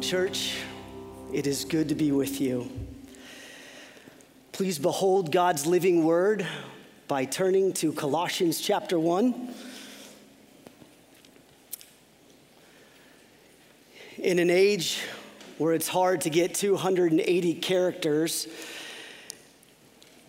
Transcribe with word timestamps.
Church, 0.00 0.56
it 1.32 1.46
is 1.46 1.64
good 1.64 1.88
to 1.88 1.94
be 1.94 2.12
with 2.12 2.40
you. 2.40 2.70
Please 4.52 4.78
behold 4.78 5.32
God's 5.32 5.66
living 5.66 6.04
word 6.04 6.46
by 7.08 7.24
turning 7.24 7.72
to 7.74 7.92
Colossians 7.92 8.60
chapter 8.60 8.98
1. 8.98 9.54
In 14.18 14.38
an 14.38 14.50
age 14.50 15.00
where 15.58 15.74
it's 15.74 15.88
hard 15.88 16.20
to 16.22 16.30
get 16.30 16.54
280 16.54 17.54
characters 17.54 18.46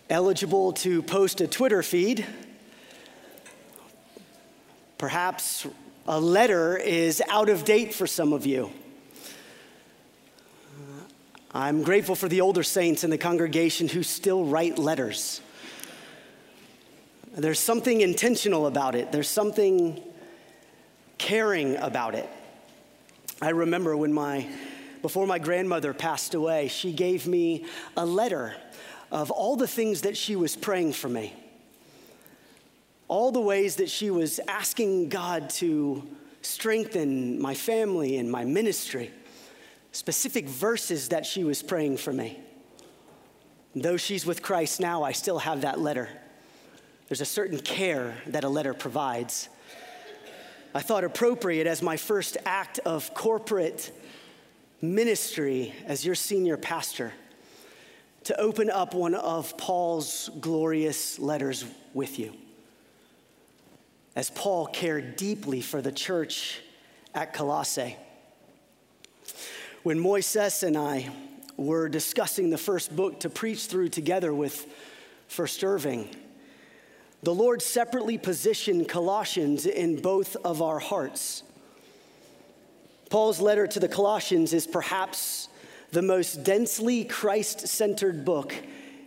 eligible 0.08 0.72
to 0.72 1.02
post 1.02 1.40
a 1.40 1.46
Twitter 1.46 1.82
feed, 1.82 2.26
perhaps 4.98 5.66
a 6.06 6.20
letter 6.20 6.76
is 6.76 7.22
out 7.28 7.48
of 7.48 7.64
date 7.64 7.94
for 7.94 8.06
some 8.06 8.32
of 8.32 8.44
you. 8.46 8.70
I'm 11.52 11.82
grateful 11.82 12.14
for 12.14 12.28
the 12.28 12.42
older 12.42 12.62
saints 12.62 13.02
in 13.02 13.10
the 13.10 13.18
congregation 13.18 13.88
who 13.88 14.04
still 14.04 14.44
write 14.44 14.78
letters. 14.78 15.40
There's 17.32 17.58
something 17.58 18.00
intentional 18.00 18.66
about 18.66 18.94
it, 18.94 19.10
there's 19.10 19.28
something 19.28 20.00
caring 21.18 21.76
about 21.76 22.14
it. 22.14 22.28
I 23.42 23.50
remember 23.50 23.96
when 23.96 24.12
my, 24.12 24.46
before 25.02 25.26
my 25.26 25.40
grandmother 25.40 25.92
passed 25.92 26.34
away, 26.34 26.68
she 26.68 26.92
gave 26.92 27.26
me 27.26 27.64
a 27.96 28.06
letter 28.06 28.54
of 29.10 29.32
all 29.32 29.56
the 29.56 29.66
things 29.66 30.02
that 30.02 30.16
she 30.16 30.36
was 30.36 30.54
praying 30.54 30.92
for 30.92 31.08
me, 31.08 31.34
all 33.08 33.32
the 33.32 33.40
ways 33.40 33.76
that 33.76 33.90
she 33.90 34.10
was 34.10 34.38
asking 34.46 35.08
God 35.08 35.50
to 35.50 36.08
strengthen 36.42 37.42
my 37.42 37.54
family 37.54 38.18
and 38.18 38.30
my 38.30 38.44
ministry 38.44 39.10
specific 39.92 40.48
verses 40.48 41.08
that 41.08 41.26
she 41.26 41.44
was 41.44 41.62
praying 41.62 41.96
for 41.96 42.12
me. 42.12 42.40
though 43.74 43.96
she's 43.96 44.26
with 44.26 44.42
Christ 44.42 44.80
now, 44.80 45.02
I 45.02 45.12
still 45.12 45.38
have 45.38 45.60
that 45.60 45.78
letter. 45.78 46.08
There's 47.08 47.20
a 47.20 47.26
certain 47.26 47.58
care 47.58 48.14
that 48.26 48.44
a 48.44 48.48
letter 48.48 48.74
provides. 48.74 49.48
I 50.74 50.80
thought 50.80 51.02
appropriate 51.02 51.66
as 51.66 51.82
my 51.82 51.96
first 51.96 52.36
act 52.44 52.78
of 52.80 53.12
corporate 53.14 53.90
ministry 54.80 55.74
as 55.86 56.04
your 56.04 56.14
senior 56.14 56.56
pastor 56.56 57.12
to 58.24 58.38
open 58.40 58.70
up 58.70 58.94
one 58.94 59.14
of 59.14 59.56
Paul's 59.56 60.30
glorious 60.40 61.18
letters 61.18 61.64
with 61.94 62.18
you. 62.18 62.34
As 64.14 64.30
Paul 64.30 64.66
cared 64.66 65.16
deeply 65.16 65.60
for 65.60 65.80
the 65.82 65.92
church 65.92 66.60
at 67.14 67.32
Colossae. 67.32 67.96
When 69.82 69.98
Moises 69.98 70.62
and 70.62 70.76
I 70.76 71.08
were 71.56 71.88
discussing 71.88 72.50
the 72.50 72.58
first 72.58 72.94
book 72.94 73.20
to 73.20 73.30
preach 73.30 73.64
through 73.64 73.88
together 73.88 74.34
with 74.34 74.66
First 75.26 75.64
Irving, 75.64 76.14
the 77.22 77.34
Lord 77.34 77.62
separately 77.62 78.18
positioned 78.18 78.90
Colossians 78.90 79.64
in 79.64 80.02
both 80.02 80.36
of 80.44 80.60
our 80.60 80.80
hearts. 80.80 81.44
Paul's 83.08 83.40
letter 83.40 83.66
to 83.68 83.80
the 83.80 83.88
Colossians 83.88 84.52
is 84.52 84.66
perhaps 84.66 85.48
the 85.92 86.02
most 86.02 86.44
densely 86.44 87.04
Christ 87.06 87.66
centered 87.66 88.22
book 88.22 88.54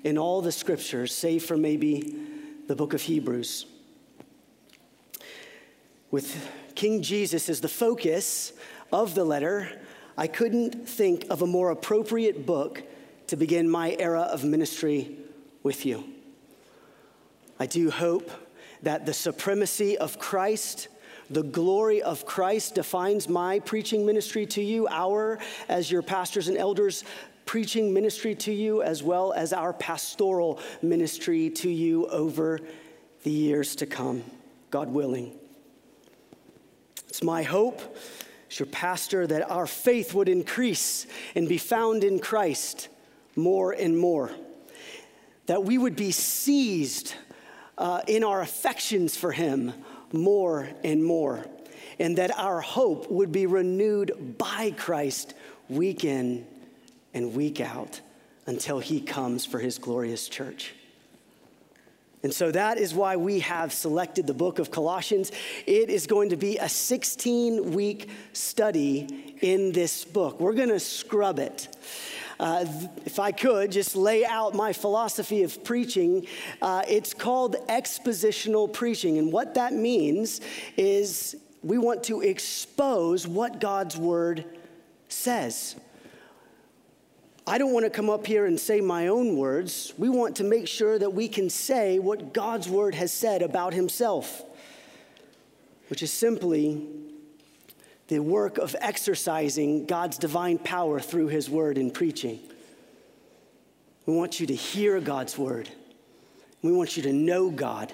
in 0.03 0.17
all 0.17 0.41
the 0.41 0.51
scriptures, 0.51 1.13
save 1.13 1.45
for 1.45 1.55
maybe 1.55 2.15
the 2.65 2.75
book 2.75 2.95
of 2.95 3.03
Hebrews. 3.03 3.67
With 6.09 6.49
King 6.73 7.03
Jesus 7.03 7.47
as 7.47 7.61
the 7.61 7.69
focus 7.69 8.53
of 8.91 9.13
the 9.13 9.23
letter, 9.23 9.69
I 10.17 10.27
couldn't 10.27 10.87
think 10.87 11.25
of 11.29 11.41
a 11.41 11.47
more 11.47 11.71
appropriate 11.71 12.45
book 12.45 12.83
to 13.27 13.35
begin 13.35 13.69
my 13.69 13.95
era 13.97 14.21
of 14.21 14.43
ministry 14.43 15.17
with 15.63 15.85
you. 15.85 16.03
I 17.59 17.65
do 17.65 17.89
hope 17.89 18.29
that 18.83 19.05
the 19.05 19.13
supremacy 19.13 19.97
of 19.97 20.19
Christ, 20.19 20.89
the 21.29 21.43
glory 21.43 22.01
of 22.01 22.25
Christ 22.25 22.75
defines 22.75 23.27
my 23.27 23.59
preaching 23.59 24.05
ministry 24.05 24.45
to 24.47 24.61
you, 24.61 24.87
our, 24.89 25.39
as 25.69 25.89
your 25.89 26.01
pastors 26.01 26.47
and 26.47 26.57
elders, 26.57 27.03
preaching 27.45 27.93
ministry 27.93 28.35
to 28.35 28.51
you, 28.51 28.83
as 28.83 29.01
well 29.01 29.33
as 29.33 29.51
our 29.53 29.73
pastoral 29.73 30.59
ministry 30.81 31.49
to 31.49 31.69
you 31.69 32.07
over 32.07 32.59
the 33.23 33.31
years 33.31 33.75
to 33.77 33.85
come, 33.85 34.23
God 34.69 34.89
willing. 34.89 35.33
It's 37.07 37.23
my 37.23 37.43
hope 37.43 37.95
as 38.53 38.59
your 38.59 38.67
pastor, 38.67 39.25
that 39.25 39.49
our 39.49 39.65
faith 39.65 40.13
would 40.13 40.29
increase 40.29 41.07
and 41.33 41.49
be 41.49 41.57
found 41.57 42.03
in 42.03 42.19
Christ 42.19 42.87
more 43.35 43.71
and 43.71 43.97
more. 43.97 44.29
That 45.47 45.63
we 45.63 45.77
would 45.77 45.95
be 45.95 46.11
seized 46.11 47.15
uh, 47.77 48.01
in 48.07 48.23
our 48.23 48.41
affections 48.41 49.17
for 49.17 49.31
Him 49.31 49.73
more 50.11 50.69
and 50.83 51.03
more. 51.03 51.45
And 51.99 52.17
that 52.17 52.37
our 52.37 52.61
hope 52.61 53.09
would 53.09 53.31
be 53.31 53.47
renewed 53.47 54.37
by 54.37 54.71
Christ 54.71 55.33
week 55.67 56.03
in 56.03 56.45
and 57.13 57.33
week 57.33 57.59
out 57.59 58.01
until 58.45 58.77
He 58.79 59.01
comes 59.01 59.47
for 59.47 59.59
His 59.59 59.79
glorious 59.79 60.29
church. 60.29 60.73
And 62.23 62.33
so 62.33 62.51
that 62.51 62.77
is 62.77 62.93
why 62.93 63.17
we 63.17 63.41
have 63.41 63.73
selected 63.73 64.27
the 64.27 64.33
book 64.33 64.57
of 64.57 64.71
Colossians. 64.71 65.33
It 65.67 65.89
is 65.89 66.07
going 66.07 66.29
to 66.29 66.37
be 66.37 66.57
a 66.57 66.69
16 66.69 67.73
week 67.73 68.09
study 68.31 69.35
in 69.41 69.73
this 69.73 70.05
book. 70.05 70.39
We're 70.39 70.53
going 70.53 70.69
to 70.69 70.79
scrub 70.79 71.37
it. 71.37 71.67
Uh, 72.39 72.65
if 73.05 73.19
I 73.19 73.33
could 73.33 73.73
just 73.73 73.95
lay 73.95 74.25
out 74.25 74.55
my 74.55 74.71
philosophy 74.71 75.43
of 75.43 75.63
preaching, 75.65 76.25
uh, 76.61 76.83
it's 76.87 77.13
called 77.13 77.57
expositional 77.67 78.71
preaching. 78.71 79.17
And 79.17 79.31
what 79.31 79.55
that 79.55 79.73
means 79.73 80.39
is 80.77 81.35
we 81.61 81.77
want 81.77 82.03
to 82.05 82.21
expose 82.21 83.27
what 83.27 83.59
God's 83.59 83.97
word 83.97 84.45
says. 85.09 85.75
I 87.45 87.57
don't 87.57 87.73
want 87.73 87.85
to 87.85 87.89
come 87.89 88.09
up 88.09 88.25
here 88.25 88.45
and 88.45 88.57
say 88.57 88.79
my 88.79 89.07
own 89.07 89.35
words. 89.35 89.93
We 89.97 90.07
want 90.07 90.37
to 90.37 90.45
make 90.45 90.67
sure 90.67 90.97
that 90.97 91.13
we 91.13 91.27
can 91.27 91.49
say 91.49 91.99
what 91.99 92.33
God's 92.33 92.69
word 92.69 92.95
has 92.95 93.11
said 93.11 93.41
about 93.41 93.73
himself, 93.73 94.43
which 95.89 96.01
is 96.01 96.11
simply 96.11 96.87
the 98.07 98.19
work 98.19 98.57
of 98.57 98.75
exercising 98.79 99.85
God's 99.85 100.17
divine 100.17 100.57
power 100.57 101.01
through 101.01 101.27
his 101.27 101.49
word 101.49 101.77
in 101.77 101.91
preaching. 101.91 102.39
We 104.05 104.15
want 104.15 104.39
you 104.39 104.47
to 104.47 104.55
hear 104.55 105.01
God's 105.01 105.37
word. 105.37 105.69
We 106.61 106.71
want 106.71 106.95
you 106.95 107.03
to 107.03 107.13
know 107.13 107.49
God. 107.49 107.91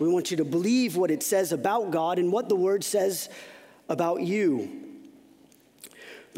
We 0.00 0.08
want 0.08 0.32
you 0.32 0.36
to 0.38 0.44
believe 0.44 0.96
what 0.96 1.12
it 1.12 1.22
says 1.22 1.52
about 1.52 1.92
God 1.92 2.18
and 2.18 2.32
what 2.32 2.48
the 2.48 2.56
word 2.56 2.82
says 2.82 3.28
about 3.88 4.22
you. 4.22 4.87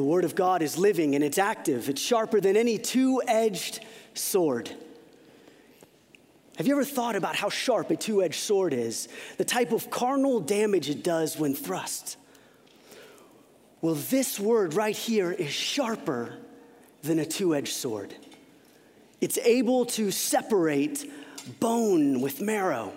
The 0.00 0.06
Word 0.06 0.24
of 0.24 0.34
God 0.34 0.62
is 0.62 0.78
living 0.78 1.14
and 1.14 1.22
it's 1.22 1.36
active, 1.36 1.90
it's 1.90 2.00
sharper 2.00 2.40
than 2.40 2.56
any 2.56 2.78
two 2.78 3.20
edged 3.28 3.84
sword. 4.14 4.74
Have 6.56 6.66
you 6.66 6.72
ever 6.72 6.86
thought 6.86 7.16
about 7.16 7.36
how 7.36 7.50
sharp 7.50 7.90
a 7.90 7.96
two 7.96 8.22
edged 8.22 8.40
sword 8.40 8.72
is? 8.72 9.08
The 9.36 9.44
type 9.44 9.72
of 9.72 9.90
carnal 9.90 10.40
damage 10.40 10.88
it 10.88 11.04
does 11.04 11.38
when 11.38 11.54
thrust. 11.54 12.16
Well, 13.82 13.94
this 13.94 14.40
word 14.40 14.72
right 14.72 14.96
here 14.96 15.32
is 15.32 15.50
sharper 15.50 16.38
than 17.02 17.18
a 17.18 17.26
two 17.26 17.54
edged 17.54 17.74
sword. 17.74 18.14
It's 19.20 19.36
able 19.36 19.84
to 19.84 20.10
separate 20.10 21.12
bone 21.60 22.22
with 22.22 22.40
marrow, 22.40 22.94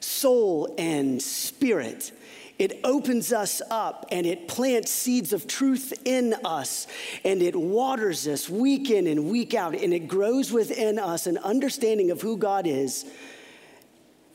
soul 0.00 0.74
and 0.76 1.22
spirit. 1.22 2.12
It 2.58 2.80
opens 2.84 3.32
us 3.32 3.62
up 3.70 4.06
and 4.10 4.26
it 4.26 4.46
plants 4.46 4.90
seeds 4.90 5.32
of 5.32 5.46
truth 5.46 5.92
in 6.04 6.34
us 6.44 6.86
and 7.24 7.42
it 7.42 7.56
waters 7.56 8.28
us 8.28 8.48
week 8.48 8.90
in 8.90 9.06
and 9.06 9.30
week 9.30 9.54
out 9.54 9.74
and 9.74 9.92
it 9.92 10.06
grows 10.06 10.52
within 10.52 10.98
us 10.98 11.26
an 11.26 11.38
understanding 11.38 12.10
of 12.10 12.20
who 12.20 12.36
God 12.36 12.66
is 12.66 13.04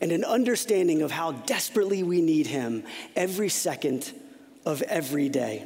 and 0.02 0.12
an 0.12 0.24
understanding 0.24 1.02
of 1.02 1.12
how 1.12 1.32
desperately 1.32 2.04
we 2.04 2.22
need 2.22 2.48
Him 2.48 2.84
every 3.16 3.50
second 3.50 4.12
of 4.66 4.82
every 4.84 5.30
day. 5.30 5.66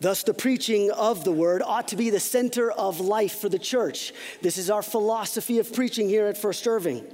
Thus, 0.00 0.22
the 0.22 0.32
preaching 0.32 0.90
of 0.90 1.24
the 1.24 1.32
word 1.32 1.62
ought 1.62 1.88
to 1.88 1.96
be 1.96 2.08
the 2.08 2.20
center 2.20 2.72
of 2.72 3.00
life 3.00 3.38
for 3.38 3.50
the 3.50 3.58
church. 3.58 4.14
This 4.40 4.56
is 4.56 4.70
our 4.70 4.82
philosophy 4.82 5.58
of 5.58 5.72
preaching 5.74 6.08
here 6.08 6.26
at 6.26 6.38
First 6.38 6.66
Irving. 6.66 7.04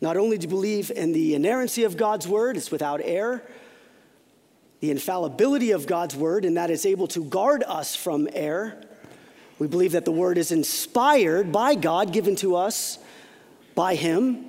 Not 0.00 0.16
only 0.16 0.38
do 0.38 0.46
we 0.46 0.50
believe 0.50 0.90
in 0.90 1.12
the 1.12 1.34
inerrancy 1.34 1.84
of 1.84 1.96
God's 1.96 2.28
word, 2.28 2.56
it's 2.56 2.70
without 2.70 3.00
error, 3.02 3.42
the 4.80 4.90
infallibility 4.90 5.72
of 5.72 5.86
God's 5.86 6.14
word, 6.14 6.44
and 6.44 6.56
that 6.56 6.70
it's 6.70 6.86
able 6.86 7.08
to 7.08 7.24
guard 7.24 7.64
us 7.66 7.96
from 7.96 8.28
error. 8.32 8.80
We 9.58 9.66
believe 9.66 9.92
that 9.92 10.04
the 10.04 10.12
word 10.12 10.38
is 10.38 10.52
inspired 10.52 11.50
by 11.50 11.74
God, 11.74 12.12
given 12.12 12.36
to 12.36 12.54
us 12.54 12.98
by 13.74 13.96
Him, 13.96 14.44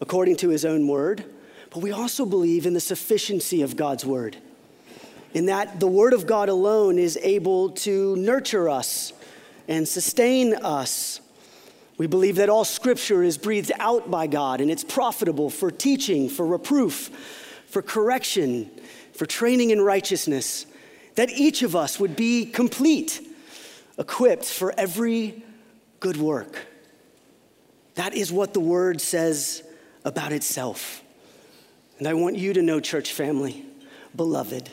according 0.00 0.36
to 0.38 0.48
His 0.48 0.64
own 0.64 0.88
word. 0.88 1.24
But 1.70 1.80
we 1.80 1.92
also 1.92 2.26
believe 2.26 2.66
in 2.66 2.74
the 2.74 2.80
sufficiency 2.80 3.62
of 3.62 3.76
God's 3.76 4.04
word. 4.04 4.36
in 5.34 5.46
that 5.46 5.80
the 5.80 5.86
Word 5.86 6.12
of 6.12 6.26
God 6.26 6.48
alone 6.48 6.98
is 6.98 7.18
able 7.22 7.70
to 7.70 8.16
nurture 8.16 8.68
us 8.68 9.12
and 9.68 9.86
sustain 9.86 10.54
us. 10.54 11.20
We 12.02 12.08
believe 12.08 12.34
that 12.34 12.48
all 12.48 12.64
Scripture 12.64 13.22
is 13.22 13.38
breathed 13.38 13.70
out 13.78 14.10
by 14.10 14.26
God 14.26 14.60
and 14.60 14.72
it's 14.72 14.82
profitable 14.82 15.50
for 15.50 15.70
teaching, 15.70 16.28
for 16.28 16.44
reproof, 16.44 17.10
for 17.66 17.80
correction, 17.80 18.68
for 19.12 19.24
training 19.24 19.70
in 19.70 19.80
righteousness, 19.80 20.66
that 21.14 21.30
each 21.30 21.62
of 21.62 21.76
us 21.76 22.00
would 22.00 22.16
be 22.16 22.44
complete, 22.44 23.24
equipped 24.00 24.46
for 24.46 24.74
every 24.76 25.44
good 26.00 26.16
work. 26.16 26.66
That 27.94 28.14
is 28.14 28.32
what 28.32 28.52
the 28.52 28.58
Word 28.58 29.00
says 29.00 29.62
about 30.04 30.32
itself. 30.32 31.04
And 32.00 32.08
I 32.08 32.14
want 32.14 32.34
you 32.34 32.52
to 32.52 32.62
know, 32.62 32.80
church 32.80 33.12
family, 33.12 33.64
beloved, 34.16 34.68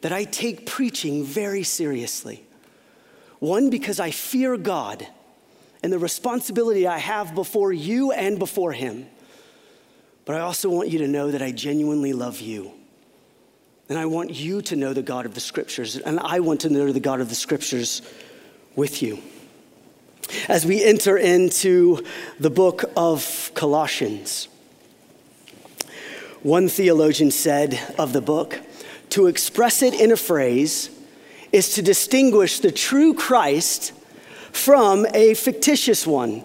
that 0.00 0.12
I 0.12 0.24
take 0.24 0.66
preaching 0.66 1.22
very 1.22 1.62
seriously. 1.62 2.44
One, 3.38 3.70
because 3.70 4.00
I 4.00 4.10
fear 4.10 4.56
God 4.56 5.06
and 5.86 5.92
the 5.92 5.98
responsibility 6.00 6.84
I 6.84 6.98
have 6.98 7.32
before 7.32 7.72
you 7.72 8.10
and 8.10 8.40
before 8.40 8.72
Him. 8.72 9.06
But 10.24 10.34
I 10.34 10.40
also 10.40 10.68
want 10.68 10.88
you 10.88 10.98
to 10.98 11.06
know 11.06 11.30
that 11.30 11.40
I 11.40 11.52
genuinely 11.52 12.12
love 12.12 12.40
you. 12.40 12.72
And 13.88 13.96
I 13.96 14.06
want 14.06 14.34
you 14.34 14.62
to 14.62 14.74
know 14.74 14.92
the 14.92 15.02
God 15.02 15.26
of 15.26 15.34
the 15.34 15.40
Scriptures, 15.40 15.96
and 15.96 16.18
I 16.18 16.40
want 16.40 16.62
to 16.62 16.70
know 16.70 16.90
the 16.90 16.98
God 16.98 17.20
of 17.20 17.28
the 17.28 17.36
Scriptures 17.36 18.02
with 18.74 19.00
you. 19.00 19.22
As 20.48 20.66
we 20.66 20.82
enter 20.82 21.16
into 21.16 22.04
the 22.40 22.50
book 22.50 22.90
of 22.96 23.52
Colossians, 23.54 24.48
one 26.42 26.66
theologian 26.66 27.30
said 27.30 27.78
of 27.96 28.12
the 28.12 28.20
book, 28.20 28.58
to 29.10 29.28
express 29.28 29.82
it 29.82 29.94
in 29.94 30.10
a 30.10 30.16
phrase 30.16 30.90
is 31.52 31.74
to 31.74 31.80
distinguish 31.82 32.58
the 32.58 32.72
true 32.72 33.14
Christ 33.14 33.92
from 34.56 35.06
a 35.14 35.34
fictitious 35.34 36.06
one. 36.06 36.42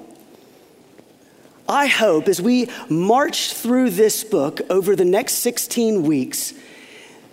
I 1.67 1.87
hope 1.87 2.27
as 2.27 2.41
we 2.41 2.69
march 2.89 3.53
through 3.53 3.91
this 3.91 4.23
book 4.23 4.59
over 4.69 4.95
the 4.95 5.05
next 5.05 5.35
16 5.35 6.03
weeks 6.03 6.53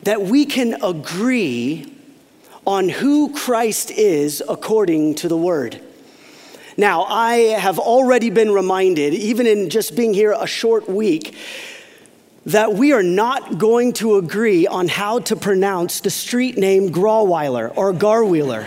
that 0.04 0.22
we 0.22 0.46
can 0.46 0.82
agree 0.82 1.92
on 2.66 2.88
who 2.88 3.34
Christ 3.34 3.90
is 3.90 4.42
according 4.48 5.16
to 5.16 5.28
the 5.28 5.36
Word. 5.36 5.80
Now, 6.76 7.02
I 7.04 7.36
have 7.58 7.78
already 7.78 8.30
been 8.30 8.52
reminded, 8.52 9.12
even 9.14 9.46
in 9.46 9.70
just 9.70 9.96
being 9.96 10.14
here 10.14 10.32
a 10.38 10.46
short 10.46 10.88
week, 10.88 11.34
that 12.46 12.74
we 12.74 12.92
are 12.92 13.02
not 13.02 13.58
going 13.58 13.92
to 13.94 14.16
agree 14.16 14.66
on 14.66 14.86
how 14.86 15.18
to 15.20 15.34
pronounce 15.34 16.00
the 16.00 16.10
street 16.10 16.56
name 16.56 16.90
Grawweiler 16.90 17.76
or 17.76 17.92
Garwheeler. 17.92 18.66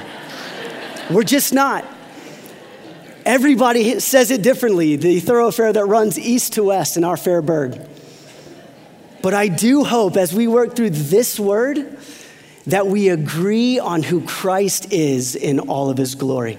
We're 1.10 1.24
just 1.24 1.54
not. 1.54 1.86
Everybody 3.26 4.00
says 4.00 4.32
it 4.32 4.42
differently, 4.42 4.96
the 4.96 5.20
thoroughfare 5.20 5.72
that 5.72 5.86
runs 5.86 6.18
east 6.18 6.54
to 6.54 6.64
west 6.64 6.98
in 6.98 7.04
our 7.04 7.18
fair 7.18 7.42
burg. 7.42 7.80
But 9.22 9.34
I 9.34 9.48
do 9.48 9.84
hope 9.84 10.18
as 10.18 10.34
we 10.34 10.48
work 10.48 10.76
through 10.76 10.92
this 10.92 11.40
word 11.40 11.98
that 12.68 12.88
we 12.88 13.10
agree 13.10 13.80
on 13.80 14.04
who 14.04 14.22
Christ 14.22 14.92
is 14.92 15.36
in 15.36 15.60
all 15.60 15.90
of 15.90 15.98
his 15.98 16.16
glory. 16.16 16.58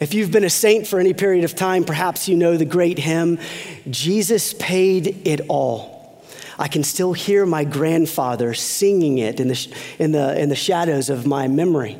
If 0.00 0.14
you've 0.14 0.30
been 0.30 0.44
a 0.44 0.50
saint 0.50 0.86
for 0.86 0.98
any 0.98 1.12
period 1.12 1.44
of 1.44 1.54
time, 1.54 1.84
perhaps 1.84 2.28
you 2.28 2.36
know 2.36 2.56
the 2.56 2.64
great 2.64 2.98
hymn, 2.98 3.38
Jesus 3.88 4.54
Paid 4.54 5.26
It 5.26 5.42
All. 5.48 6.22
I 6.58 6.68
can 6.68 6.84
still 6.84 7.14
hear 7.14 7.46
my 7.46 7.64
grandfather 7.64 8.52
singing 8.52 9.18
it 9.18 9.40
in 9.40 9.48
the, 9.48 9.76
in 9.98 10.12
the, 10.12 10.38
in 10.38 10.50
the 10.50 10.56
shadows 10.56 11.08
of 11.08 11.26
my 11.26 11.48
memory. 11.48 11.98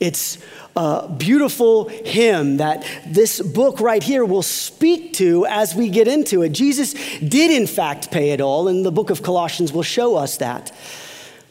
It's 0.00 0.38
a 0.74 1.08
beautiful 1.08 1.88
hymn 1.88 2.56
that 2.56 2.86
this 3.06 3.40
book 3.40 3.80
right 3.80 4.02
here 4.02 4.24
will 4.24 4.42
speak 4.42 5.12
to 5.14 5.44
as 5.46 5.74
we 5.74 5.90
get 5.90 6.08
into 6.08 6.42
it. 6.42 6.50
Jesus 6.50 6.94
did, 7.20 7.50
in 7.50 7.66
fact, 7.66 8.10
pay 8.10 8.30
it 8.30 8.40
all, 8.40 8.66
and 8.66 8.84
the 8.84 8.90
book 8.90 9.10
of 9.10 9.22
Colossians 9.22 9.72
will 9.72 9.82
show 9.82 10.16
us 10.16 10.38
that. 10.38 10.72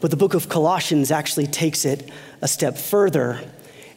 But 0.01 0.11
the 0.11 0.17
book 0.17 0.33
of 0.33 0.49
Colossians 0.49 1.11
actually 1.11 1.47
takes 1.47 1.85
it 1.85 2.09
a 2.41 2.47
step 2.47 2.77
further 2.77 3.39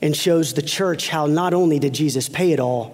and 0.02 0.14
shows 0.16 0.52
the 0.52 0.62
church 0.62 1.08
how 1.08 1.26
not 1.26 1.54
only 1.54 1.78
did 1.78 1.94
Jesus 1.94 2.28
pay 2.28 2.52
it 2.52 2.60
all, 2.60 2.92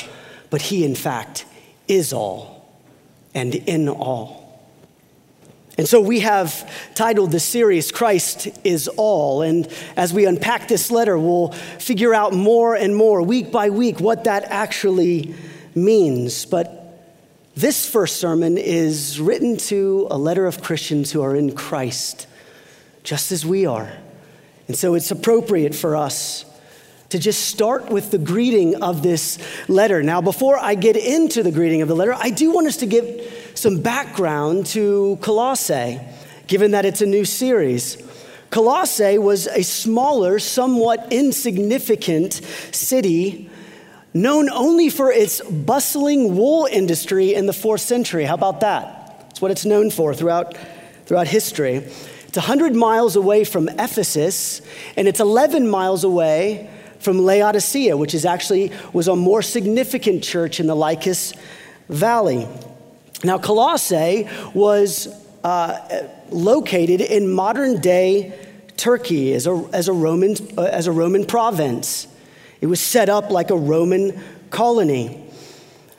but 0.51 0.63
he, 0.63 0.85
in 0.85 0.95
fact, 0.95 1.45
is 1.89 2.13
all 2.13 2.69
and 3.35 3.55
in 3.55 3.89
all. 3.89 4.48
And 5.79 5.89
so 5.89 6.01
we 6.01 6.21
have 6.21 6.69
titled 6.97 7.31
the 7.31 7.39
series, 7.39 7.93
Christ 7.93 8.49
is 8.65 8.89
All. 8.89 9.43
And 9.43 9.69
as 9.97 10.13
we 10.13 10.27
unpack 10.27 10.67
this 10.67 10.91
letter, 10.91 11.17
we'll 11.17 11.53
figure 11.79 12.13
out 12.13 12.35
more 12.35 12.75
and 12.75 12.97
more, 12.97 13.23
week 13.23 13.53
by 13.53 13.71
week, 13.71 14.01
what 14.01 14.25
that 14.25 14.43
actually 14.45 15.37
means. 15.77 16.47
But 16.47 16.75
this 17.55 17.89
first 17.89 18.17
sermon 18.17 18.59
is 18.59 19.21
written 19.21 19.57
to 19.57 20.09
a 20.11 20.19
letter 20.19 20.47
of 20.47 20.63
Christians 20.63 21.13
who 21.13 21.23
are 21.23 21.37
in 21.37 21.53
Christ, 21.55 22.27
just 23.05 23.31
as 23.31 23.47
we 23.47 23.65
are. 23.65 23.93
And 24.67 24.77
so 24.77 24.95
it's 24.95 25.13
appropriate 25.13 25.77
for 25.77 25.97
us 25.97 26.45
to 27.11 27.19
just 27.19 27.47
start 27.47 27.89
with 27.89 28.11
the 28.11 28.19
greeting 28.19 28.83
of 28.83 29.03
this 29.03 29.39
letter. 29.69 30.03
Now, 30.03 30.21
before 30.21 30.59
I 30.59 30.75
get 30.75 30.97
into 30.97 31.43
the 31.43 31.53
greeting 31.53 31.83
of 31.83 31.89
the 31.89 31.95
letter, 31.95 32.15
I 32.15 32.31
do 32.31 32.51
want 32.51 32.67
us 32.67 32.79
to 32.79 32.87
give 32.87 33.48
some 33.59 33.81
background 33.81 34.67
to 34.67 35.19
Colossae, 35.21 36.01
given 36.47 36.71
that 36.71 36.85
it's 36.85 37.01
a 37.01 37.07
new 37.07 37.25
series. 37.25 38.03
Colossae 38.51 39.19
was 39.19 39.47
a 39.49 39.63
smaller, 39.63 40.39
somewhat 40.39 41.13
insignificant 41.13 42.35
city 42.73 43.51
known 44.15 44.49
only 44.49 44.89
for 44.89 45.13
its 45.13 45.41
bustling 45.43 46.37
wool 46.37 46.67
industry 46.71 47.35
in 47.35 47.47
the 47.47 47.53
fourth 47.53 47.81
century. 47.81 48.25
How 48.25 48.35
about 48.35 48.61
that? 48.61 49.27
That's 49.29 49.43
what 49.43 49.51
it's 49.51 49.67
known 49.67 49.91
for 49.91 50.15
throughout, 50.15 50.57
throughout 51.07 51.29
history. 51.29 51.77
It's 51.77 52.37
100 52.37 52.75
miles 52.75 53.17
away 53.17 53.45
from 53.45 53.69
Ephesus, 53.69 54.63
and 54.97 55.07
it's 55.09 55.21
11 55.21 55.69
miles 55.69 56.05
away 56.05 56.71
from 57.01 57.19
Laodicea, 57.19 57.97
which 57.97 58.15
is 58.15 58.25
actually 58.25 58.73
was 58.93 59.09
a 59.09 59.17
more 59.17 59.43
significant 59.43 60.23
church 60.23 60.61
in 60.61 60.67
the 60.67 60.77
Lycus 60.77 61.33
Valley. 61.89 62.47
Now, 63.25 63.39
Colossae 63.39 64.29
was 64.55 65.09
uh, 65.43 66.09
located 66.31 67.01
in 67.01 67.31
modern 67.31 67.81
day 67.81 68.33
Turkey 68.77 69.33
as 69.35 69.47
a, 69.47 69.69
as, 69.73 69.89
a 69.89 69.93
Roman, 69.93 70.37
uh, 70.57 70.63
as 70.63 70.87
a 70.87 70.93
Roman 70.93 71.27
province. 71.27 72.07
It 72.61 72.67
was 72.67 72.81
set 72.81 73.09
up 73.09 73.31
like 73.31 73.51
a 73.51 73.57
Roman 73.57 74.21
colony. 74.51 75.25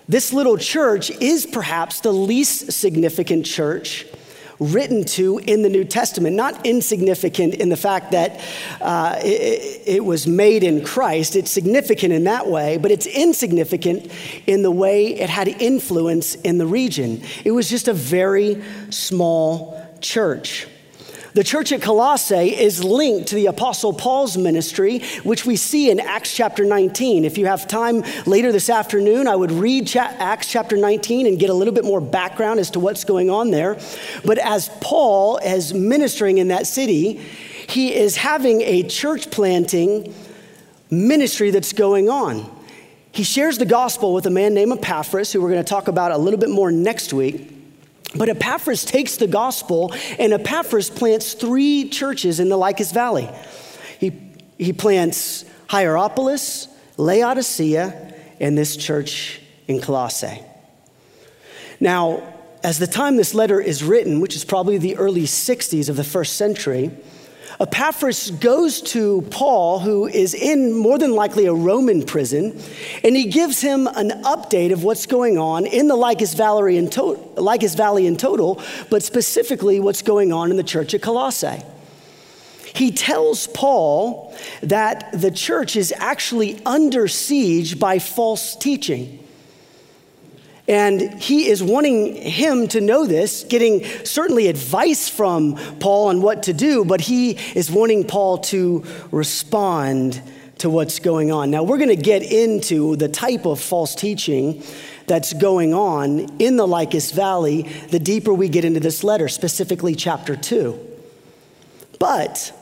This 0.07 0.33
little 0.33 0.57
church 0.57 1.11
is 1.11 1.45
perhaps 1.45 1.99
the 1.99 2.11
least 2.11 2.71
significant 2.71 3.45
church 3.45 4.05
written 4.59 5.05
to 5.05 5.37
in 5.39 5.61
the 5.61 5.69
New 5.69 5.85
Testament, 5.85 6.35
not 6.35 6.65
insignificant 6.65 7.55
in 7.55 7.69
the 7.69 7.77
fact 7.77 8.11
that 8.11 8.41
uh, 8.81 9.15
it, 9.23 9.81
it 9.85 10.05
was 10.05 10.27
made 10.27 10.63
in 10.63 10.83
Christ. 10.83 11.35
It's 11.35 11.51
significant 11.51 12.13
in 12.13 12.25
that 12.25 12.47
way, 12.47 12.77
but 12.77 12.91
it's 12.91 13.07
insignificant 13.07 14.11
in 14.47 14.61
the 14.61 14.71
way 14.71 15.07
it 15.07 15.29
had 15.29 15.47
influence 15.47 16.35
in 16.35 16.57
the 16.57 16.67
region. 16.67 17.21
It 17.45 17.51
was 17.51 17.69
just 17.69 17.87
a 17.87 17.93
very 17.93 18.61
small 18.89 19.79
church. 20.01 20.67
The 21.33 21.43
church 21.43 21.71
at 21.71 21.83
Colossae 21.83 22.55
is 22.55 22.83
linked 22.83 23.27
to 23.27 23.35
the 23.35 23.45
Apostle 23.45 23.93
Paul's 23.93 24.35
ministry, 24.35 25.03
which 25.23 25.45
we 25.45 25.57
see 25.57 25.91
in 25.91 25.99
Acts 25.99 26.33
chapter 26.33 26.65
19. 26.65 27.23
If 27.23 27.37
you 27.37 27.45
have 27.45 27.67
time 27.67 28.03
later 28.25 28.51
this 28.51 28.67
afternoon, 28.67 29.27
I 29.27 29.35
would 29.35 29.51
read 29.51 29.87
cha- 29.87 30.15
Acts 30.17 30.51
chapter 30.51 30.75
19 30.75 31.27
and 31.27 31.37
get 31.37 31.51
a 31.51 31.53
little 31.53 31.73
bit 31.73 31.85
more 31.85 32.01
background 32.01 32.59
as 32.59 32.71
to 32.71 32.79
what's 32.79 33.03
going 33.03 33.29
on 33.29 33.51
there. 33.51 33.77
But 34.25 34.39
as 34.39 34.69
Paul 34.81 35.37
is 35.37 35.71
ministering 35.71 36.39
in 36.39 36.47
that 36.47 36.65
city, 36.65 37.13
he 37.67 37.93
is 37.93 38.15
having 38.17 38.61
a 38.61 38.81
church 38.81 39.29
planting 39.29 40.11
ministry 40.89 41.51
that's 41.51 41.73
going 41.73 42.09
on. 42.09 42.49
He 43.11 43.21
shares 43.21 43.59
the 43.59 43.65
gospel 43.65 44.15
with 44.15 44.25
a 44.25 44.31
man 44.31 44.55
named 44.55 44.71
Epaphras, 44.71 45.31
who 45.31 45.41
we're 45.41 45.51
going 45.51 45.63
to 45.63 45.69
talk 45.69 45.87
about 45.87 46.11
a 46.11 46.17
little 46.17 46.39
bit 46.39 46.49
more 46.49 46.71
next 46.71 47.13
week. 47.13 47.58
But 48.15 48.29
Epaphras 48.29 48.85
takes 48.85 49.17
the 49.17 49.27
gospel, 49.27 49.93
and 50.17 50.33
Epaphras 50.33 50.89
plants 50.89 51.33
three 51.33 51.89
churches 51.89 52.39
in 52.39 52.49
the 52.49 52.57
Lycus 52.57 52.91
Valley. 52.91 53.29
He, 53.99 54.19
he 54.57 54.73
plants 54.73 55.45
Hierapolis, 55.69 56.67
Laodicea, 56.97 58.13
and 58.39 58.57
this 58.57 58.75
church 58.75 59.41
in 59.67 59.79
Colossae. 59.79 60.41
Now, 61.79 62.33
as 62.63 62.79
the 62.79 62.87
time 62.87 63.15
this 63.15 63.33
letter 63.33 63.61
is 63.61 63.83
written, 63.83 64.19
which 64.19 64.35
is 64.35 64.43
probably 64.43 64.77
the 64.77 64.97
early 64.97 65.23
60s 65.23 65.87
of 65.87 65.95
the 65.95 66.03
first 66.03 66.35
century, 66.35 66.91
Epaphras 67.61 68.31
goes 68.31 68.81
to 68.81 69.21
Paul, 69.31 69.79
who 69.79 70.07
is 70.07 70.33
in 70.33 70.73
more 70.73 70.97
than 70.97 71.13
likely 71.13 71.45
a 71.45 71.53
Roman 71.53 72.03
prison, 72.05 72.57
and 73.03 73.17
he 73.17 73.25
gives 73.25 73.59
him 73.59 73.85
an 73.85 74.11
update 74.23 74.71
of 74.71 74.85
what's 74.85 75.05
going 75.05 75.37
on 75.37 75.65
in 75.65 75.89
the 75.89 75.95
Lycus 75.97 76.33
Valley 76.35 76.77
in, 76.77 76.89
to- 76.91 77.19
Lycus 77.35 77.75
Valley 77.75 78.07
in 78.07 78.15
total, 78.15 78.61
but 78.89 79.03
specifically 79.03 79.81
what's 79.81 80.01
going 80.01 80.31
on 80.31 80.51
in 80.51 80.57
the 80.57 80.63
church 80.63 80.93
at 80.93 81.01
Colossae. 81.01 81.61
he 82.75 82.91
tells 82.91 83.47
Paul 83.47 84.33
that 84.63 85.11
the 85.11 85.31
church 85.31 85.75
is 85.75 85.93
actually 85.97 86.61
under 86.65 87.09
siege 87.09 87.77
by 87.77 87.99
false 87.99 88.55
teaching. 88.55 89.19
And 90.69 91.19
he 91.19 91.49
is 91.49 91.63
wanting 91.63 92.15
him 92.15 92.67
to 92.69 92.79
know 92.79 93.07
this, 93.07 93.43
getting 93.43 93.83
certainly 94.05 94.47
advice 94.47 95.09
from 95.09 95.55
Paul 95.79 96.09
on 96.09 96.21
what 96.21 96.43
to 96.43 96.53
do, 96.53 96.85
but 96.85 97.01
he 97.01 97.31
is 97.55 97.71
wanting 97.71 98.03
Paul 98.03 98.37
to 98.37 98.85
respond 99.11 100.21
to 100.59 100.69
what's 100.69 100.99
going 100.99 101.31
on. 101.31 101.49
Now, 101.49 101.63
we're 101.63 101.79
going 101.79 101.89
to 101.89 101.95
get 101.95 102.21
into 102.21 102.95
the 102.97 103.07
type 103.07 103.47
of 103.47 103.59
false 103.59 103.95
teaching 103.95 104.61
that's 105.07 105.33
going 105.33 105.73
on 105.73 106.37
in 106.37 106.55
the 106.55 106.67
Lycus 106.67 107.11
Valley 107.13 107.63
the 107.89 107.99
deeper 107.99 108.31
we 108.31 108.47
get 108.47 108.63
into 108.63 108.79
this 108.79 109.03
letter, 109.03 109.27
specifically 109.27 109.95
chapter 109.95 110.35
2. 110.35 110.79
But 111.97 112.53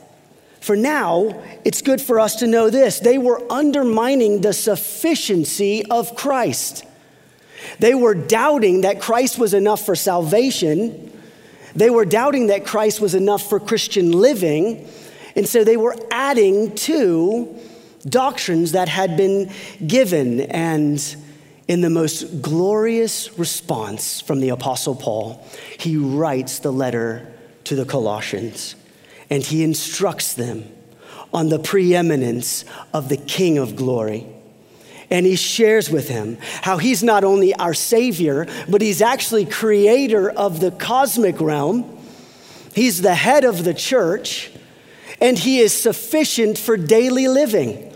for 0.61 0.77
now, 0.77 1.43
it's 1.65 1.81
good 1.81 1.99
for 1.99 2.21
us 2.21 2.37
to 2.37 2.47
know 2.47 2.69
this 2.69 3.01
they 3.01 3.17
were 3.17 3.41
undermining 3.51 4.39
the 4.39 4.53
sufficiency 4.53 5.83
of 5.91 6.15
Christ. 6.15 6.85
They 7.79 7.93
were 7.93 8.13
doubting 8.13 8.81
that 8.81 9.01
Christ 9.01 9.37
was 9.37 9.53
enough 9.53 9.85
for 9.85 9.95
salvation. 9.95 11.11
They 11.75 11.89
were 11.89 12.05
doubting 12.05 12.47
that 12.47 12.65
Christ 12.65 13.01
was 13.01 13.15
enough 13.15 13.49
for 13.49 13.59
Christian 13.59 14.11
living. 14.11 14.87
And 15.35 15.47
so 15.47 15.63
they 15.63 15.77
were 15.77 15.95
adding 16.11 16.75
to 16.75 17.55
doctrines 18.07 18.71
that 18.71 18.89
had 18.89 19.17
been 19.17 19.51
given. 19.85 20.41
And 20.41 21.03
in 21.67 21.81
the 21.81 21.89
most 21.89 22.41
glorious 22.41 23.37
response 23.37 24.21
from 24.21 24.39
the 24.39 24.49
Apostle 24.49 24.95
Paul, 24.95 25.45
he 25.77 25.97
writes 25.97 26.59
the 26.59 26.71
letter 26.71 27.31
to 27.65 27.75
the 27.75 27.85
Colossians 27.85 28.75
and 29.29 29.43
he 29.43 29.63
instructs 29.63 30.33
them 30.33 30.63
on 31.33 31.49
the 31.49 31.59
preeminence 31.59 32.63
of 32.93 33.09
the 33.09 33.17
King 33.17 33.57
of 33.57 33.75
glory. 33.75 34.25
And 35.09 35.25
he 35.25 35.35
shares 35.35 35.89
with 35.89 36.09
him 36.09 36.37
how 36.41 36.77
he's 36.77 37.01
not 37.01 37.23
only 37.23 37.53
our 37.53 37.73
Savior, 37.73 38.47
but 38.67 38.81
he's 38.81 39.01
actually 39.01 39.45
creator 39.45 40.29
of 40.29 40.59
the 40.59 40.71
cosmic 40.71 41.39
realm. 41.39 41.97
He's 42.73 43.01
the 43.01 43.15
head 43.15 43.45
of 43.45 43.63
the 43.63 43.73
church, 43.73 44.51
and 45.21 45.37
he 45.37 45.59
is 45.59 45.71
sufficient 45.71 46.57
for 46.57 46.75
daily 46.75 47.27
living. 47.27 47.93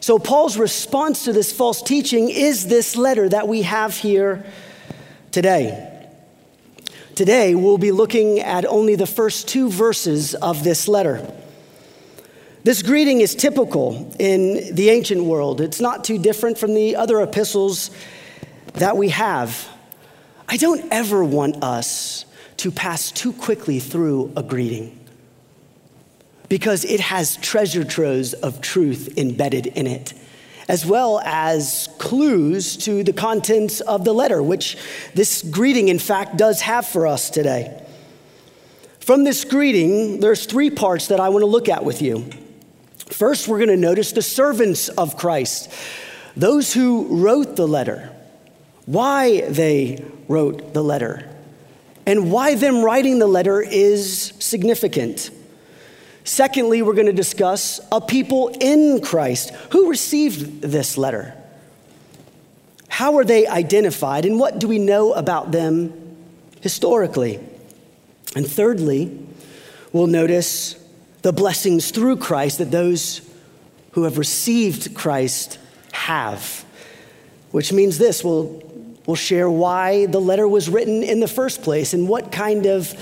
So, 0.00 0.18
Paul's 0.18 0.56
response 0.56 1.24
to 1.24 1.32
this 1.32 1.52
false 1.52 1.82
teaching 1.82 2.30
is 2.30 2.68
this 2.68 2.96
letter 2.96 3.28
that 3.28 3.48
we 3.48 3.62
have 3.62 3.96
here 3.96 4.46
today. 5.32 5.92
Today, 7.14 7.54
we'll 7.54 7.78
be 7.78 7.92
looking 7.92 8.40
at 8.40 8.64
only 8.66 8.94
the 8.94 9.06
first 9.06 9.48
two 9.48 9.70
verses 9.70 10.34
of 10.34 10.64
this 10.64 10.86
letter. 10.86 11.26
This 12.66 12.82
greeting 12.82 13.20
is 13.20 13.36
typical 13.36 14.12
in 14.18 14.74
the 14.74 14.90
ancient 14.90 15.22
world. 15.22 15.60
It's 15.60 15.80
not 15.80 16.02
too 16.02 16.18
different 16.18 16.58
from 16.58 16.74
the 16.74 16.96
other 16.96 17.20
epistles 17.20 17.92
that 18.72 18.96
we 18.96 19.10
have. 19.10 19.68
I 20.48 20.56
don't 20.56 20.84
ever 20.90 21.24
want 21.24 21.62
us 21.62 22.24
to 22.56 22.72
pass 22.72 23.12
too 23.12 23.32
quickly 23.32 23.78
through 23.78 24.32
a 24.36 24.42
greeting 24.42 24.98
because 26.48 26.84
it 26.84 26.98
has 26.98 27.36
treasure 27.36 27.84
troves 27.84 28.32
of 28.32 28.60
truth 28.60 29.16
embedded 29.16 29.68
in 29.68 29.86
it 29.86 30.12
as 30.68 30.84
well 30.84 31.20
as 31.20 31.88
clues 31.98 32.76
to 32.78 33.04
the 33.04 33.12
contents 33.12 33.80
of 33.80 34.04
the 34.04 34.12
letter, 34.12 34.42
which 34.42 34.76
this 35.14 35.40
greeting, 35.42 35.86
in 35.86 36.00
fact, 36.00 36.36
does 36.36 36.62
have 36.62 36.84
for 36.84 37.06
us 37.06 37.30
today. 37.30 37.80
From 38.98 39.22
this 39.22 39.44
greeting, 39.44 40.18
there's 40.18 40.46
three 40.46 40.70
parts 40.70 41.06
that 41.06 41.20
I 41.20 41.28
want 41.28 41.42
to 41.42 41.46
look 41.46 41.68
at 41.68 41.84
with 41.84 42.02
you. 42.02 42.28
First, 43.06 43.48
we're 43.48 43.58
going 43.58 43.68
to 43.68 43.76
notice 43.76 44.12
the 44.12 44.22
servants 44.22 44.88
of 44.88 45.16
Christ, 45.16 45.72
those 46.36 46.72
who 46.72 47.06
wrote 47.22 47.56
the 47.56 47.66
letter, 47.66 48.10
why 48.84 49.42
they 49.42 50.04
wrote 50.28 50.74
the 50.74 50.82
letter, 50.82 51.28
and 52.04 52.30
why 52.30 52.56
them 52.56 52.84
writing 52.84 53.18
the 53.18 53.26
letter 53.26 53.60
is 53.60 54.32
significant. 54.38 55.30
Secondly, 56.24 56.82
we're 56.82 56.94
going 56.94 57.06
to 57.06 57.12
discuss 57.12 57.80
a 57.92 58.00
people 58.00 58.48
in 58.60 59.00
Christ 59.00 59.50
who 59.70 59.88
received 59.88 60.62
this 60.62 60.98
letter. 60.98 61.34
How 62.88 63.16
are 63.18 63.24
they 63.24 63.46
identified, 63.46 64.24
and 64.24 64.38
what 64.40 64.58
do 64.58 64.66
we 64.66 64.78
know 64.78 65.12
about 65.12 65.52
them 65.52 66.16
historically? 66.60 67.38
And 68.34 68.46
thirdly, 68.46 69.16
we'll 69.92 70.08
notice 70.08 70.74
the 71.26 71.32
blessings 71.32 71.90
through 71.90 72.16
Christ 72.16 72.58
that 72.58 72.70
those 72.70 73.20
who 73.90 74.04
have 74.04 74.16
received 74.16 74.94
Christ 74.94 75.58
have, 75.90 76.64
which 77.50 77.72
means 77.72 77.98
this 77.98 78.22
we'll, 78.22 78.62
we'll 79.06 79.16
share 79.16 79.50
why 79.50 80.06
the 80.06 80.20
letter 80.20 80.46
was 80.46 80.68
written 80.68 81.02
in 81.02 81.18
the 81.18 81.26
first 81.26 81.62
place 81.62 81.94
and 81.94 82.08
what 82.08 82.30
kind 82.30 82.66
of 82.66 82.94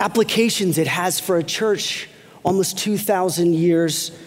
applications 0.00 0.78
it 0.78 0.86
has 0.86 1.20
for 1.20 1.36
a 1.36 1.42
church 1.42 2.08
almost 2.42 2.78
2,000 2.78 3.52
years 3.52 4.18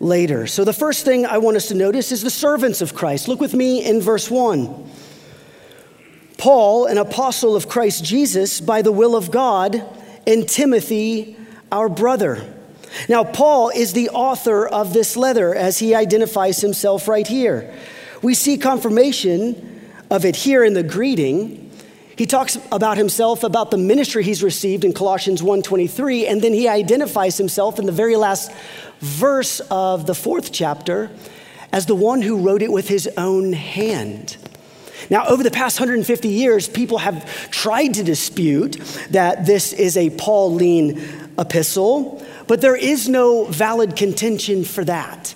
later. 0.00 0.46
So, 0.46 0.64
the 0.64 0.72
first 0.72 1.04
thing 1.04 1.26
I 1.26 1.36
want 1.36 1.58
us 1.58 1.68
to 1.68 1.74
notice 1.74 2.10
is 2.10 2.22
the 2.22 2.30
servants 2.30 2.80
of 2.80 2.94
Christ. 2.94 3.28
Look 3.28 3.38
with 3.38 3.52
me 3.52 3.84
in 3.84 4.00
verse 4.00 4.30
1. 4.30 4.90
Paul, 6.38 6.86
an 6.86 6.96
apostle 6.96 7.54
of 7.54 7.68
Christ 7.68 8.02
Jesus, 8.02 8.62
by 8.62 8.80
the 8.80 8.92
will 8.92 9.14
of 9.14 9.30
God, 9.30 9.86
and 10.26 10.48
Timothy, 10.48 11.36
our 11.70 11.90
brother. 11.90 12.54
Now, 13.08 13.24
Paul 13.24 13.70
is 13.70 13.92
the 13.92 14.10
author 14.10 14.66
of 14.66 14.92
this 14.92 15.16
letter 15.16 15.54
as 15.54 15.78
he 15.78 15.94
identifies 15.94 16.60
himself 16.60 17.08
right 17.08 17.26
here. 17.26 17.72
We 18.22 18.34
see 18.34 18.58
confirmation 18.58 19.90
of 20.10 20.24
it 20.24 20.36
here 20.36 20.64
in 20.64 20.74
the 20.74 20.82
greeting. 20.82 21.70
He 22.16 22.26
talks 22.26 22.58
about 22.72 22.96
himself, 22.96 23.44
about 23.44 23.70
the 23.70 23.78
ministry 23.78 24.24
he's 24.24 24.42
received 24.42 24.84
in 24.84 24.92
Colossians 24.92 25.42
1:23, 25.42 26.26
and 26.26 26.42
then 26.42 26.52
he 26.52 26.66
identifies 26.66 27.38
himself 27.38 27.78
in 27.78 27.86
the 27.86 27.92
very 27.92 28.16
last 28.16 28.50
verse 29.00 29.60
of 29.70 30.06
the 30.06 30.14
fourth 30.14 30.50
chapter 30.50 31.10
as 31.72 31.86
the 31.86 31.94
one 31.94 32.22
who 32.22 32.36
wrote 32.38 32.62
it 32.62 32.72
with 32.72 32.88
his 32.88 33.08
own 33.16 33.52
hand. 33.52 34.36
Now, 35.10 35.26
over 35.26 35.42
the 35.42 35.50
past 35.50 35.78
150 35.78 36.28
years, 36.28 36.68
people 36.68 36.98
have 36.98 37.50
tried 37.50 37.94
to 37.94 38.02
dispute 38.02 38.78
that 39.10 39.46
this 39.46 39.72
is 39.72 39.96
a 39.96 40.10
Pauline 40.10 41.27
epistle, 41.38 42.24
but 42.46 42.60
there 42.60 42.76
is 42.76 43.08
no 43.08 43.44
valid 43.44 43.96
contention 43.96 44.64
for 44.64 44.84
that 44.84 45.34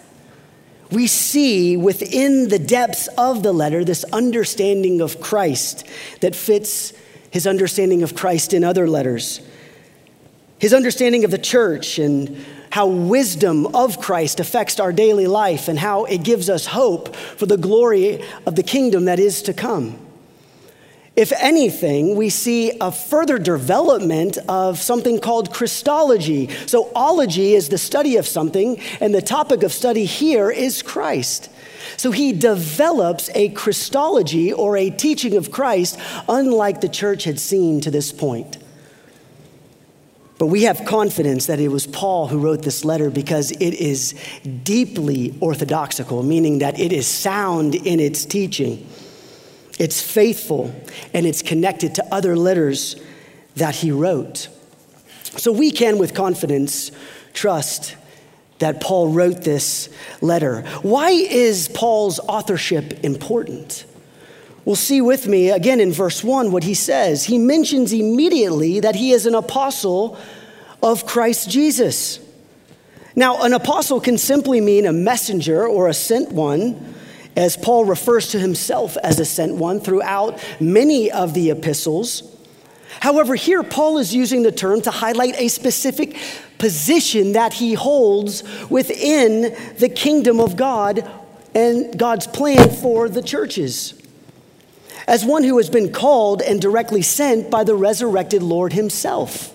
we 0.92 1.06
see 1.06 1.76
within 1.76 2.49
the 2.49 2.59
depths 2.59 3.09
of 3.16 3.42
the 3.42 3.52
letter 3.52 3.85
this 3.85 4.04
understanding 4.12 5.00
of 5.00 5.21
Christ 5.21 5.87
that 6.21 6.37
fits 6.37 6.92
his 7.30 7.47
understanding 7.47 8.02
of 8.02 8.14
Christ 8.14 8.52
in 8.52 8.62
other 8.62 8.87
letters. 8.88 9.40
His 10.59 10.75
understanding 10.75 11.25
of 11.25 11.30
the 11.30 11.38
church 11.38 11.99
and 11.99 12.44
how 12.71 12.87
wisdom 12.87 13.66
of 13.75 14.00
Christ 14.00 14.38
affects 14.38 14.78
our 14.78 14.92
daily 14.92 15.26
life 15.26 15.66
and 15.68 15.78
how 15.78 16.04
it 16.04 16.23
gives 16.23 16.50
us 16.50 16.66
hope 16.66 17.16
for 17.16 17.47
the 17.47 17.56
glory 17.56 18.23
of 18.47 18.54
the 18.54 18.62
kingdom 18.62 19.06
that 19.06 19.18
is 19.18 19.42
to 19.42 19.54
come. 19.54 19.99
If 21.14 21.31
anything, 21.33 22.16
we 22.16 22.31
see 22.31 22.73
a 22.81 22.90
further 22.90 23.38
development 23.38 24.38
of 24.49 24.78
something 24.78 25.21
called 25.21 25.52
Christology. 25.52 26.49
So, 26.66 26.90
ology 26.95 27.54
is 27.54 27.69
the 27.69 27.76
study 27.76 28.16
of 28.16 28.26
something, 28.26 28.81
and 28.99 29.14
the 29.14 29.21
topic 29.21 29.62
of 29.62 29.73
study 29.73 30.07
here 30.07 30.50
is 30.50 30.81
Christ. 30.81 31.50
So, 31.99 32.12
he 32.12 32.33
develops 32.33 33.28
a 33.35 33.50
Christology 33.50 34.54
or 34.54 34.78
a 34.78 34.88
teaching 34.88 35.37
of 35.37 35.50
Christ, 35.50 35.99
unlike 36.31 36.81
the 36.81 36.88
church 36.88 37.25
had 37.25 37.38
seen 37.38 37.83
to 37.83 37.90
this 37.90 38.11
point. 38.11 38.57
But 40.38 40.47
we 40.47 40.62
have 40.62 40.87
confidence 40.87 41.45
that 41.47 41.61
it 41.61 41.69
was 41.69 41.87
Paul 41.87 42.28
who 42.28 42.38
wrote 42.38 42.62
this 42.62 42.87
letter 42.87 43.11
because 43.11 43.50
it 43.52 43.75
is 43.75 44.14
deeply 44.64 45.35
orthodoxical, 45.40 46.23
meaning 46.23 46.61
that 46.61 46.81
it 46.81 46.90
is 46.90 47.07
sound 47.07 47.75
in 47.75 48.00
its 48.00 48.25
teaching. 48.25 48.85
It's 49.79 50.00
faithful 50.00 50.75
and 51.14 51.26
it's 51.26 51.43
connected 51.43 51.95
to 51.97 52.14
other 52.14 52.37
letters 52.37 52.97
that 53.57 53.76
he 53.76 53.91
wrote. 53.91 54.49
So 55.37 55.52
we 55.52 55.71
can, 55.71 55.99
with 55.99 56.14
confidence, 56.14 56.91
trust 57.33 57.97
that 58.59 58.81
Paul 58.81 59.09
wrote 59.09 59.43
this 59.43 59.88
letter. 60.21 60.62
Why 60.83 61.11
is 61.11 61.69
Paul's 61.69 62.21
authorship 62.21 63.02
important? 63.02 63.87
We'll 64.64 64.76
see 64.76 65.00
with 65.00 65.26
me 65.26 65.50
again 65.50 65.81
in 65.81 65.91
verse 65.91 66.23
1 66.23 66.52
what 66.52 66.62
he 66.62 66.75
says. 66.75 67.25
He 67.25 67.38
mentions 67.38 67.93
immediately 67.93 68.79
that 68.81 68.95
he 68.95 69.11
is 69.11 69.26
an 69.26 69.35
apostle 69.35 70.17
of 70.83 71.07
Christ 71.07 71.50
Jesus. 71.50 72.21
Now, 73.17 73.43
an 73.43 73.52
apostle 73.52 74.00
can 74.00 74.19
simply 74.19 74.61
mean 74.61 74.87
a 74.87 74.93
messenger 74.93 75.67
or 75.67 75.88
a 75.88 75.95
sent 75.95 76.31
one 76.31 76.95
as 77.36 77.56
Paul 77.56 77.84
refers 77.84 78.28
to 78.28 78.38
himself 78.38 78.96
as 78.98 79.18
a 79.18 79.24
sent 79.24 79.54
one 79.54 79.80
throughout 79.80 80.42
many 80.60 81.10
of 81.10 81.34
the 81.34 81.50
epistles. 81.50 82.22
However, 83.00 83.34
here 83.34 83.62
Paul 83.62 83.98
is 83.98 84.14
using 84.14 84.42
the 84.42 84.52
term 84.52 84.82
to 84.82 84.90
highlight 84.90 85.34
a 85.38 85.48
specific 85.48 86.16
position 86.58 87.32
that 87.32 87.54
he 87.54 87.74
holds 87.74 88.44
within 88.70 89.56
the 89.78 89.88
kingdom 89.88 90.40
of 90.40 90.56
God 90.56 91.10
and 91.54 91.98
God's 91.98 92.26
plan 92.26 92.70
for 92.70 93.08
the 93.08 93.22
churches. 93.22 93.94
As 95.08 95.24
one 95.24 95.42
who 95.42 95.56
has 95.56 95.68
been 95.68 95.92
called 95.92 96.42
and 96.42 96.60
directly 96.60 97.02
sent 97.02 97.50
by 97.50 97.64
the 97.64 97.74
resurrected 97.74 98.42
Lord 98.42 98.72
himself. 98.72 99.52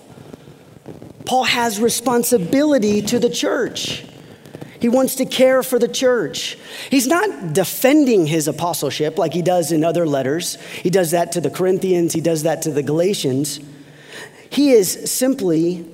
Paul 1.24 1.44
has 1.44 1.80
responsibility 1.80 3.02
to 3.02 3.18
the 3.18 3.30
church. 3.30 4.04
He 4.80 4.88
wants 4.88 5.16
to 5.16 5.24
care 5.24 5.62
for 5.62 5.78
the 5.78 5.88
church. 5.88 6.56
He's 6.90 7.06
not 7.06 7.52
defending 7.52 8.26
his 8.26 8.48
apostleship 8.48 9.18
like 9.18 9.34
he 9.34 9.42
does 9.42 9.72
in 9.72 9.84
other 9.84 10.06
letters. 10.06 10.56
He 10.82 10.90
does 10.90 11.10
that 11.10 11.32
to 11.32 11.40
the 11.40 11.50
Corinthians, 11.50 12.12
he 12.12 12.20
does 12.20 12.44
that 12.44 12.62
to 12.62 12.70
the 12.70 12.82
Galatians. 12.82 13.60
He 14.50 14.70
is 14.70 15.10
simply 15.10 15.84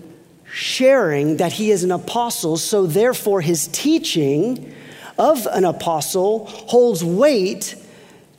sharing 0.44 1.38
that 1.38 1.52
he 1.52 1.70
is 1.70 1.82
an 1.82 1.90
apostle, 1.90 2.56
so 2.56 2.86
therefore 2.86 3.40
his 3.40 3.66
teaching 3.68 4.72
of 5.18 5.46
an 5.46 5.64
apostle 5.64 6.46
holds 6.46 7.02
weight 7.04 7.76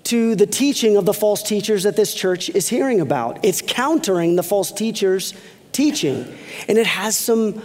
to 0.06 0.36
the 0.36 0.46
teaching 0.46 0.98
of 0.98 1.06
the 1.06 1.14
false 1.14 1.42
teachers 1.42 1.84
that 1.84 1.96
this 1.96 2.14
church 2.14 2.50
is 2.50 2.70
hearing 2.70 3.02
about. 3.02 3.44
It's 3.44 3.62
countering 3.62 4.36
the 4.36 4.44
false 4.44 4.72
teachers' 4.72 5.34
teaching, 5.72 6.26
and 6.68 6.78
it 6.78 6.86
has 6.86 7.18
some 7.18 7.62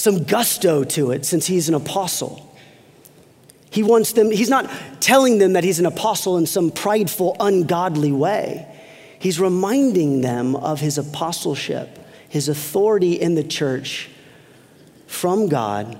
some 0.00 0.24
gusto 0.24 0.82
to 0.82 1.10
it 1.10 1.26
since 1.26 1.46
he's 1.46 1.68
an 1.68 1.74
apostle. 1.74 2.46
He 3.70 3.82
wants 3.82 4.12
them, 4.12 4.30
he's 4.30 4.48
not 4.48 4.70
telling 5.00 5.38
them 5.38 5.52
that 5.52 5.62
he's 5.62 5.78
an 5.78 5.86
apostle 5.86 6.38
in 6.38 6.46
some 6.46 6.70
prideful, 6.70 7.36
ungodly 7.38 8.10
way. 8.10 8.66
He's 9.18 9.38
reminding 9.38 10.22
them 10.22 10.56
of 10.56 10.80
his 10.80 10.96
apostleship, 10.96 11.98
his 12.28 12.48
authority 12.48 13.20
in 13.20 13.34
the 13.34 13.44
church 13.44 14.08
from 15.06 15.48
God 15.48 15.98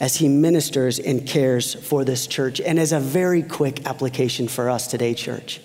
as 0.00 0.16
he 0.16 0.28
ministers 0.28 0.98
and 0.98 1.26
cares 1.26 1.74
for 1.74 2.04
this 2.04 2.26
church. 2.26 2.60
And 2.60 2.78
as 2.78 2.92
a 2.92 3.00
very 3.00 3.42
quick 3.42 3.86
application 3.86 4.48
for 4.48 4.68
us 4.68 4.88
today, 4.88 5.14
church, 5.14 5.60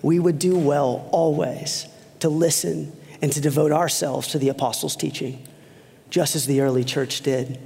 we 0.00 0.18
would 0.18 0.38
do 0.38 0.56
well 0.56 1.08
always 1.10 1.86
to 2.20 2.28
listen 2.28 2.96
and 3.20 3.32
to 3.32 3.40
devote 3.40 3.72
ourselves 3.72 4.28
to 4.28 4.38
the 4.38 4.48
apostles' 4.48 4.96
teaching 4.96 5.46
just 6.12 6.36
as 6.36 6.44
the 6.44 6.60
early 6.60 6.84
church 6.84 7.22
did. 7.22 7.58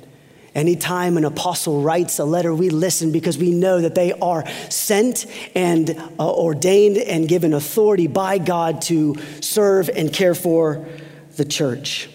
Anytime 0.55 1.17
an 1.17 1.25
apostle 1.25 1.83
writes 1.83 2.21
a 2.21 2.25
letter, 2.25 2.55
we 2.55 2.71
listen 2.71 3.11
because 3.11 3.37
we 3.37 3.51
know 3.51 3.81
that 3.81 3.97
they 3.97 4.13
are 4.13 4.49
sent 4.71 5.27
and 5.57 5.91
uh, 6.19 6.33
ordained 6.33 6.97
and 6.97 7.29
given 7.29 7.53
authority 7.53 8.07
by 8.07 8.39
God 8.39 8.83
to 8.83 9.17
serve 9.41 9.91
and 9.91 10.13
care 10.13 10.35
for 10.35 10.87
the 11.35 11.45
church. 11.45 12.09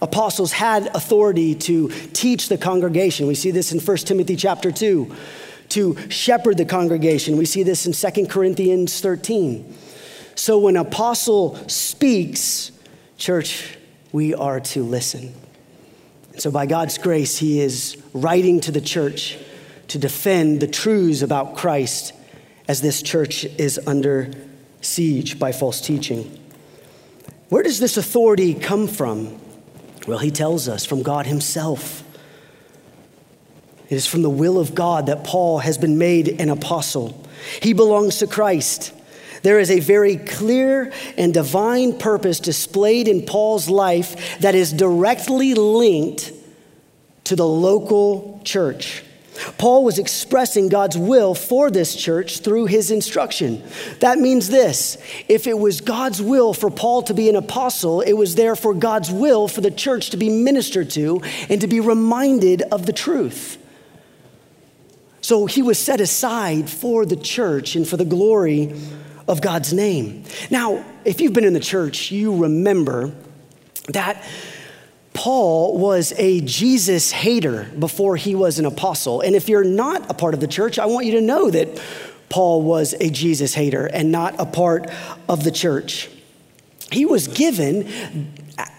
Apostles 0.00 0.52
had 0.52 0.86
authority 0.96 1.54
to 1.54 1.90
teach 2.14 2.48
the 2.48 2.56
congregation. 2.56 3.26
We 3.26 3.34
see 3.34 3.50
this 3.50 3.70
in 3.70 3.78
1 3.78 3.96
Timothy 3.98 4.36
chapter 4.36 4.72
2, 4.72 5.14
to 5.68 6.10
shepherd 6.10 6.56
the 6.56 6.64
congregation. 6.64 7.36
We 7.36 7.44
see 7.44 7.62
this 7.62 7.86
in 7.86 7.92
2 7.92 8.26
Corinthians 8.26 9.02
13. 9.02 9.76
So 10.34 10.58
when 10.58 10.76
an 10.76 10.86
apostle 10.86 11.56
speaks, 11.68 12.72
church, 13.18 13.76
we 14.12 14.32
are 14.32 14.60
to 14.60 14.82
listen. 14.82 15.34
So, 16.36 16.50
by 16.50 16.66
God's 16.66 16.98
grace, 16.98 17.38
he 17.38 17.60
is 17.60 17.96
writing 18.12 18.60
to 18.60 18.72
the 18.72 18.80
church 18.80 19.38
to 19.88 19.98
defend 19.98 20.60
the 20.60 20.66
truths 20.66 21.22
about 21.22 21.56
Christ 21.56 22.12
as 22.66 22.80
this 22.80 23.02
church 23.02 23.44
is 23.44 23.78
under 23.86 24.32
siege 24.80 25.38
by 25.38 25.52
false 25.52 25.80
teaching. 25.80 26.40
Where 27.48 27.62
does 27.62 27.78
this 27.78 27.96
authority 27.96 28.54
come 28.54 28.88
from? 28.88 29.40
Well, 30.08 30.18
he 30.18 30.30
tells 30.30 30.68
us 30.68 30.84
from 30.84 31.02
God 31.02 31.26
himself. 31.26 32.02
It 33.88 33.94
is 33.94 34.06
from 34.06 34.22
the 34.22 34.30
will 34.30 34.58
of 34.58 34.74
God 34.74 35.06
that 35.06 35.24
Paul 35.24 35.58
has 35.58 35.78
been 35.78 35.98
made 35.98 36.40
an 36.40 36.50
apostle. 36.50 37.22
He 37.62 37.72
belongs 37.74 38.18
to 38.18 38.26
Christ. 38.26 38.92
There 39.44 39.58
is 39.58 39.70
a 39.70 39.80
very 39.80 40.16
clear 40.16 40.90
and 41.18 41.34
divine 41.34 41.98
purpose 41.98 42.40
displayed 42.40 43.08
in 43.08 43.26
Paul's 43.26 43.68
life 43.68 44.40
that 44.40 44.54
is 44.54 44.72
directly 44.72 45.52
linked 45.52 46.32
to 47.24 47.36
the 47.36 47.46
local 47.46 48.40
church. 48.42 49.04
Paul 49.58 49.84
was 49.84 49.98
expressing 49.98 50.70
God's 50.70 50.96
will 50.96 51.34
for 51.34 51.70
this 51.70 51.94
church 51.94 52.38
through 52.38 52.66
his 52.66 52.90
instruction. 52.90 53.62
That 54.00 54.18
means 54.18 54.48
this 54.48 54.96
if 55.28 55.46
it 55.46 55.58
was 55.58 55.82
God's 55.82 56.22
will 56.22 56.54
for 56.54 56.70
Paul 56.70 57.02
to 57.02 57.12
be 57.12 57.28
an 57.28 57.36
apostle, 57.36 58.00
it 58.00 58.14
was 58.14 58.36
therefore 58.36 58.72
God's 58.72 59.10
will 59.10 59.46
for 59.46 59.60
the 59.60 59.70
church 59.70 60.08
to 60.10 60.16
be 60.16 60.30
ministered 60.30 60.88
to 60.92 61.20
and 61.50 61.60
to 61.60 61.66
be 61.66 61.80
reminded 61.80 62.62
of 62.62 62.86
the 62.86 62.94
truth. 62.94 63.58
So 65.20 65.44
he 65.44 65.60
was 65.60 65.78
set 65.78 66.00
aside 66.00 66.70
for 66.70 67.04
the 67.04 67.16
church 67.16 67.76
and 67.76 67.86
for 67.86 67.98
the 67.98 68.06
glory 68.06 68.74
of 69.26 69.40
God's 69.40 69.72
name. 69.72 70.24
Now, 70.50 70.84
if 71.04 71.20
you've 71.20 71.32
been 71.32 71.44
in 71.44 71.54
the 71.54 71.60
church, 71.60 72.10
you 72.10 72.36
remember 72.36 73.12
that 73.88 74.24
Paul 75.12 75.78
was 75.78 76.12
a 76.16 76.40
Jesus 76.40 77.12
hater 77.12 77.70
before 77.78 78.16
he 78.16 78.34
was 78.34 78.58
an 78.58 78.66
apostle. 78.66 79.20
And 79.20 79.36
if 79.36 79.48
you're 79.48 79.64
not 79.64 80.10
a 80.10 80.14
part 80.14 80.34
of 80.34 80.40
the 80.40 80.48
church, 80.48 80.78
I 80.78 80.86
want 80.86 81.06
you 81.06 81.12
to 81.12 81.20
know 81.20 81.50
that 81.50 81.80
Paul 82.28 82.62
was 82.62 82.94
a 83.00 83.10
Jesus 83.10 83.54
hater 83.54 83.86
and 83.86 84.10
not 84.10 84.34
a 84.40 84.46
part 84.46 84.90
of 85.28 85.44
the 85.44 85.52
church. 85.52 86.10
He 86.90 87.06
was 87.06 87.28
given 87.28 88.32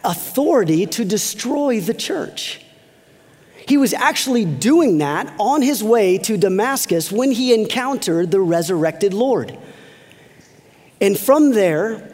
authority 0.03 0.85
to 0.87 1.05
destroy 1.05 1.79
the 1.79 1.93
church. 1.93 2.61
He 3.67 3.77
was 3.77 3.93
actually 3.93 4.45
doing 4.45 4.99
that 4.99 5.33
on 5.39 5.61
his 5.61 5.83
way 5.83 6.17
to 6.19 6.37
Damascus 6.37 7.11
when 7.11 7.31
he 7.31 7.53
encountered 7.53 8.29
the 8.29 8.41
resurrected 8.41 9.13
Lord. 9.13 9.57
And 11.01 11.17
from 11.17 11.51
there, 11.51 12.13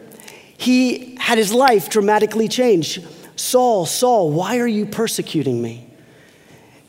he 0.57 1.15
had 1.19 1.37
his 1.37 1.53
life 1.53 1.89
dramatically 1.89 2.47
changed. 2.47 3.05
Saul, 3.35 3.85
Saul, 3.85 4.31
why 4.31 4.59
are 4.59 4.67
you 4.67 4.85
persecuting 4.85 5.61
me? 5.61 5.87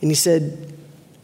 And 0.01 0.11
he 0.11 0.15
said, 0.15 0.75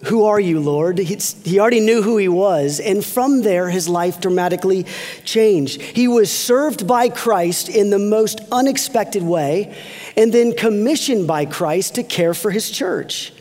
Who 0.05 0.25
are 0.25 0.41
you, 0.41 0.61
Lord? 0.61 0.99
he 0.99 1.61
already 1.61 1.81
knew 1.81 2.03
who 2.03 2.17
he 2.17 2.29
was. 2.29 2.81
And 2.81 3.05
from 3.05 3.43
there, 3.43 3.69
his 3.69 3.89
life 3.89 4.21
dramatically 4.21 4.87
changed. 5.25 5.83
He 5.83 6.09
was 6.09 6.33
served 6.33 6.87
by 6.87 7.09
Christ 7.09 7.69
in 7.69 7.91
the 7.91 7.99
most 7.99 8.41
unexpected 8.53 9.23
way, 9.23 9.77
and 10.17 10.33
then 10.33 10.55
commissioned 10.55 11.27
by 11.27 11.45
Christ 11.45 11.97
to 11.97 12.03
care 12.03 12.35
for 12.35 12.51
his 12.51 12.71
church. 12.71 13.33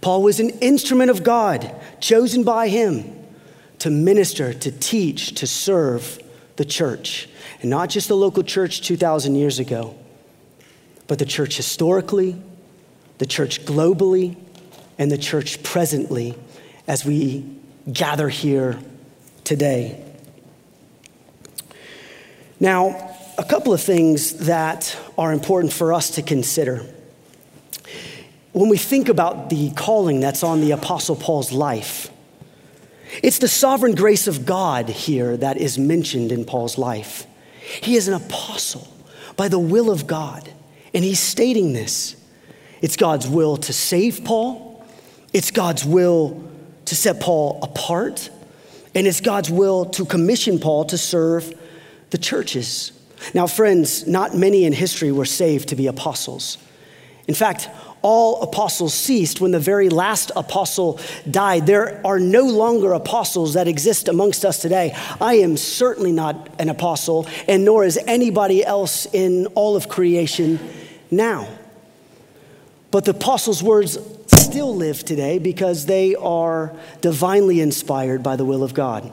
Paul 0.00 0.22
was 0.22 0.40
an 0.40 0.50
instrument 0.60 1.10
of 1.10 1.22
God, 1.22 1.72
chosen 2.00 2.42
by 2.42 2.68
him 2.68 3.21
to 3.82 3.90
minister, 3.90 4.54
to 4.54 4.70
teach, 4.70 5.34
to 5.34 5.44
serve 5.44 6.22
the 6.54 6.64
church. 6.64 7.28
And 7.62 7.68
not 7.68 7.90
just 7.90 8.06
the 8.06 8.14
local 8.14 8.44
church 8.44 8.80
2,000 8.82 9.34
years 9.34 9.58
ago, 9.58 9.96
but 11.08 11.18
the 11.18 11.26
church 11.26 11.56
historically, 11.56 12.40
the 13.18 13.26
church 13.26 13.64
globally, 13.64 14.36
and 14.98 15.10
the 15.10 15.18
church 15.18 15.64
presently 15.64 16.38
as 16.86 17.04
we 17.04 17.44
gather 17.92 18.28
here 18.28 18.78
today. 19.42 20.00
Now, 22.60 23.16
a 23.36 23.44
couple 23.44 23.72
of 23.72 23.80
things 23.80 24.46
that 24.46 24.96
are 25.18 25.32
important 25.32 25.72
for 25.72 25.92
us 25.92 26.10
to 26.10 26.22
consider. 26.22 26.86
When 28.52 28.68
we 28.68 28.78
think 28.78 29.08
about 29.08 29.50
the 29.50 29.72
calling 29.72 30.20
that's 30.20 30.44
on 30.44 30.60
the 30.60 30.70
Apostle 30.70 31.16
Paul's 31.16 31.50
life, 31.50 32.11
it's 33.22 33.38
the 33.38 33.48
sovereign 33.48 33.94
grace 33.94 34.26
of 34.26 34.46
God 34.46 34.88
here 34.88 35.36
that 35.36 35.58
is 35.58 35.78
mentioned 35.78 36.32
in 36.32 36.44
Paul's 36.44 36.78
life. 36.78 37.26
He 37.60 37.96
is 37.96 38.08
an 38.08 38.14
apostle 38.14 38.88
by 39.36 39.48
the 39.48 39.58
will 39.58 39.90
of 39.90 40.06
God, 40.06 40.50
and 40.94 41.04
he's 41.04 41.20
stating 41.20 41.72
this. 41.72 42.16
It's 42.80 42.96
God's 42.96 43.28
will 43.28 43.56
to 43.58 43.72
save 43.72 44.24
Paul, 44.24 44.84
it's 45.32 45.50
God's 45.50 45.84
will 45.84 46.48
to 46.86 46.96
set 46.96 47.20
Paul 47.20 47.60
apart, 47.62 48.30
and 48.94 49.06
it's 49.06 49.20
God's 49.20 49.50
will 49.50 49.86
to 49.86 50.04
commission 50.04 50.58
Paul 50.58 50.84
to 50.86 50.98
serve 50.98 51.58
the 52.10 52.18
churches. 52.18 52.92
Now, 53.34 53.46
friends, 53.46 54.06
not 54.06 54.34
many 54.34 54.64
in 54.64 54.72
history 54.72 55.12
were 55.12 55.24
saved 55.24 55.68
to 55.68 55.76
be 55.76 55.86
apostles. 55.86 56.58
In 57.28 57.34
fact, 57.34 57.68
all 58.02 58.42
apostles 58.42 58.92
ceased 58.92 59.40
when 59.40 59.52
the 59.52 59.60
very 59.60 59.88
last 59.88 60.30
apostle 60.36 61.00
died. 61.30 61.66
There 61.66 62.04
are 62.04 62.18
no 62.18 62.42
longer 62.42 62.92
apostles 62.92 63.54
that 63.54 63.68
exist 63.68 64.08
amongst 64.08 64.44
us 64.44 64.60
today. 64.60 64.96
I 65.20 65.34
am 65.34 65.56
certainly 65.56 66.12
not 66.12 66.48
an 66.58 66.68
apostle, 66.68 67.26
and 67.48 67.64
nor 67.64 67.84
is 67.84 67.98
anybody 68.06 68.64
else 68.64 69.06
in 69.12 69.46
all 69.54 69.76
of 69.76 69.88
creation 69.88 70.58
now. 71.10 71.48
But 72.90 73.04
the 73.06 73.12
apostles' 73.12 73.62
words 73.62 73.98
still 74.26 74.76
live 74.76 75.04
today 75.04 75.38
because 75.38 75.86
they 75.86 76.14
are 76.14 76.76
divinely 77.00 77.60
inspired 77.60 78.22
by 78.22 78.36
the 78.36 78.44
will 78.44 78.62
of 78.62 78.74
God. 78.74 79.10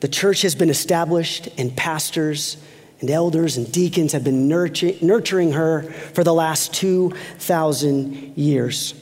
The 0.00 0.08
church 0.08 0.42
has 0.42 0.54
been 0.54 0.70
established, 0.70 1.48
and 1.58 1.76
pastors 1.76 2.56
and 3.00 3.10
elders 3.10 3.56
and 3.56 3.70
deacons 3.70 4.12
have 4.12 4.24
been 4.24 4.48
nurturing 4.48 5.52
her 5.52 5.82
for 6.14 6.24
the 6.24 6.34
last 6.34 6.74
2,000 6.74 8.36
years. 8.36 8.94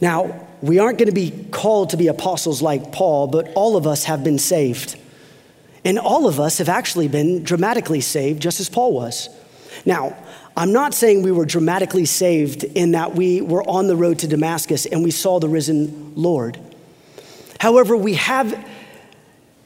Now, 0.00 0.48
we 0.60 0.78
aren't 0.78 0.98
going 0.98 1.08
to 1.08 1.14
be 1.14 1.46
called 1.50 1.90
to 1.90 1.96
be 1.96 2.08
apostles 2.08 2.60
like 2.60 2.92
Paul, 2.92 3.28
but 3.28 3.52
all 3.54 3.76
of 3.76 3.86
us 3.86 4.04
have 4.04 4.22
been 4.22 4.38
saved. 4.38 4.96
And 5.84 5.98
all 5.98 6.26
of 6.26 6.38
us 6.38 6.58
have 6.58 6.68
actually 6.68 7.08
been 7.08 7.42
dramatically 7.42 8.00
saved, 8.00 8.42
just 8.42 8.60
as 8.60 8.68
Paul 8.68 8.92
was. 8.92 9.28
Now, 9.86 10.16
I'm 10.56 10.72
not 10.72 10.92
saying 10.92 11.22
we 11.22 11.32
were 11.32 11.46
dramatically 11.46 12.04
saved 12.04 12.62
in 12.62 12.92
that 12.92 13.14
we 13.14 13.40
were 13.40 13.62
on 13.68 13.86
the 13.86 13.96
road 13.96 14.18
to 14.18 14.28
Damascus 14.28 14.86
and 14.86 15.02
we 15.02 15.10
saw 15.10 15.40
the 15.40 15.48
risen 15.48 16.12
Lord. 16.14 16.58
However, 17.58 17.96
we 17.96 18.14
have 18.14 18.52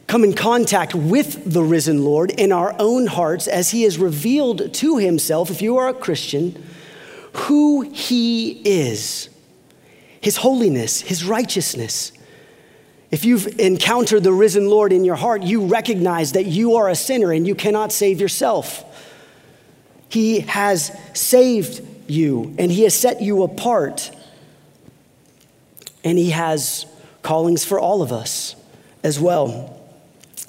come 0.06 0.22
in 0.22 0.34
contact 0.34 0.94
with 0.94 1.52
the 1.52 1.62
risen 1.62 2.04
Lord 2.04 2.30
in 2.30 2.52
our 2.52 2.74
own 2.78 3.06
hearts 3.06 3.48
as 3.48 3.70
he 3.70 3.82
has 3.82 3.98
revealed 3.98 4.72
to 4.74 4.98
himself, 4.98 5.50
if 5.50 5.60
you 5.60 5.76
are 5.78 5.88
a 5.88 5.94
Christian, 5.94 6.62
who 7.32 7.82
he 7.82 8.62
is, 8.64 9.28
his 10.20 10.36
holiness, 10.36 11.00
his 11.00 11.24
righteousness. 11.24 12.12
If 13.10 13.24
you've 13.24 13.58
encountered 13.60 14.24
the 14.24 14.32
risen 14.32 14.68
Lord 14.68 14.92
in 14.92 15.04
your 15.04 15.16
heart, 15.16 15.42
you 15.42 15.66
recognize 15.66 16.32
that 16.32 16.46
you 16.46 16.76
are 16.76 16.88
a 16.88 16.94
sinner 16.94 17.32
and 17.32 17.46
you 17.46 17.54
cannot 17.54 17.92
save 17.92 18.20
yourself. 18.20 18.84
He 20.08 20.40
has 20.40 20.96
saved 21.14 21.86
you 22.08 22.54
and 22.58 22.70
he 22.70 22.82
has 22.84 22.94
set 22.94 23.20
you 23.20 23.42
apart. 23.42 24.10
And 26.04 26.16
he 26.16 26.30
has 26.30 26.86
callings 27.22 27.64
for 27.64 27.80
all 27.80 28.02
of 28.02 28.12
us 28.12 28.54
as 29.02 29.18
well. 29.18 29.75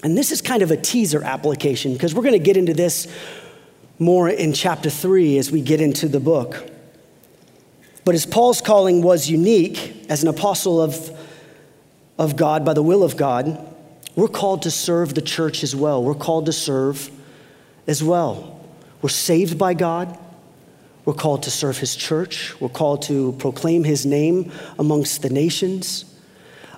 And 0.03 0.17
this 0.17 0.31
is 0.31 0.41
kind 0.41 0.61
of 0.61 0.71
a 0.71 0.77
teaser 0.77 1.23
application 1.23 1.93
because 1.93 2.13
we're 2.13 2.23
going 2.23 2.33
to 2.33 2.39
get 2.39 2.57
into 2.57 2.73
this 2.73 3.07
more 3.99 4.29
in 4.29 4.53
chapter 4.53 4.89
three 4.89 5.37
as 5.37 5.51
we 5.51 5.61
get 5.61 5.81
into 5.81 6.07
the 6.07 6.19
book. 6.19 6.69
But 8.05 8.15
as 8.15 8.25
Paul's 8.25 8.61
calling 8.61 9.01
was 9.01 9.29
unique 9.29 10.05
as 10.07 10.21
an 10.23 10.29
apostle 10.29 10.81
of, 10.81 11.09
of 12.17 12.35
God 12.35 12.63
by 12.63 12.73
the 12.73 12.83
will 12.83 13.03
of 13.03 13.17
God, 13.17 13.73
we're 14.15 14.27
called 14.27 14.63
to 14.63 14.71
serve 14.71 15.13
the 15.13 15.21
church 15.21 15.63
as 15.63 15.75
well. 15.75 16.03
We're 16.03 16.15
called 16.15 16.45
to 16.45 16.53
serve 16.53 17.11
as 17.85 18.03
well. 18.03 18.65
We're 19.01 19.09
saved 19.09 19.57
by 19.57 19.73
God. 19.73 20.17
We're 21.05 21.13
called 21.13 21.43
to 21.43 21.51
serve 21.51 21.77
his 21.77 21.95
church. 21.95 22.59
We're 22.59 22.69
called 22.69 23.03
to 23.03 23.33
proclaim 23.39 23.83
his 23.83 24.05
name 24.05 24.51
amongst 24.77 25.21
the 25.21 25.29
nations. 25.29 26.05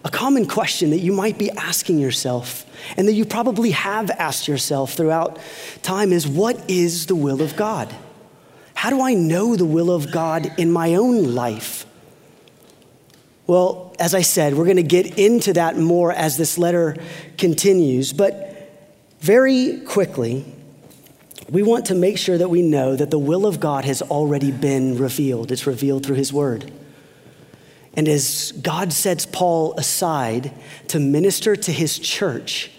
A 0.05 0.09
common 0.09 0.45
question 0.45 0.91
that 0.91 0.99
you 0.99 1.11
might 1.11 1.37
be 1.37 1.51
asking 1.51 1.99
yourself, 1.99 2.65
and 2.95 3.07
that 3.07 3.13
you 3.13 3.25
probably 3.25 3.71
have 3.71 4.09
asked 4.11 4.47
yourself 4.47 4.93
throughout 4.93 5.39
time, 5.83 6.13
is 6.13 6.27
what 6.27 6.69
is 6.69 7.07
the 7.07 7.15
will 7.15 7.41
of 7.41 7.55
God? 7.55 7.93
How 8.73 8.89
do 8.89 9.01
I 9.01 9.13
know 9.13 9.57
the 9.57 9.65
will 9.65 9.91
of 9.91 10.11
God 10.11 10.53
in 10.57 10.71
my 10.71 10.95
own 10.95 11.35
life? 11.35 11.85
Well, 13.45 13.93
as 13.99 14.15
I 14.15 14.21
said, 14.21 14.53
we're 14.53 14.65
going 14.65 14.77
to 14.77 14.83
get 14.83 15.17
into 15.17 15.53
that 15.53 15.77
more 15.77 16.13
as 16.13 16.37
this 16.37 16.57
letter 16.57 16.95
continues, 17.37 18.13
but 18.13 18.45
very 19.19 19.81
quickly, 19.81 20.45
we 21.49 21.63
want 21.63 21.87
to 21.87 21.95
make 21.95 22.17
sure 22.17 22.37
that 22.37 22.49
we 22.49 22.61
know 22.61 22.95
that 22.95 23.11
the 23.11 23.19
will 23.19 23.45
of 23.45 23.59
God 23.59 23.83
has 23.83 24.01
already 24.03 24.51
been 24.51 24.97
revealed. 24.97 25.51
It's 25.51 25.67
revealed 25.67 26.05
through 26.05 26.15
His 26.15 26.31
Word. 26.31 26.71
And 27.95 28.07
as 28.07 28.51
God 28.61 28.93
sets 28.93 29.25
Paul 29.25 29.73
aside 29.73 30.51
to 30.89 30.99
minister 30.99 31.55
to 31.55 31.71
his 31.71 31.97
church, 31.99 32.71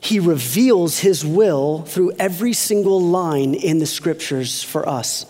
he 0.00 0.18
reveals 0.18 0.98
his 0.98 1.24
will 1.24 1.82
through 1.82 2.12
every 2.18 2.52
single 2.52 3.00
line 3.00 3.54
in 3.54 3.78
the 3.78 3.86
scriptures 3.86 4.62
for 4.62 4.88
us. 4.88 5.26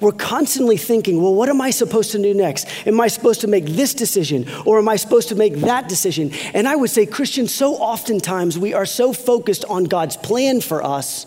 We're 0.00 0.12
constantly 0.12 0.78
thinking, 0.78 1.22
well, 1.22 1.34
what 1.34 1.50
am 1.50 1.60
I 1.60 1.70
supposed 1.70 2.12
to 2.12 2.22
do 2.22 2.32
next? 2.32 2.66
Am 2.86 3.00
I 3.00 3.08
supposed 3.08 3.42
to 3.42 3.46
make 3.46 3.66
this 3.66 3.92
decision 3.92 4.46
or 4.64 4.78
am 4.78 4.88
I 4.88 4.96
supposed 4.96 5.28
to 5.28 5.34
make 5.34 5.56
that 5.56 5.88
decision? 5.88 6.32
And 6.54 6.66
I 6.66 6.74
would 6.74 6.88
say, 6.88 7.04
Christians, 7.04 7.54
so 7.54 7.74
oftentimes 7.74 8.58
we 8.58 8.72
are 8.72 8.86
so 8.86 9.12
focused 9.12 9.64
on 9.66 9.84
God's 9.84 10.16
plan 10.16 10.62
for 10.62 10.82
us 10.82 11.26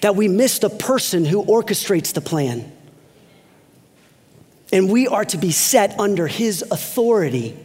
that 0.00 0.16
we 0.16 0.26
miss 0.26 0.58
the 0.58 0.70
person 0.70 1.24
who 1.24 1.44
orchestrates 1.44 2.12
the 2.12 2.20
plan. 2.20 2.72
And 4.72 4.90
we 4.90 5.08
are 5.08 5.24
to 5.26 5.38
be 5.38 5.50
set 5.50 5.98
under 5.98 6.26
his 6.26 6.62
authority 6.70 7.56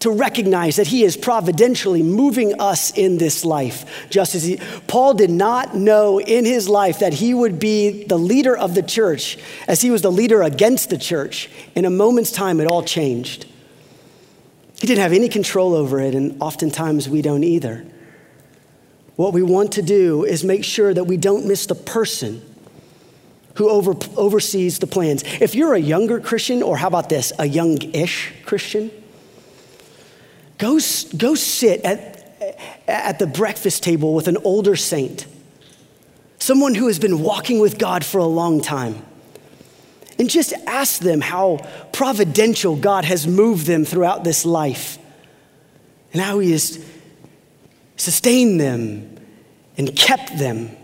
to 0.00 0.10
recognize 0.10 0.76
that 0.76 0.86
he 0.86 1.02
is 1.02 1.16
providentially 1.16 2.02
moving 2.02 2.60
us 2.60 2.96
in 2.96 3.18
this 3.18 3.44
life. 3.44 4.08
Just 4.10 4.34
as 4.34 4.44
he, 4.44 4.60
Paul 4.86 5.14
did 5.14 5.30
not 5.30 5.74
know 5.74 6.20
in 6.20 6.44
his 6.44 6.68
life 6.68 7.00
that 7.00 7.14
he 7.14 7.34
would 7.34 7.58
be 7.58 8.04
the 8.04 8.18
leader 8.18 8.56
of 8.56 8.74
the 8.74 8.82
church, 8.82 9.38
as 9.66 9.82
he 9.82 9.90
was 9.90 10.02
the 10.02 10.12
leader 10.12 10.42
against 10.42 10.90
the 10.90 10.98
church. 10.98 11.50
In 11.74 11.84
a 11.84 11.90
moment's 11.90 12.30
time, 12.30 12.60
it 12.60 12.66
all 12.66 12.82
changed. 12.82 13.46
He 14.80 14.86
didn't 14.86 15.02
have 15.02 15.12
any 15.12 15.28
control 15.28 15.74
over 15.74 15.98
it, 15.98 16.14
and 16.14 16.40
oftentimes 16.40 17.08
we 17.08 17.20
don't 17.20 17.42
either. 17.42 17.84
What 19.16 19.32
we 19.32 19.42
want 19.42 19.72
to 19.72 19.82
do 19.82 20.24
is 20.24 20.44
make 20.44 20.62
sure 20.62 20.94
that 20.94 21.04
we 21.04 21.16
don't 21.16 21.44
miss 21.46 21.66
the 21.66 21.74
person 21.74 22.40
who 23.58 23.68
over, 23.68 23.94
oversees 24.16 24.78
the 24.78 24.86
plans. 24.86 25.24
If 25.40 25.56
you're 25.56 25.74
a 25.74 25.80
younger 25.80 26.20
Christian, 26.20 26.62
or 26.62 26.76
how 26.76 26.86
about 26.86 27.08
this, 27.08 27.32
a 27.40 27.44
young 27.44 27.82
ish 27.92 28.32
Christian, 28.46 28.88
go, 30.58 30.78
go 31.16 31.34
sit 31.34 31.80
at, 31.82 32.80
at 32.86 33.18
the 33.18 33.26
breakfast 33.26 33.82
table 33.82 34.14
with 34.14 34.28
an 34.28 34.36
older 34.44 34.76
saint, 34.76 35.26
someone 36.38 36.76
who 36.76 36.86
has 36.86 37.00
been 37.00 37.20
walking 37.20 37.58
with 37.58 37.78
God 37.78 38.04
for 38.04 38.18
a 38.18 38.26
long 38.26 38.60
time. 38.60 39.04
And 40.20 40.30
just 40.30 40.52
ask 40.66 41.00
them 41.00 41.20
how 41.20 41.68
providential 41.92 42.76
God 42.76 43.04
has 43.04 43.26
moved 43.26 43.66
them 43.66 43.84
throughout 43.84 44.22
this 44.22 44.44
life 44.44 44.98
and 46.12 46.22
how 46.22 46.38
He 46.38 46.52
has 46.52 46.84
sustained 47.96 48.60
them 48.60 49.16
and 49.76 49.94
kept 49.96 50.38
them 50.38 50.76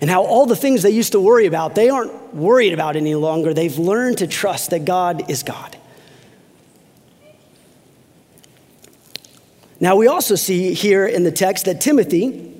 and 0.00 0.10
how 0.10 0.24
all 0.24 0.46
the 0.46 0.56
things 0.56 0.82
they 0.82 0.90
used 0.90 1.12
to 1.12 1.20
worry 1.20 1.46
about, 1.46 1.74
they 1.74 1.88
aren't 1.88 2.34
worried 2.34 2.72
about 2.72 2.96
any 2.96 3.14
longer. 3.14 3.54
They've 3.54 3.78
learned 3.78 4.18
to 4.18 4.26
trust 4.26 4.70
that 4.70 4.84
God 4.84 5.30
is 5.30 5.42
God. 5.42 5.76
Now, 9.78 9.96
we 9.96 10.06
also 10.06 10.36
see 10.36 10.72
here 10.72 11.06
in 11.06 11.24
the 11.24 11.32
text 11.32 11.66
that 11.66 11.80
Timothy 11.80 12.54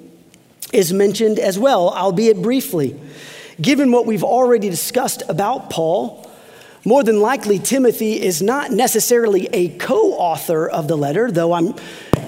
is 0.72 0.92
mentioned 0.92 1.38
as 1.38 1.58
well, 1.58 1.90
albeit 1.90 2.42
briefly. 2.42 2.98
Given 3.60 3.90
what 3.90 4.04
we've 4.04 4.24
already 4.24 4.68
discussed 4.68 5.22
about 5.28 5.70
Paul, 5.70 6.30
more 6.84 7.02
than 7.02 7.20
likely, 7.20 7.58
Timothy 7.58 8.22
is 8.22 8.42
not 8.42 8.70
necessarily 8.70 9.48
a 9.52 9.70
co 9.70 10.12
author 10.12 10.68
of 10.68 10.88
the 10.88 10.96
letter, 10.96 11.30
though 11.30 11.54
I'm, 11.54 11.74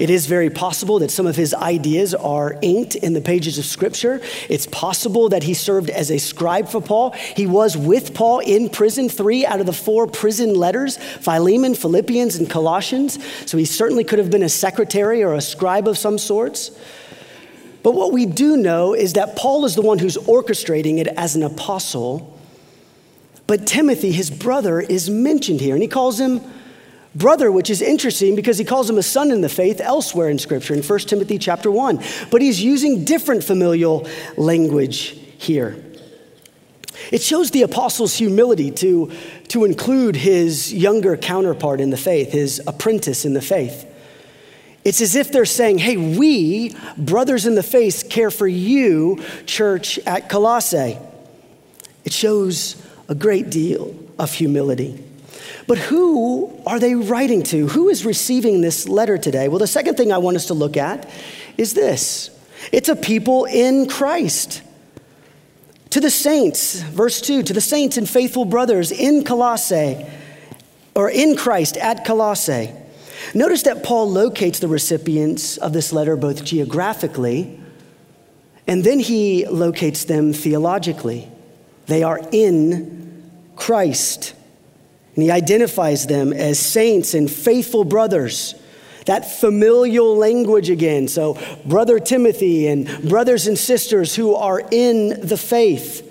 it 0.00 0.10
is 0.10 0.26
very 0.26 0.50
possible 0.50 0.98
that 1.00 1.10
some 1.10 1.26
of 1.26 1.36
his 1.36 1.54
ideas 1.54 2.14
are 2.14 2.56
inked 2.62 2.94
in 2.94 3.12
the 3.12 3.20
pages 3.20 3.58
of 3.58 3.64
Scripture. 3.64 4.20
It's 4.48 4.66
possible 4.66 5.28
that 5.30 5.42
he 5.42 5.54
served 5.54 5.90
as 5.90 6.10
a 6.10 6.18
scribe 6.18 6.68
for 6.68 6.80
Paul. 6.80 7.12
He 7.12 7.46
was 7.46 7.76
with 7.76 8.14
Paul 8.14 8.40
in 8.40 8.68
prison, 8.68 9.08
three 9.08 9.44
out 9.44 9.60
of 9.60 9.66
the 9.66 9.72
four 9.72 10.06
prison 10.06 10.54
letters 10.54 10.96
Philemon, 10.96 11.74
Philippians, 11.74 12.36
and 12.36 12.48
Colossians. 12.48 13.18
So 13.46 13.58
he 13.58 13.64
certainly 13.64 14.04
could 14.04 14.18
have 14.18 14.30
been 14.30 14.42
a 14.42 14.48
secretary 14.48 15.22
or 15.22 15.34
a 15.34 15.40
scribe 15.40 15.88
of 15.88 15.98
some 15.98 16.18
sorts. 16.18 16.70
But 17.82 17.94
what 17.94 18.12
we 18.12 18.26
do 18.26 18.56
know 18.56 18.94
is 18.94 19.14
that 19.14 19.36
Paul 19.36 19.64
is 19.64 19.74
the 19.74 19.82
one 19.82 19.98
who's 19.98 20.16
orchestrating 20.16 20.98
it 20.98 21.06
as 21.08 21.36
an 21.36 21.42
apostle 21.42 22.38
but 23.48 23.66
Timothy, 23.66 24.12
his 24.12 24.30
brother, 24.30 24.78
is 24.78 25.08
mentioned 25.08 25.60
here, 25.62 25.74
and 25.74 25.82
he 25.82 25.88
calls 25.88 26.20
him 26.20 26.42
brother, 27.14 27.50
which 27.50 27.70
is 27.70 27.82
interesting 27.82 28.36
because 28.36 28.58
he 28.58 28.64
calls 28.64 28.88
him 28.88 28.98
a 28.98 29.02
son 29.02 29.30
in 29.30 29.40
the 29.40 29.48
faith 29.48 29.80
elsewhere 29.80 30.28
in 30.28 30.38
Scripture, 30.38 30.74
in 30.74 30.82
1 30.82 30.98
Timothy 31.00 31.38
chapter 31.38 31.70
1. 31.70 32.02
But 32.30 32.42
he's 32.42 32.62
using 32.62 33.04
different 33.04 33.44
familial 33.44 34.06
language 34.36 35.18
here. 35.38 35.84
It 37.10 37.22
shows 37.22 37.50
the 37.50 37.62
apostle's 37.62 38.14
humility 38.14 38.70
to, 38.72 39.12
to 39.48 39.64
include 39.64 40.16
his 40.16 40.72
younger 40.72 41.16
counterpart 41.16 41.80
in 41.80 41.90
the 41.90 41.96
faith, 41.96 42.32
his 42.32 42.60
apprentice 42.66 43.24
in 43.24 43.34
the 43.34 43.40
faith. 43.40 43.86
It's 44.84 45.00
as 45.00 45.16
if 45.16 45.32
they're 45.32 45.44
saying, 45.44 45.78
hey, 45.78 45.96
we, 45.96 46.74
brothers 46.96 47.46
in 47.46 47.54
the 47.54 47.62
faith, 47.62 48.08
care 48.10 48.30
for 48.30 48.46
you, 48.46 49.22
church 49.46 49.98
at 50.00 50.28
Colossae. 50.28 50.98
It 52.04 52.12
shows 52.12 52.82
a 53.08 53.14
great 53.14 53.50
deal 53.50 53.94
of 54.18 54.32
humility. 54.32 55.04
But 55.68 55.78
who 55.78 56.60
are 56.66 56.80
they 56.80 56.96
writing 56.96 57.44
to? 57.44 57.68
Who 57.68 57.88
is 57.88 58.04
receiving 58.04 58.60
this 58.60 58.88
letter 58.88 59.16
today? 59.18 59.46
Well, 59.46 59.60
the 59.60 59.68
second 59.68 59.96
thing 59.96 60.10
I 60.10 60.18
want 60.18 60.36
us 60.36 60.46
to 60.46 60.54
look 60.54 60.76
at 60.76 61.08
is 61.56 61.74
this 61.74 62.30
it's 62.72 62.88
a 62.88 62.96
people 62.96 63.44
in 63.44 63.88
Christ. 63.88 64.62
To 65.90 66.00
the 66.00 66.10
saints, 66.10 66.82
verse 66.82 67.20
2, 67.20 67.44
to 67.44 67.52
the 67.52 67.60
saints 67.60 67.96
and 67.96 68.08
faithful 68.08 68.44
brothers 68.44 68.90
in 68.90 69.24
Colossae, 69.24 70.04
or 70.94 71.08
in 71.08 71.36
Christ 71.36 71.76
at 71.76 72.04
Colossae. 72.04 72.72
Notice 73.32 73.62
that 73.62 73.84
Paul 73.84 74.10
locates 74.10 74.58
the 74.58 74.68
recipients 74.68 75.56
of 75.56 75.72
this 75.72 75.92
letter 75.92 76.16
both 76.16 76.44
geographically 76.44 77.58
and 78.68 78.84
then 78.84 79.00
he 79.00 79.46
locates 79.46 80.04
them 80.04 80.34
theologically. 80.34 81.26
They 81.86 82.02
are 82.02 82.20
in 82.30 83.30
Christ. 83.56 84.34
And 85.18 85.24
he 85.24 85.32
identifies 85.32 86.06
them 86.06 86.32
as 86.32 86.60
saints 86.60 87.12
and 87.12 87.28
faithful 87.28 87.82
brothers. 87.82 88.54
That 89.06 89.28
familial 89.28 90.16
language 90.16 90.70
again. 90.70 91.08
So, 91.08 91.36
brother 91.64 91.98
Timothy 91.98 92.68
and 92.68 92.86
brothers 93.08 93.48
and 93.48 93.58
sisters 93.58 94.14
who 94.14 94.36
are 94.36 94.62
in 94.70 95.26
the 95.26 95.36
faith. 95.36 96.08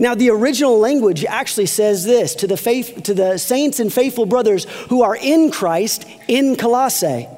Now, 0.00 0.16
the 0.16 0.30
original 0.30 0.76
language 0.80 1.24
actually 1.24 1.66
says 1.66 2.04
this 2.04 2.34
to 2.34 2.48
the, 2.48 2.56
faith, 2.56 3.04
to 3.04 3.14
the 3.14 3.38
saints 3.38 3.78
and 3.78 3.92
faithful 3.92 4.26
brothers 4.26 4.64
who 4.88 5.02
are 5.02 5.14
in 5.14 5.52
Christ 5.52 6.04
in 6.26 6.56
Colossae. 6.56 7.28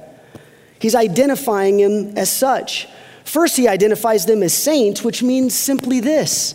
He's 0.78 0.94
identifying 0.94 1.76
them 1.76 2.16
as 2.16 2.30
such. 2.30 2.88
First, 3.24 3.58
he 3.58 3.68
identifies 3.68 4.24
them 4.24 4.42
as 4.42 4.54
saints, 4.54 5.04
which 5.04 5.22
means 5.22 5.54
simply 5.54 6.00
this 6.00 6.54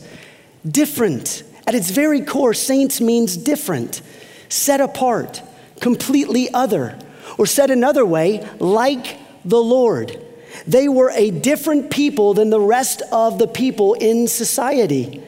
different. 0.67 1.43
At 1.67 1.75
its 1.75 1.91
very 1.91 2.21
core, 2.21 2.55
saints 2.55 2.99
means 2.99 3.38
different, 3.38 4.01
set 4.49 4.81
apart, 4.81 5.41
completely 5.79 6.49
other, 6.53 6.97
or 7.38 7.45
said 7.45 7.71
another 7.71 8.05
way, 8.05 8.45
like 8.59 9.17
the 9.45 9.62
Lord. 9.62 10.19
They 10.67 10.89
were 10.89 11.12
a 11.12 11.31
different 11.31 11.89
people 11.89 12.33
than 12.33 12.49
the 12.49 12.59
rest 12.59 13.01
of 13.12 13.39
the 13.39 13.47
people 13.47 13.93
in 13.93 14.27
society. 14.27 15.23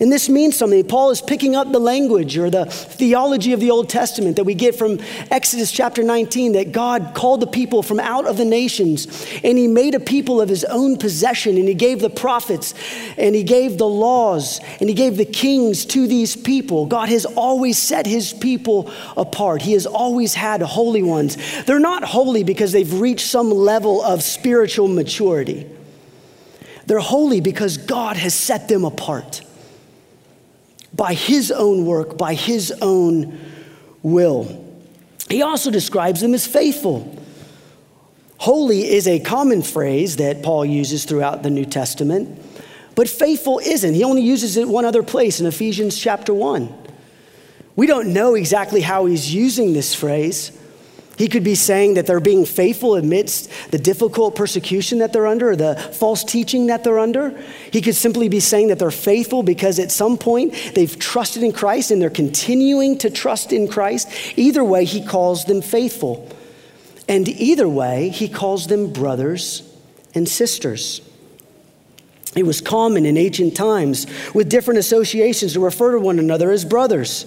And 0.00 0.10
this 0.10 0.28
means 0.28 0.56
something. 0.56 0.84
Paul 0.86 1.10
is 1.10 1.22
picking 1.22 1.54
up 1.54 1.70
the 1.70 1.78
language 1.78 2.36
or 2.36 2.50
the 2.50 2.66
theology 2.66 3.52
of 3.52 3.60
the 3.60 3.70
Old 3.70 3.88
Testament 3.88 4.36
that 4.36 4.44
we 4.44 4.54
get 4.54 4.74
from 4.74 4.98
Exodus 5.30 5.70
chapter 5.70 6.02
19 6.02 6.52
that 6.52 6.72
God 6.72 7.12
called 7.14 7.40
the 7.40 7.46
people 7.46 7.80
from 7.82 8.00
out 8.00 8.26
of 8.26 8.36
the 8.36 8.44
nations 8.44 9.06
and 9.44 9.56
he 9.56 9.68
made 9.68 9.94
a 9.94 10.00
people 10.00 10.40
of 10.40 10.48
his 10.48 10.64
own 10.64 10.96
possession 10.96 11.56
and 11.56 11.68
he 11.68 11.74
gave 11.74 12.00
the 12.00 12.10
prophets 12.10 12.74
and 13.16 13.36
he 13.36 13.44
gave 13.44 13.78
the 13.78 13.86
laws 13.86 14.60
and 14.80 14.88
he 14.88 14.96
gave 14.96 15.16
the 15.16 15.24
kings 15.24 15.86
to 15.86 16.08
these 16.08 16.34
people. 16.34 16.86
God 16.86 17.08
has 17.08 17.24
always 17.24 17.78
set 17.78 18.04
his 18.04 18.32
people 18.32 18.90
apart. 19.16 19.62
He 19.62 19.74
has 19.74 19.86
always 19.86 20.34
had 20.34 20.60
holy 20.60 21.04
ones. 21.04 21.36
They're 21.66 21.78
not 21.78 22.02
holy 22.02 22.42
because 22.42 22.72
they've 22.72 23.00
reached 23.00 23.28
some 23.28 23.50
level 23.52 24.02
of 24.02 24.24
spiritual 24.24 24.88
maturity. 24.88 25.70
They're 26.86 26.98
holy 26.98 27.40
because 27.40 27.76
God 27.76 28.16
has 28.16 28.34
set 28.34 28.68
them 28.68 28.84
apart 28.84 29.42
by 30.94 31.14
his 31.14 31.50
own 31.50 31.86
work, 31.86 32.16
by 32.16 32.34
his 32.34 32.72
own 32.80 33.38
will. 34.02 34.64
He 35.28 35.42
also 35.42 35.70
describes 35.70 36.20
them 36.20 36.34
as 36.34 36.46
faithful. 36.46 37.18
Holy 38.38 38.84
is 38.88 39.08
a 39.08 39.20
common 39.20 39.62
phrase 39.62 40.16
that 40.16 40.42
Paul 40.42 40.64
uses 40.64 41.04
throughout 41.04 41.42
the 41.42 41.50
New 41.50 41.64
Testament, 41.64 42.40
but 42.94 43.08
faithful 43.08 43.58
isn't. 43.58 43.94
He 43.94 44.04
only 44.04 44.22
uses 44.22 44.56
it 44.56 44.68
one 44.68 44.84
other 44.84 45.02
place 45.02 45.40
in 45.40 45.46
Ephesians 45.46 45.98
chapter 45.98 46.34
1. 46.34 46.72
We 47.76 47.86
don't 47.86 48.12
know 48.12 48.34
exactly 48.34 48.82
how 48.82 49.06
he's 49.06 49.34
using 49.34 49.72
this 49.72 49.94
phrase. 49.94 50.52
He 51.16 51.28
could 51.28 51.44
be 51.44 51.54
saying 51.54 51.94
that 51.94 52.06
they're 52.06 52.20
being 52.20 52.44
faithful 52.44 52.96
amidst 52.96 53.50
the 53.70 53.78
difficult 53.78 54.34
persecution 54.34 54.98
that 54.98 55.12
they're 55.12 55.26
under 55.26 55.50
or 55.50 55.56
the 55.56 55.76
false 55.76 56.24
teaching 56.24 56.66
that 56.66 56.82
they're 56.82 56.98
under. 56.98 57.30
He 57.70 57.80
could 57.80 57.94
simply 57.94 58.28
be 58.28 58.40
saying 58.40 58.68
that 58.68 58.78
they're 58.78 58.90
faithful 58.90 59.42
because 59.42 59.78
at 59.78 59.92
some 59.92 60.18
point 60.18 60.54
they've 60.74 60.98
trusted 60.98 61.42
in 61.42 61.52
Christ 61.52 61.90
and 61.90 62.02
they're 62.02 62.10
continuing 62.10 62.98
to 62.98 63.10
trust 63.10 63.52
in 63.52 63.68
Christ. 63.68 64.08
Either 64.36 64.64
way, 64.64 64.84
he 64.84 65.04
calls 65.04 65.44
them 65.44 65.62
faithful. 65.62 66.28
And 67.08 67.28
either 67.28 67.68
way, 67.68 68.08
he 68.08 68.28
calls 68.28 68.66
them 68.66 68.92
brothers 68.92 69.62
and 70.14 70.28
sisters. 70.28 71.00
It 72.34 72.44
was 72.44 72.60
common 72.60 73.06
in 73.06 73.16
ancient 73.16 73.56
times 73.56 74.06
with 74.34 74.48
different 74.48 74.78
associations 74.78 75.52
to 75.52 75.60
refer 75.60 75.92
to 75.92 76.00
one 76.00 76.18
another 76.18 76.50
as 76.50 76.64
brothers. 76.64 77.26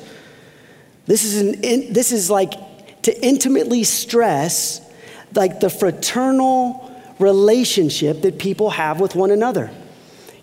This 1.05 1.23
is, 1.23 1.41
an, 1.41 1.93
this 1.93 2.11
is 2.11 2.29
like 2.29 2.53
to 3.03 3.25
intimately 3.25 3.83
stress 3.83 4.81
like 5.33 5.59
the 5.59 5.69
fraternal 5.69 6.83
relationship 7.19 8.21
that 8.21 8.37
people 8.37 8.69
have 8.69 8.99
with 8.99 9.15
one 9.15 9.31
another. 9.31 9.71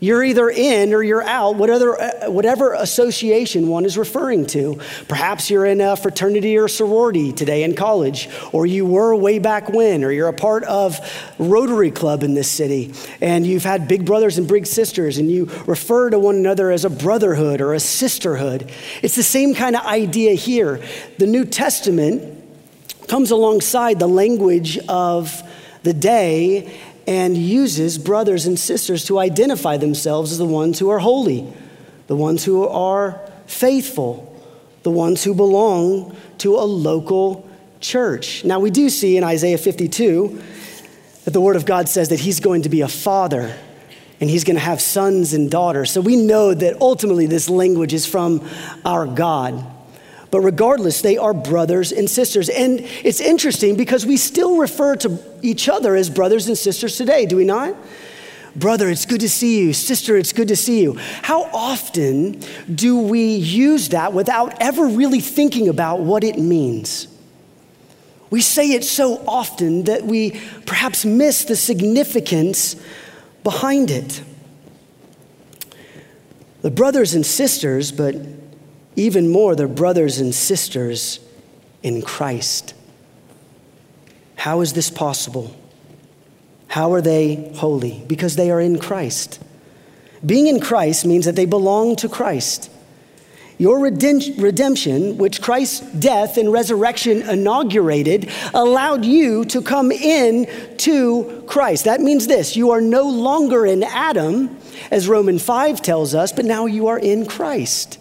You're 0.00 0.22
either 0.22 0.50
in 0.50 0.92
or 0.92 1.02
you're 1.02 1.22
out, 1.22 1.56
whatever, 1.56 1.98
uh, 1.98 2.30
whatever 2.30 2.74
association 2.74 3.68
one 3.68 3.86
is 3.86 3.96
referring 3.96 4.44
to. 4.48 4.78
Perhaps 5.08 5.48
you're 5.48 5.64
in 5.64 5.80
a 5.80 5.96
fraternity 5.96 6.58
or 6.58 6.68
sorority 6.68 7.32
today 7.32 7.62
in 7.62 7.74
college, 7.74 8.28
or 8.52 8.66
you 8.66 8.84
were 8.84 9.16
way 9.16 9.38
back 9.38 9.70
when, 9.70 10.04
or 10.04 10.10
you're 10.10 10.28
a 10.28 10.34
part 10.34 10.62
of 10.64 11.00
Rotary 11.38 11.90
Club 11.90 12.22
in 12.22 12.34
this 12.34 12.50
city, 12.50 12.92
and 13.22 13.46
you've 13.46 13.64
had 13.64 13.88
big 13.88 14.04
brothers 14.04 14.36
and 14.36 14.46
big 14.46 14.66
sisters, 14.66 15.16
and 15.16 15.30
you 15.30 15.46
refer 15.64 16.10
to 16.10 16.18
one 16.18 16.36
another 16.36 16.70
as 16.70 16.84
a 16.84 16.90
brotherhood 16.90 17.62
or 17.62 17.72
a 17.72 17.80
sisterhood. 17.80 18.70
It's 19.00 19.16
the 19.16 19.22
same 19.22 19.54
kind 19.54 19.74
of 19.74 19.86
idea 19.86 20.34
here. 20.34 20.82
The 21.16 21.26
New 21.26 21.46
Testament 21.46 22.43
comes 23.08 23.30
alongside 23.30 23.98
the 23.98 24.08
language 24.08 24.78
of 24.88 25.42
the 25.82 25.92
day 25.92 26.78
and 27.06 27.36
uses 27.36 27.98
brothers 27.98 28.46
and 28.46 28.58
sisters 28.58 29.04
to 29.06 29.18
identify 29.18 29.76
themselves 29.76 30.32
as 30.32 30.38
the 30.38 30.44
ones 30.44 30.78
who 30.78 30.88
are 30.90 30.98
holy, 30.98 31.46
the 32.06 32.16
ones 32.16 32.44
who 32.44 32.66
are 32.66 33.20
faithful, 33.46 34.30
the 34.82 34.90
ones 34.90 35.22
who 35.22 35.34
belong 35.34 36.16
to 36.38 36.56
a 36.56 36.64
local 36.64 37.48
church. 37.80 38.44
Now, 38.44 38.60
we 38.60 38.70
do 38.70 38.88
see 38.88 39.16
in 39.16 39.24
Isaiah 39.24 39.58
52 39.58 40.42
that 41.24 41.32
the 41.32 41.40
Word 41.40 41.56
of 41.56 41.66
God 41.66 41.88
says 41.88 42.08
that 42.08 42.20
He's 42.20 42.40
going 42.40 42.62
to 42.62 42.68
be 42.68 42.80
a 42.80 42.88
father 42.88 43.54
and 44.20 44.30
He's 44.30 44.44
going 44.44 44.56
to 44.56 44.62
have 44.62 44.80
sons 44.80 45.34
and 45.34 45.50
daughters. 45.50 45.90
So 45.90 46.00
we 46.00 46.16
know 46.16 46.54
that 46.54 46.80
ultimately 46.80 47.26
this 47.26 47.50
language 47.50 47.92
is 47.92 48.06
from 48.06 48.48
our 48.84 49.06
God. 49.06 49.73
But 50.34 50.40
regardless, 50.40 51.00
they 51.00 51.16
are 51.16 51.32
brothers 51.32 51.92
and 51.92 52.10
sisters. 52.10 52.48
And 52.48 52.80
it's 53.04 53.20
interesting 53.20 53.76
because 53.76 54.04
we 54.04 54.16
still 54.16 54.56
refer 54.56 54.96
to 54.96 55.16
each 55.42 55.68
other 55.68 55.94
as 55.94 56.10
brothers 56.10 56.48
and 56.48 56.58
sisters 56.58 56.96
today, 56.96 57.24
do 57.24 57.36
we 57.36 57.44
not? 57.44 57.76
Brother, 58.56 58.90
it's 58.90 59.06
good 59.06 59.20
to 59.20 59.28
see 59.28 59.60
you. 59.60 59.72
Sister, 59.72 60.16
it's 60.16 60.32
good 60.32 60.48
to 60.48 60.56
see 60.56 60.82
you. 60.82 60.94
How 61.22 61.44
often 61.52 62.42
do 62.74 62.98
we 62.98 63.36
use 63.36 63.90
that 63.90 64.12
without 64.12 64.60
ever 64.60 64.86
really 64.88 65.20
thinking 65.20 65.68
about 65.68 66.00
what 66.00 66.24
it 66.24 66.36
means? 66.36 67.06
We 68.28 68.40
say 68.40 68.72
it 68.72 68.82
so 68.82 69.22
often 69.28 69.84
that 69.84 70.02
we 70.02 70.32
perhaps 70.66 71.04
miss 71.04 71.44
the 71.44 71.54
significance 71.54 72.74
behind 73.44 73.92
it. 73.92 74.20
The 76.62 76.72
brothers 76.72 77.14
and 77.14 77.24
sisters, 77.24 77.92
but 77.92 78.16
even 78.96 79.28
more, 79.28 79.56
they're 79.56 79.68
brothers 79.68 80.18
and 80.18 80.34
sisters 80.34 81.20
in 81.82 82.02
Christ. 82.02 82.74
How 84.36 84.60
is 84.60 84.72
this 84.72 84.90
possible? 84.90 85.54
How 86.68 86.92
are 86.92 87.00
they 87.00 87.52
holy? 87.56 88.04
Because 88.06 88.36
they 88.36 88.50
are 88.50 88.60
in 88.60 88.78
Christ. 88.78 89.42
Being 90.24 90.46
in 90.46 90.60
Christ 90.60 91.06
means 91.06 91.24
that 91.24 91.36
they 91.36 91.44
belong 91.46 91.96
to 91.96 92.08
Christ. 92.08 92.70
Your 93.56 93.78
redemption, 93.78 95.16
which 95.16 95.40
Christ's 95.40 95.80
death 95.92 96.38
and 96.38 96.52
resurrection 96.52 97.22
inaugurated, 97.22 98.28
allowed 98.52 99.04
you 99.04 99.44
to 99.44 99.62
come 99.62 99.92
in 99.92 100.48
to 100.78 101.44
Christ. 101.46 101.84
That 101.84 102.00
means 102.00 102.26
this 102.26 102.56
you 102.56 102.72
are 102.72 102.80
no 102.80 103.08
longer 103.08 103.64
in 103.64 103.84
Adam, 103.84 104.58
as 104.90 105.06
Romans 105.06 105.42
5 105.44 105.80
tells 105.82 106.14
us, 106.16 106.32
but 106.32 106.44
now 106.44 106.66
you 106.66 106.88
are 106.88 106.98
in 106.98 107.26
Christ. 107.26 107.98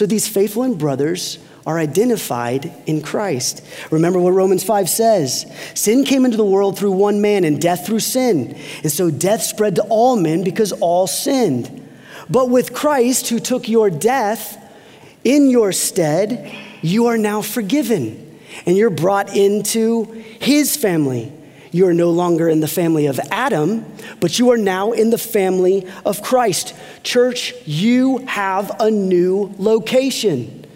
So 0.00 0.06
these 0.06 0.26
faithful 0.26 0.62
and 0.62 0.78
brothers 0.78 1.38
are 1.66 1.78
identified 1.78 2.72
in 2.86 3.02
Christ. 3.02 3.62
Remember 3.90 4.18
what 4.18 4.30
Romans 4.30 4.64
5 4.64 4.88
says 4.88 5.44
Sin 5.74 6.04
came 6.04 6.24
into 6.24 6.38
the 6.38 6.42
world 6.42 6.78
through 6.78 6.92
one 6.92 7.20
man, 7.20 7.44
and 7.44 7.60
death 7.60 7.84
through 7.84 8.00
sin. 8.00 8.58
And 8.82 8.90
so 8.90 9.10
death 9.10 9.42
spread 9.42 9.76
to 9.76 9.82
all 9.90 10.16
men 10.16 10.42
because 10.42 10.72
all 10.72 11.06
sinned. 11.06 11.86
But 12.30 12.48
with 12.48 12.72
Christ, 12.72 13.28
who 13.28 13.38
took 13.38 13.68
your 13.68 13.90
death 13.90 14.56
in 15.22 15.50
your 15.50 15.70
stead, 15.70 16.50
you 16.80 17.08
are 17.08 17.18
now 17.18 17.42
forgiven, 17.42 18.38
and 18.64 18.78
you're 18.78 18.88
brought 18.88 19.36
into 19.36 20.04
his 20.40 20.78
family. 20.78 21.30
You 21.72 21.86
are 21.86 21.94
no 21.94 22.10
longer 22.10 22.48
in 22.48 22.60
the 22.60 22.68
family 22.68 23.06
of 23.06 23.20
Adam, 23.30 23.84
but 24.18 24.38
you 24.38 24.50
are 24.50 24.56
now 24.56 24.92
in 24.92 25.10
the 25.10 25.18
family 25.18 25.86
of 26.04 26.22
Christ. 26.22 26.74
Church, 27.04 27.54
you 27.64 28.18
have 28.26 28.80
a 28.80 28.90
new 28.90 29.54
location. 29.58 30.66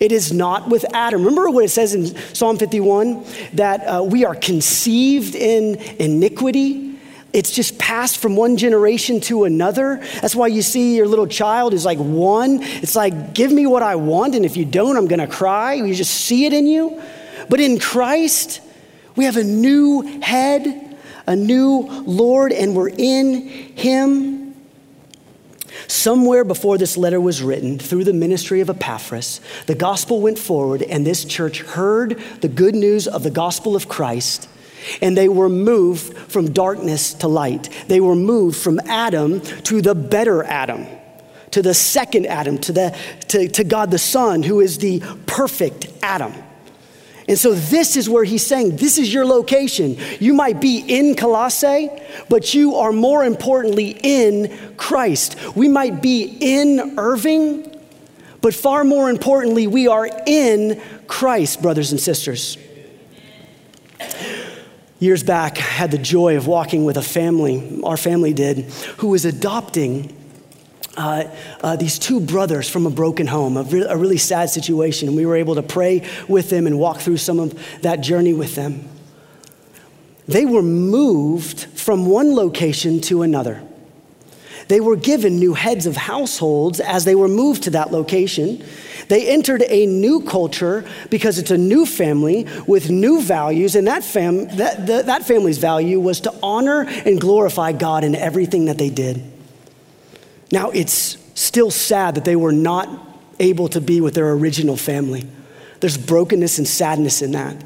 It 0.00 0.10
is 0.10 0.32
not 0.32 0.68
with 0.68 0.84
Adam. 0.94 1.24
Remember 1.24 1.50
what 1.50 1.64
it 1.64 1.68
says 1.68 1.94
in 1.94 2.16
Psalm 2.34 2.56
51 2.56 3.24
that 3.52 3.86
uh, 3.86 4.02
we 4.02 4.24
are 4.24 4.34
conceived 4.34 5.34
in 5.34 5.76
iniquity? 5.76 6.98
It's 7.32 7.50
just 7.50 7.78
passed 7.78 8.18
from 8.18 8.34
one 8.34 8.56
generation 8.56 9.20
to 9.22 9.44
another. 9.44 9.96
That's 10.20 10.34
why 10.34 10.48
you 10.48 10.60
see 10.60 10.96
your 10.96 11.06
little 11.06 11.26
child 11.26 11.72
is 11.72 11.84
like 11.84 11.98
one. 11.98 12.58
It's 12.62 12.96
like, 12.96 13.32
give 13.32 13.52
me 13.52 13.66
what 13.66 13.82
I 13.82 13.94
want, 13.94 14.34
and 14.34 14.44
if 14.44 14.56
you 14.56 14.64
don't, 14.64 14.96
I'm 14.96 15.06
gonna 15.06 15.26
cry. 15.26 15.74
You 15.74 15.94
just 15.94 16.12
see 16.12 16.46
it 16.46 16.52
in 16.52 16.66
you. 16.66 17.00
But 17.48 17.60
in 17.60 17.78
Christ, 17.78 18.60
we 19.16 19.24
have 19.24 19.36
a 19.36 19.44
new 19.44 20.02
head, 20.20 20.96
a 21.26 21.36
new 21.36 21.80
Lord, 22.06 22.52
and 22.52 22.74
we're 22.74 22.88
in 22.88 23.48
Him. 23.76 24.54
Somewhere 25.86 26.44
before 26.44 26.78
this 26.78 26.96
letter 26.96 27.20
was 27.20 27.42
written, 27.42 27.78
through 27.78 28.04
the 28.04 28.12
ministry 28.12 28.60
of 28.60 28.70
Epaphras, 28.70 29.40
the 29.66 29.74
gospel 29.74 30.20
went 30.20 30.38
forward, 30.38 30.82
and 30.82 31.06
this 31.06 31.24
church 31.24 31.62
heard 31.62 32.22
the 32.40 32.48
good 32.48 32.74
news 32.74 33.08
of 33.08 33.22
the 33.22 33.30
gospel 33.30 33.74
of 33.74 33.88
Christ, 33.88 34.48
and 35.00 35.16
they 35.16 35.28
were 35.28 35.48
moved 35.48 36.16
from 36.16 36.52
darkness 36.52 37.14
to 37.14 37.28
light. 37.28 37.68
They 37.88 38.00
were 38.00 38.16
moved 38.16 38.56
from 38.56 38.80
Adam 38.86 39.40
to 39.40 39.80
the 39.80 39.94
better 39.94 40.44
Adam, 40.44 40.86
to 41.52 41.62
the 41.62 41.74
second 41.74 42.26
Adam, 42.26 42.58
to, 42.58 42.72
the, 42.72 42.98
to, 43.28 43.48
to 43.48 43.64
God 43.64 43.90
the 43.90 43.98
Son, 43.98 44.42
who 44.42 44.60
is 44.60 44.78
the 44.78 45.00
perfect 45.26 45.88
Adam. 46.02 46.34
And 47.28 47.38
so, 47.38 47.54
this 47.54 47.96
is 47.96 48.08
where 48.08 48.24
he's 48.24 48.44
saying, 48.44 48.76
This 48.76 48.98
is 48.98 49.12
your 49.12 49.24
location. 49.24 49.96
You 50.18 50.34
might 50.34 50.60
be 50.60 50.78
in 50.78 51.14
Colossae, 51.14 51.88
but 52.28 52.52
you 52.52 52.76
are 52.76 52.92
more 52.92 53.24
importantly 53.24 53.98
in 54.02 54.56
Christ. 54.76 55.36
We 55.54 55.68
might 55.68 56.02
be 56.02 56.36
in 56.40 56.98
Irving, 56.98 57.80
but 58.40 58.54
far 58.54 58.82
more 58.82 59.08
importantly, 59.08 59.66
we 59.66 59.86
are 59.86 60.08
in 60.26 60.80
Christ, 61.06 61.62
brothers 61.62 61.92
and 61.92 62.00
sisters. 62.00 62.58
Years 64.98 65.22
back, 65.22 65.58
I 65.58 65.62
had 65.62 65.90
the 65.90 65.98
joy 65.98 66.36
of 66.36 66.46
walking 66.46 66.84
with 66.84 66.96
a 66.96 67.02
family, 67.02 67.80
our 67.82 67.96
family 67.96 68.32
did, 68.32 68.66
who 68.98 69.08
was 69.08 69.24
adopting 69.24 70.16
uh, 70.96 71.24
uh, 71.62 71.76
these 71.76 71.98
two 71.98 72.20
brothers 72.20 72.68
from 72.68 72.86
a 72.86 72.90
broken 72.90 73.26
home, 73.26 73.56
a, 73.56 73.62
re- 73.62 73.86
a 73.88 73.96
really 73.96 74.18
sad 74.18 74.50
situation. 74.50 75.08
And 75.08 75.16
we 75.16 75.26
were 75.26 75.36
able 75.36 75.54
to 75.54 75.62
pray 75.62 76.06
with 76.28 76.50
them 76.50 76.66
and 76.66 76.78
walk 76.78 77.00
through 77.00 77.16
some 77.16 77.40
of 77.40 77.80
that 77.82 78.00
journey 78.00 78.34
with 78.34 78.54
them. 78.54 78.88
They 80.28 80.44
were 80.44 80.62
moved 80.62 81.64
from 81.78 82.06
one 82.06 82.34
location 82.34 83.00
to 83.02 83.22
another. 83.22 83.62
They 84.68 84.80
were 84.80 84.96
given 84.96 85.38
new 85.38 85.54
heads 85.54 85.86
of 85.86 85.96
households 85.96 86.78
as 86.80 87.04
they 87.04 87.14
were 87.14 87.28
moved 87.28 87.64
to 87.64 87.70
that 87.70 87.90
location. 87.90 88.64
They 89.08 89.28
entered 89.28 89.64
a 89.66 89.86
new 89.86 90.22
culture 90.22 90.84
because 91.10 91.38
it's 91.38 91.50
a 91.50 91.58
new 91.58 91.84
family 91.84 92.46
with 92.66 92.88
new 92.88 93.20
values, 93.20 93.74
and 93.74 93.86
that, 93.88 94.04
fam- 94.04 94.46
that, 94.56 94.86
the, 94.86 95.02
that 95.02 95.24
family's 95.24 95.58
value 95.58 95.98
was 95.98 96.20
to 96.20 96.34
honor 96.42 96.82
and 96.82 97.20
glorify 97.20 97.72
God 97.72 98.04
in 98.04 98.14
everything 98.14 98.66
that 98.66 98.78
they 98.78 98.90
did. 98.90 99.31
Now, 100.52 100.70
it's 100.70 101.16
still 101.34 101.70
sad 101.70 102.14
that 102.14 102.24
they 102.24 102.36
were 102.36 102.52
not 102.52 102.88
able 103.40 103.68
to 103.68 103.80
be 103.80 104.00
with 104.00 104.14
their 104.14 104.30
original 104.32 104.76
family. 104.76 105.26
There's 105.80 105.98
brokenness 105.98 106.58
and 106.58 106.68
sadness 106.68 107.22
in 107.22 107.32
that. 107.32 107.56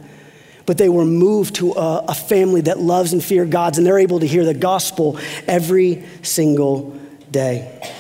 But 0.64 0.78
they 0.78 0.88
were 0.88 1.04
moved 1.04 1.56
to 1.56 1.72
a, 1.72 2.06
a 2.08 2.14
family 2.14 2.62
that 2.62 2.78
loves 2.78 3.12
and 3.12 3.22
fears 3.22 3.50
God, 3.50 3.76
and 3.76 3.86
they're 3.86 3.98
able 3.98 4.20
to 4.20 4.26
hear 4.26 4.44
the 4.44 4.54
gospel 4.54 5.18
every 5.46 6.04
single 6.22 6.98
day. 7.30 7.92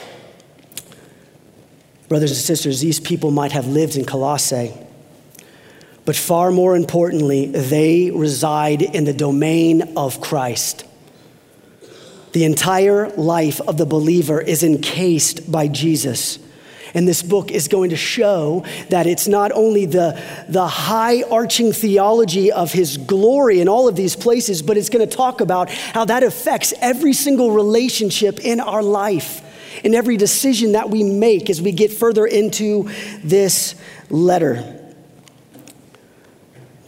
Brothers 2.08 2.30
and 2.30 2.40
sisters, 2.40 2.80
these 2.80 3.00
people 3.00 3.30
might 3.30 3.52
have 3.52 3.66
lived 3.66 3.96
in 3.96 4.04
Colossae, 4.04 4.72
but 6.04 6.14
far 6.14 6.52
more 6.52 6.76
importantly, 6.76 7.46
they 7.46 8.12
reside 8.12 8.82
in 8.82 9.04
the 9.04 9.12
domain 9.12 9.96
of 9.96 10.20
Christ. 10.20 10.85
The 12.36 12.44
entire 12.44 13.08
life 13.12 13.62
of 13.62 13.78
the 13.78 13.86
believer 13.86 14.38
is 14.42 14.62
encased 14.62 15.50
by 15.50 15.68
Jesus. 15.68 16.38
And 16.92 17.08
this 17.08 17.22
book 17.22 17.50
is 17.50 17.66
going 17.66 17.88
to 17.88 17.96
show 17.96 18.62
that 18.90 19.06
it's 19.06 19.26
not 19.26 19.52
only 19.52 19.86
the, 19.86 20.22
the 20.46 20.66
high 20.66 21.22
arching 21.22 21.72
theology 21.72 22.52
of 22.52 22.72
his 22.72 22.98
glory 22.98 23.62
in 23.62 23.70
all 23.70 23.88
of 23.88 23.96
these 23.96 24.16
places, 24.16 24.60
but 24.60 24.76
it's 24.76 24.90
going 24.90 25.08
to 25.08 25.16
talk 25.16 25.40
about 25.40 25.70
how 25.70 26.04
that 26.04 26.22
affects 26.22 26.74
every 26.82 27.14
single 27.14 27.52
relationship 27.52 28.40
in 28.40 28.60
our 28.60 28.82
life 28.82 29.40
and 29.82 29.94
every 29.94 30.18
decision 30.18 30.72
that 30.72 30.90
we 30.90 31.04
make 31.04 31.48
as 31.48 31.62
we 31.62 31.72
get 31.72 31.90
further 31.90 32.26
into 32.26 32.90
this 33.24 33.76
letter. 34.10 34.75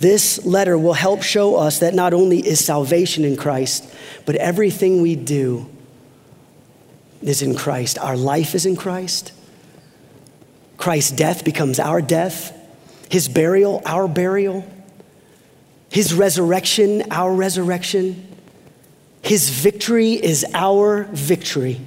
This 0.01 0.45
letter 0.45 0.79
will 0.79 0.93
help 0.93 1.23
show 1.23 1.57
us 1.57 1.81
that 1.81 1.95
not 1.95 2.15
only 2.15 2.39
is 2.39 2.65
salvation 2.65 3.25
in 3.25 3.37
Christ, 3.37 3.93
but 4.27 4.37
everything 4.37 5.03
we 5.03 5.17
do 5.17 5.69
is 7.21 7.43
in 7.43 7.55
Christ. 7.57 7.99
Our 7.99 8.17
life 8.17 8.55
is 8.55 8.65
in 8.65 8.77
Christ. 8.77 9.33
Christ's 10.77 11.11
death 11.11 11.45
becomes 11.45 11.81
our 11.81 12.01
death, 12.01 12.57
his 13.11 13.29
burial, 13.29 13.83
our 13.85 14.07
burial, 14.07 14.65
his 15.91 16.15
resurrection, 16.15 17.03
our 17.11 17.35
resurrection. 17.35 18.25
His 19.23 19.51
victory 19.51 20.13
is 20.13 20.47
our 20.55 21.05
victory. 21.11 21.81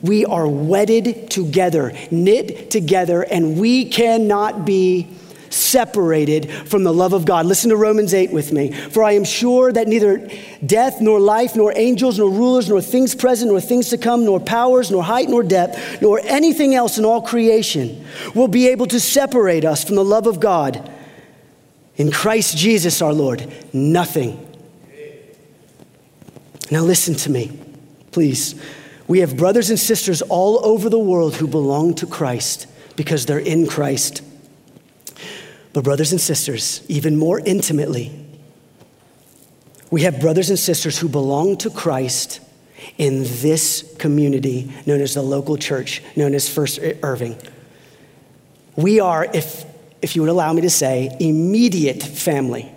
We 0.00 0.24
are 0.24 0.46
wedded 0.46 1.28
together, 1.28 1.92
knit 2.12 2.70
together, 2.70 3.22
and 3.22 3.58
we 3.58 3.86
cannot 3.86 4.64
be 4.64 5.08
separated 5.52 6.50
from 6.68 6.84
the 6.84 6.92
love 6.92 7.12
of 7.12 7.24
God. 7.24 7.46
Listen 7.46 7.70
to 7.70 7.76
Romans 7.76 8.14
8 8.14 8.32
with 8.32 8.52
me. 8.52 8.72
For 8.72 9.02
I 9.02 9.12
am 9.12 9.24
sure 9.24 9.72
that 9.72 9.88
neither 9.88 10.28
death, 10.64 11.00
nor 11.00 11.20
life, 11.20 11.54
nor 11.56 11.72
angels, 11.76 12.18
nor 12.18 12.30
rulers, 12.30 12.68
nor 12.68 12.80
things 12.80 13.14
present, 13.14 13.50
nor 13.50 13.60
things 13.60 13.88
to 13.90 13.98
come, 13.98 14.24
nor 14.24 14.40
powers, 14.40 14.90
nor 14.90 15.02
height, 15.02 15.28
nor 15.28 15.42
depth, 15.42 16.02
nor 16.02 16.20
anything 16.24 16.74
else 16.74 16.98
in 16.98 17.04
all 17.04 17.22
creation 17.22 18.04
will 18.34 18.48
be 18.48 18.68
able 18.68 18.86
to 18.86 19.00
separate 19.00 19.64
us 19.64 19.84
from 19.84 19.96
the 19.96 20.04
love 20.04 20.26
of 20.26 20.40
God 20.40 20.90
in 21.96 22.10
Christ 22.10 22.56
Jesus 22.56 23.02
our 23.02 23.12
Lord. 23.12 23.52
Nothing. 23.72 24.48
Now, 26.70 26.80
listen 26.80 27.14
to 27.16 27.30
me, 27.30 27.58
please. 28.12 28.54
We 29.06 29.18
have 29.18 29.36
brothers 29.36 29.68
and 29.68 29.78
sisters 29.78 30.22
all 30.22 30.64
over 30.64 30.88
the 30.88 30.98
world 30.98 31.36
who 31.36 31.46
belong 31.46 31.94
to 31.96 32.06
Christ 32.06 32.66
because 32.96 33.26
they're 33.26 33.38
in 33.38 33.66
Christ. 33.66 34.22
But, 35.72 35.84
brothers 35.84 36.12
and 36.12 36.20
sisters, 36.20 36.82
even 36.88 37.16
more 37.18 37.40
intimately, 37.40 38.12
we 39.90 40.02
have 40.02 40.20
brothers 40.20 40.48
and 40.48 40.58
sisters 40.58 40.98
who 40.98 41.08
belong 41.08 41.58
to 41.58 41.70
Christ 41.70 42.40
in 42.98 43.24
this 43.24 43.94
community 43.98 44.72
known 44.86 45.00
as 45.00 45.14
the 45.14 45.22
local 45.22 45.56
church, 45.56 46.02
known 46.16 46.34
as 46.34 46.48
First 46.48 46.78
Irving. 47.02 47.36
We 48.74 49.00
are, 49.00 49.28
if, 49.34 49.64
if 50.00 50.16
you 50.16 50.22
would 50.22 50.30
allow 50.30 50.52
me 50.52 50.62
to 50.62 50.70
say, 50.70 51.14
immediate 51.20 52.02
family. 52.02 52.71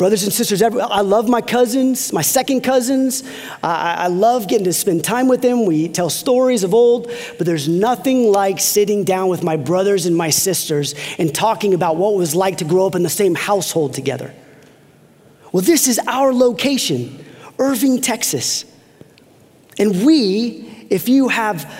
Brothers 0.00 0.22
and 0.22 0.32
sisters, 0.32 0.62
I 0.62 1.02
love 1.02 1.28
my 1.28 1.42
cousins, 1.42 2.10
my 2.10 2.22
second 2.22 2.62
cousins. 2.62 3.22
I, 3.62 4.06
love 4.06 4.48
getting 4.48 4.64
to 4.64 4.72
spend 4.72 5.04
time 5.04 5.28
with 5.28 5.42
them. 5.42 5.66
We 5.66 5.88
tell 5.88 6.08
stories 6.08 6.64
of 6.64 6.72
old, 6.72 7.12
but 7.36 7.46
there's 7.46 7.68
nothing 7.68 8.32
like 8.32 8.60
sitting 8.60 9.04
down 9.04 9.28
with 9.28 9.42
my 9.42 9.58
brothers 9.58 10.06
and 10.06 10.16
my 10.16 10.30
sisters 10.30 10.94
and 11.18 11.34
talking 11.34 11.74
about 11.74 11.96
what 11.96 12.14
it 12.14 12.16
was 12.16 12.34
like 12.34 12.56
to 12.56 12.64
grow 12.64 12.86
up 12.86 12.94
in 12.94 13.02
the 13.02 13.10
same 13.10 13.34
household 13.34 13.92
together. 13.92 14.34
Well, 15.52 15.62
this 15.62 15.86
is 15.86 16.00
our 16.06 16.32
location, 16.32 17.22
Irving, 17.58 18.00
Texas. 18.00 18.64
And 19.78 20.06
we, 20.06 20.86
if 20.88 21.10
you 21.10 21.28
have 21.28 21.70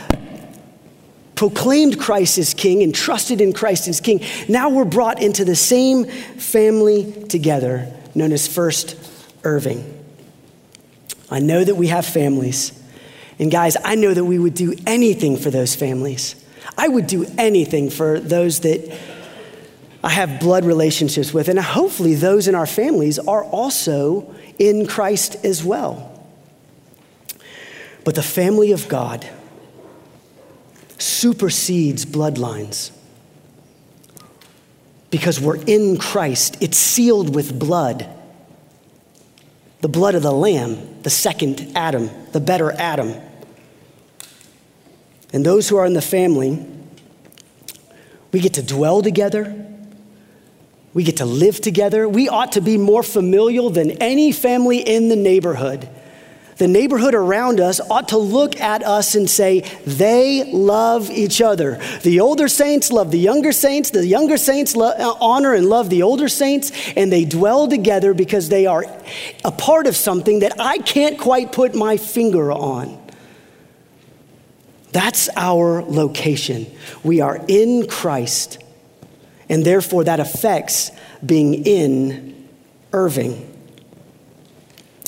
proclaimed 1.37 1.99
Christ 1.99 2.37
as 2.37 2.53
king 2.53 2.83
and 2.83 2.95
trusted 2.95 3.41
in 3.41 3.55
Christ 3.55 3.89
as 3.89 3.99
king, 3.99 4.21
now 4.47 4.69
we're 4.69 4.85
brought 4.85 5.23
into 5.23 5.43
the 5.43 5.57
same 5.57 6.05
family 6.05 7.25
together 7.31 7.97
known 8.15 8.33
as 8.33 8.47
First 8.47 8.97
Irving. 9.45 9.99
I 11.31 11.39
know 11.39 11.63
that 11.63 11.77
we 11.77 11.89
have 11.89 12.05
families. 12.05 12.73
And 13.39 13.51
guys, 13.51 13.77
I 13.83 13.95
know 13.95 14.13
that 14.13 14.25
we 14.25 14.39
would 14.39 14.55
do 14.55 14.75
anything 14.87 15.37
for 15.37 15.51
those 15.51 15.75
families. 15.75 16.35
I 16.77 16.89
would 16.89 17.07
do 17.07 17.27
anything 17.39 17.91
for 17.91 18.21
those 18.21 18.61
that 18.61 18.99
I 20.03 20.11
have 20.11 20.41
blood 20.41 20.65
relationships 20.65 21.33
with. 21.33 21.49
And 21.49 21.59
hopefully, 21.59 22.15
those 22.15 22.49
in 22.49 22.55
our 22.55 22.67
families 22.67 23.19
are 23.19 23.45
also 23.45 24.35
in 24.59 24.87
Christ 24.87 25.45
as 25.45 25.65
well. 25.65 26.07
But 28.05 28.15
the 28.15 28.23
family 28.23 28.73
of 28.73 28.89
God 28.89 29.29
supersedes 30.99 32.05
bloodlines 32.05 32.91
because 35.11 35.41
we're 35.41 35.63
in 35.65 35.99
Christ. 35.99 36.57
It's 36.61 36.77
sealed 36.77 37.35
with 37.35 37.59
blood. 37.59 38.09
The 39.81 39.89
blood 39.89 40.15
of 40.15 40.23
the 40.23 40.33
Lamb, 40.33 41.03
the 41.03 41.11
second 41.11 41.73
Adam, 41.75 42.11
the 42.33 42.41
better 42.41 42.73
Adam. 42.73 43.15
And 45.33 45.45
those 45.45 45.69
who 45.69 45.77
are 45.77 45.87
in 45.87 45.95
the 45.95 46.03
family, 46.03 46.65
we 48.33 48.41
get 48.41 48.55
to 48.55 48.63
dwell 48.63 49.03
together. 49.03 49.67
We 50.93 51.05
get 51.05 51.19
to 51.19 51.25
live 51.25 51.61
together. 51.61 52.09
We 52.09 52.29
ought 52.29 52.53
to 52.53 52.61
be 52.61 52.77
more 52.77 53.03
familial 53.03 53.71
than 53.71 53.93
any 54.03 54.33
family 54.33 54.79
in 54.79 55.09
the 55.09 55.17
neighborhood. 55.17 55.89
The 56.61 56.69
neighborhood 56.69 57.15
around 57.15 57.59
us 57.59 57.81
ought 57.81 58.09
to 58.09 58.19
look 58.19 58.61
at 58.61 58.85
us 58.85 59.15
and 59.15 59.31
say, 59.31 59.61
they 59.87 60.45
love 60.53 61.11
each 61.11 61.41
other. 61.41 61.81
The 62.03 62.21
older 62.21 62.49
saints 62.49 62.93
love 62.93 63.11
the 63.11 63.19
younger 63.19 63.51
saints, 63.51 63.89
the 63.89 64.07
younger 64.07 64.37
saints 64.37 64.77
lo- 64.77 64.91
uh, 64.91 65.17
honor 65.23 65.55
and 65.55 65.67
love 65.67 65.89
the 65.89 66.03
older 66.03 66.29
saints, 66.29 66.71
and 66.99 67.11
they 67.11 67.25
dwell 67.25 67.67
together 67.67 68.13
because 68.13 68.51
they 68.51 68.67
are 68.67 68.85
a 69.43 69.51
part 69.51 69.87
of 69.87 69.97
something 69.97 70.41
that 70.41 70.61
I 70.61 70.77
can't 70.77 71.19
quite 71.19 71.51
put 71.51 71.75
my 71.75 71.97
finger 71.97 72.53
on. 72.53 73.01
That's 74.93 75.31
our 75.37 75.81
location. 75.81 76.67
We 77.03 77.23
are 77.23 77.43
in 77.49 77.87
Christ, 77.87 78.63
and 79.49 79.65
therefore 79.65 80.05
that 80.05 80.21
affects 80.21 80.91
being 81.25 81.65
in 81.65 82.49
Irving. 82.93 83.50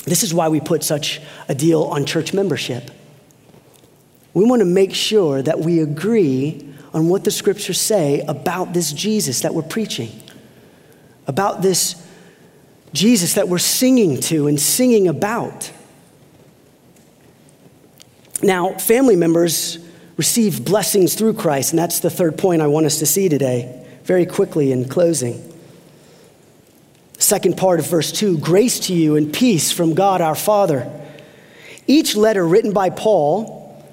This 0.04 0.22
is 0.22 0.34
why 0.34 0.48
we 0.48 0.60
put 0.60 0.82
such 0.82 1.20
a 1.48 1.54
deal 1.54 1.84
on 1.84 2.04
church 2.04 2.34
membership. 2.34 2.90
We 4.34 4.44
want 4.44 4.60
to 4.60 4.66
make 4.66 4.94
sure 4.94 5.42
that 5.42 5.60
we 5.60 5.80
agree 5.80 6.68
on 6.94 7.08
what 7.08 7.24
the 7.24 7.30
scriptures 7.30 7.80
say 7.80 8.20
about 8.26 8.72
this 8.72 8.92
Jesus 8.92 9.40
that 9.40 9.54
we're 9.54 9.62
preaching, 9.62 10.10
about 11.26 11.62
this 11.62 12.06
Jesus 12.92 13.34
that 13.34 13.48
we're 13.48 13.58
singing 13.58 14.20
to 14.22 14.48
and 14.48 14.60
singing 14.60 15.08
about. 15.08 15.70
Now, 18.42 18.72
family 18.78 19.16
members 19.16 19.78
receive 20.16 20.64
blessings 20.64 21.14
through 21.14 21.34
Christ, 21.34 21.72
and 21.72 21.78
that's 21.78 22.00
the 22.00 22.10
third 22.10 22.36
point 22.36 22.60
I 22.60 22.66
want 22.66 22.86
us 22.86 22.98
to 22.98 23.06
see 23.06 23.28
today, 23.28 23.86
very 24.04 24.26
quickly 24.26 24.72
in 24.72 24.88
closing. 24.88 25.51
Second 27.18 27.56
part 27.56 27.78
of 27.80 27.86
verse 27.86 28.12
2 28.12 28.38
grace 28.38 28.80
to 28.80 28.94
you 28.94 29.16
and 29.16 29.32
peace 29.32 29.70
from 29.70 29.94
God 29.94 30.20
our 30.20 30.34
Father. 30.34 30.90
Each 31.86 32.16
letter 32.16 32.46
written 32.46 32.72
by 32.72 32.90
Paul 32.90 33.84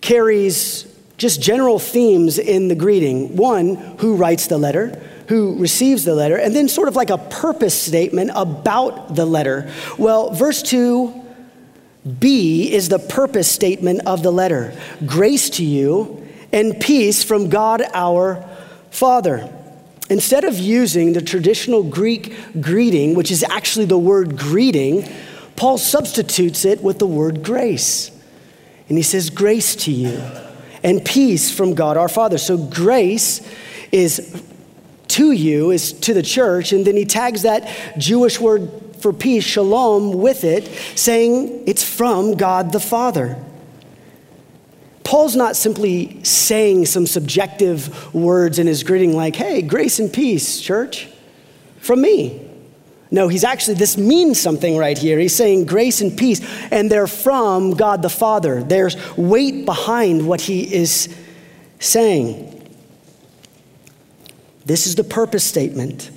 carries 0.00 0.86
just 1.16 1.42
general 1.42 1.78
themes 1.78 2.38
in 2.38 2.68
the 2.68 2.74
greeting. 2.74 3.36
One, 3.36 3.76
who 3.98 4.16
writes 4.16 4.46
the 4.46 4.56
letter, 4.56 5.00
who 5.28 5.56
receives 5.58 6.04
the 6.04 6.14
letter, 6.14 6.36
and 6.36 6.56
then 6.56 6.68
sort 6.68 6.88
of 6.88 6.96
like 6.96 7.10
a 7.10 7.18
purpose 7.18 7.80
statement 7.80 8.30
about 8.34 9.14
the 9.14 9.26
letter. 9.26 9.70
Well, 9.98 10.30
verse 10.30 10.62
2 10.62 11.12
B 12.18 12.72
is 12.72 12.88
the 12.88 12.98
purpose 12.98 13.50
statement 13.50 14.02
of 14.06 14.22
the 14.22 14.32
letter 14.32 14.74
grace 15.04 15.50
to 15.50 15.64
you 15.64 16.26
and 16.52 16.80
peace 16.80 17.22
from 17.22 17.50
God 17.50 17.82
our 17.92 18.44
Father. 18.90 19.52
Instead 20.10 20.44
of 20.44 20.58
using 20.58 21.12
the 21.12 21.22
traditional 21.22 21.84
Greek 21.84 22.34
greeting, 22.60 23.14
which 23.14 23.30
is 23.30 23.44
actually 23.44 23.86
the 23.86 23.98
word 23.98 24.36
greeting, 24.36 25.08
Paul 25.54 25.78
substitutes 25.78 26.64
it 26.64 26.82
with 26.82 26.98
the 26.98 27.06
word 27.06 27.44
grace. 27.44 28.10
And 28.88 28.98
he 28.98 29.04
says, 29.04 29.30
Grace 29.30 29.76
to 29.76 29.92
you 29.92 30.20
and 30.82 31.04
peace 31.04 31.50
from 31.50 31.74
God 31.74 31.96
our 31.96 32.08
Father. 32.08 32.38
So 32.38 32.56
grace 32.56 33.40
is 33.92 34.42
to 35.08 35.32
you, 35.32 35.70
is 35.70 35.92
to 35.92 36.14
the 36.14 36.22
church, 36.22 36.72
and 36.72 36.84
then 36.84 36.96
he 36.96 37.04
tags 37.04 37.42
that 37.42 37.68
Jewish 37.98 38.40
word 38.40 38.70
for 38.98 39.12
peace, 39.12 39.44
shalom, 39.44 40.12
with 40.12 40.44
it, 40.44 40.66
saying 40.96 41.64
it's 41.66 41.84
from 41.84 42.36
God 42.36 42.72
the 42.72 42.80
Father. 42.80 43.42
Paul's 45.10 45.34
not 45.34 45.56
simply 45.56 46.22
saying 46.22 46.86
some 46.86 47.04
subjective 47.04 48.14
words 48.14 48.60
in 48.60 48.68
his 48.68 48.84
greeting 48.84 49.16
like, 49.16 49.34
hey, 49.34 49.60
grace 49.60 49.98
and 49.98 50.12
peace, 50.12 50.60
church, 50.60 51.08
from 51.80 52.00
me. 52.00 52.48
No, 53.10 53.26
he's 53.26 53.42
actually, 53.42 53.74
this 53.74 53.98
means 53.98 54.40
something 54.40 54.76
right 54.76 54.96
here. 54.96 55.18
He's 55.18 55.34
saying 55.34 55.66
grace 55.66 56.00
and 56.00 56.16
peace, 56.16 56.40
and 56.70 56.88
they're 56.88 57.08
from 57.08 57.72
God 57.72 58.02
the 58.02 58.08
Father. 58.08 58.62
There's 58.62 58.96
weight 59.16 59.66
behind 59.66 60.28
what 60.28 60.42
he 60.42 60.72
is 60.72 61.12
saying. 61.80 62.70
This 64.64 64.86
is 64.86 64.94
the 64.94 65.02
purpose 65.02 65.42
statement. 65.42 66.08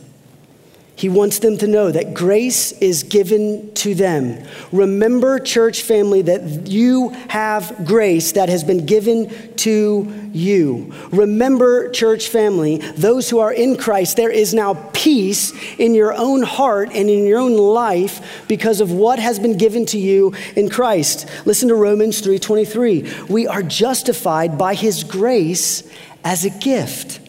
He 0.95 1.09
wants 1.09 1.39
them 1.39 1.57
to 1.57 1.67
know 1.67 1.91
that 1.91 2.13
grace 2.13 2.71
is 2.73 3.01
given 3.01 3.73
to 3.73 3.95
them. 3.95 4.43
Remember, 4.71 5.39
church 5.39 5.81
family, 5.81 6.21
that 6.21 6.67
you 6.67 7.09
have 7.29 7.85
grace 7.85 8.33
that 8.33 8.47
has 8.47 8.63
been 8.63 8.85
given 8.85 9.55
to 9.57 10.29
you. 10.31 10.93
Remember, 11.11 11.89
church 11.89 12.27
family, 12.27 12.77
those 12.95 13.27
who 13.27 13.39
are 13.39 13.51
in 13.51 13.75
Christ, 13.75 14.17
there 14.17 14.29
is 14.29 14.53
now 14.53 14.75
peace 14.93 15.51
in 15.79 15.95
your 15.95 16.13
own 16.13 16.43
heart 16.43 16.89
and 16.93 17.09
in 17.09 17.25
your 17.25 17.39
own 17.39 17.57
life 17.57 18.45
because 18.47 18.79
of 18.79 18.91
what 18.91 19.17
has 19.17 19.39
been 19.39 19.57
given 19.57 19.87
to 19.87 19.97
you 19.97 20.33
in 20.55 20.69
Christ. 20.69 21.27
Listen 21.45 21.69
to 21.69 21.75
Romans 21.75 22.21
3:23. 22.21 23.03
We 23.29 23.47
are 23.47 23.63
justified 23.63 24.59
by 24.59 24.75
his 24.75 25.03
grace 25.03 25.83
as 26.23 26.45
a 26.45 26.51
gift 26.51 27.19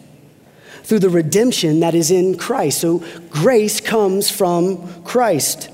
through 0.85 1.01
the 1.01 1.11
redemption 1.11 1.80
that 1.80 1.95
is 1.95 2.11
in 2.11 2.39
Christ. 2.39 2.80
So 2.80 3.03
grace 3.30 3.80
comes 3.80 4.30
from 4.30 5.03
Christ. 5.03 5.70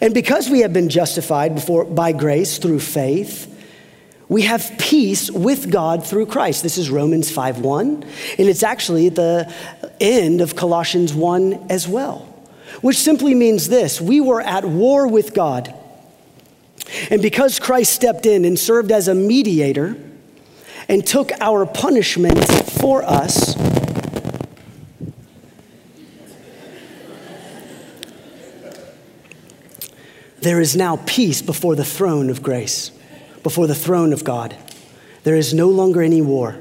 And 0.00 0.14
because 0.14 0.48
we 0.48 0.60
have 0.60 0.72
been 0.72 0.88
justified 0.88 1.54
before, 1.54 1.84
by 1.84 2.12
grace 2.12 2.58
through 2.58 2.80
faith, 2.80 3.50
we 4.28 4.42
have 4.42 4.72
peace 4.78 5.30
with 5.30 5.70
God 5.70 6.06
through 6.06 6.26
Christ. 6.26 6.62
This 6.62 6.78
is 6.78 6.90
Romans 6.90 7.30
5:1, 7.30 8.04
and 8.38 8.48
it's 8.48 8.62
actually 8.62 9.08
the 9.08 9.52
end 10.00 10.40
of 10.40 10.56
Colossians 10.56 11.12
1 11.12 11.66
as 11.68 11.86
well. 11.86 12.26
Which 12.80 12.96
simply 12.96 13.34
means 13.34 13.68
this, 13.68 14.00
we 14.00 14.20
were 14.20 14.40
at 14.40 14.64
war 14.64 15.06
with 15.06 15.34
God. 15.34 15.72
And 17.10 17.22
because 17.22 17.58
Christ 17.58 17.92
stepped 17.92 18.26
in 18.26 18.44
and 18.44 18.58
served 18.58 18.92
as 18.92 19.08
a 19.08 19.14
mediator 19.14 19.96
and 20.88 21.06
took 21.06 21.30
our 21.40 21.64
punishment 21.66 22.44
for 22.72 23.02
us, 23.04 23.54
there 30.44 30.60
is 30.60 30.76
now 30.76 31.00
peace 31.06 31.42
before 31.42 31.74
the 31.74 31.84
throne 31.84 32.28
of 32.28 32.42
grace, 32.42 32.90
before 33.42 33.66
the 33.66 33.74
throne 33.74 34.12
of 34.12 34.24
God. 34.24 34.54
There 35.24 35.36
is 35.36 35.54
no 35.54 35.68
longer 35.70 36.02
any 36.02 36.20
war. 36.20 36.56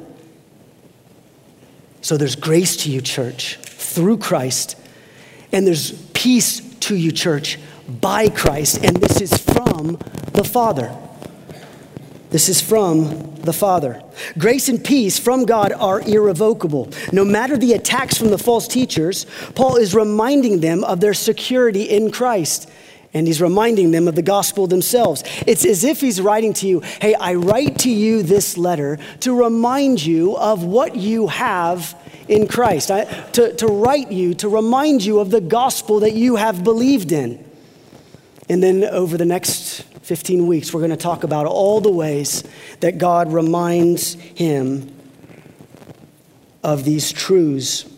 So 2.01 2.17
there's 2.17 2.35
grace 2.35 2.77
to 2.77 2.91
you, 2.91 3.01
church, 3.01 3.57
through 3.57 4.17
Christ, 4.17 4.77
and 5.51 5.67
there's 5.67 5.91
peace 6.13 6.61
to 6.75 6.95
you, 6.95 7.11
church, 7.11 7.59
by 8.01 8.29
Christ, 8.29 8.83
and 8.83 8.95
this 8.97 9.21
is 9.21 9.37
from 9.37 9.97
the 10.31 10.43
Father. 10.43 10.95
This 12.29 12.49
is 12.49 12.61
from 12.61 13.35
the 13.41 13.53
Father. 13.53 14.01
Grace 14.37 14.69
and 14.69 14.83
peace 14.83 15.19
from 15.19 15.45
God 15.45 15.71
are 15.73 16.01
irrevocable. 16.01 16.89
No 17.11 17.23
matter 17.23 17.57
the 17.57 17.73
attacks 17.73 18.17
from 18.17 18.29
the 18.29 18.37
false 18.37 18.67
teachers, 18.67 19.25
Paul 19.55 19.75
is 19.75 19.93
reminding 19.93 20.61
them 20.61 20.83
of 20.85 20.99
their 20.99 21.13
security 21.13 21.83
in 21.83 22.11
Christ 22.11 22.69
and 23.13 23.27
he's 23.27 23.41
reminding 23.41 23.91
them 23.91 24.07
of 24.07 24.15
the 24.15 24.21
gospel 24.21 24.67
themselves. 24.67 25.23
It's 25.45 25.65
as 25.65 25.83
if 25.83 26.01
he's 26.01 26.19
writing 26.19 26.53
to 26.53 26.67
you, 26.67 26.79
Hey, 26.79 27.13
I 27.15 27.35
write 27.35 27.79
to 27.79 27.89
you 27.89 28.23
this 28.23 28.57
letter 28.57 28.97
to 29.21 29.33
remind 29.33 30.03
you 30.03 30.35
of 30.37 30.63
what 30.63 30.95
you 30.95 31.27
have 31.27 31.95
in 32.27 32.47
Christ, 32.47 32.89
I, 32.89 33.03
to, 33.33 33.53
to 33.57 33.67
write 33.67 34.11
you, 34.11 34.33
to 34.35 34.49
remind 34.49 35.03
you 35.03 35.19
of 35.19 35.29
the 35.29 35.41
gospel 35.41 35.99
that 36.01 36.13
you 36.13 36.37
have 36.37 36.63
believed 36.63 37.11
in. 37.11 37.43
And 38.49 38.61
then 38.63 38.83
over 38.83 39.17
the 39.17 39.25
next 39.25 39.83
15 40.03 40.47
weeks, 40.47 40.73
we're 40.73 40.81
going 40.81 40.91
to 40.91 40.97
talk 40.97 41.23
about 41.23 41.45
all 41.45 41.81
the 41.81 41.91
ways 41.91 42.43
that 42.79 42.97
God 42.97 43.31
reminds 43.31 44.13
him 44.13 44.93
of 46.63 46.83
these 46.83 47.11
truths 47.11 47.92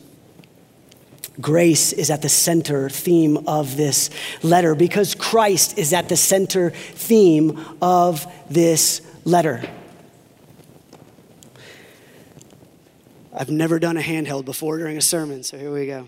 Grace 1.41 1.91
is 1.91 2.09
at 2.09 2.21
the 2.21 2.29
center 2.29 2.89
theme 2.89 3.47
of 3.47 3.75
this 3.75 4.09
letter 4.41 4.75
because 4.75 5.15
Christ 5.15 5.77
is 5.77 5.93
at 5.93 6.09
the 6.09 6.15
center 6.15 6.69
theme 6.69 7.59
of 7.81 8.25
this 8.49 9.01
letter. 9.25 9.61
I've 13.33 13.49
never 13.49 13.79
done 13.79 13.97
a 13.97 14.01
handheld 14.01 14.45
before 14.45 14.77
during 14.77 14.97
a 14.97 15.01
sermon, 15.01 15.43
so 15.43 15.57
here 15.57 15.73
we 15.73 15.87
go. 15.87 16.07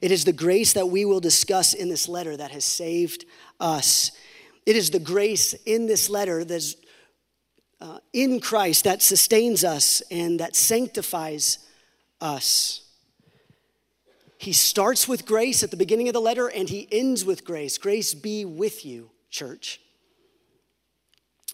It 0.00 0.10
is 0.10 0.24
the 0.24 0.32
grace 0.32 0.72
that 0.72 0.86
we 0.86 1.04
will 1.04 1.20
discuss 1.20 1.74
in 1.74 1.90
this 1.90 2.08
letter 2.08 2.36
that 2.36 2.50
has 2.50 2.64
saved 2.64 3.26
us. 3.60 4.10
It 4.64 4.74
is 4.74 4.90
the 4.90 4.98
grace 4.98 5.52
in 5.66 5.86
this 5.86 6.08
letter 6.08 6.44
that's 6.44 6.76
uh, 7.80 7.98
in 8.12 8.40
Christ 8.40 8.84
that 8.84 9.02
sustains 9.02 9.64
us 9.64 10.02
and 10.10 10.40
that 10.40 10.56
sanctifies 10.56 11.58
us. 12.22 12.82
He 14.38 14.52
starts 14.52 15.06
with 15.06 15.26
grace 15.26 15.62
at 15.62 15.70
the 15.70 15.76
beginning 15.76 16.08
of 16.08 16.14
the 16.14 16.20
letter 16.20 16.48
and 16.48 16.68
he 16.68 16.88
ends 16.90 17.24
with 17.24 17.44
grace. 17.44 17.78
Grace 17.78 18.14
be 18.14 18.44
with 18.44 18.84
you, 18.84 19.10
church. 19.30 19.80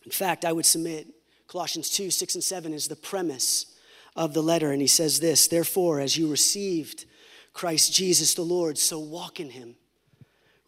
In 0.04 0.12
fact, 0.12 0.44
I 0.44 0.52
would 0.52 0.66
submit 0.66 1.06
Colossians 1.48 1.90
2 1.90 2.10
6 2.10 2.36
and 2.36 2.44
7 2.44 2.72
is 2.72 2.88
the 2.88 2.96
premise 2.96 3.74
of 4.16 4.32
the 4.32 4.42
letter. 4.42 4.70
And 4.70 4.80
he 4.80 4.86
says 4.86 5.20
this 5.20 5.48
Therefore, 5.48 6.00
as 6.00 6.16
you 6.16 6.30
received 6.30 7.04
Christ 7.52 7.92
Jesus 7.92 8.34
the 8.34 8.42
Lord, 8.42 8.78
so 8.78 8.98
walk 8.98 9.40
in 9.40 9.50
him 9.50 9.76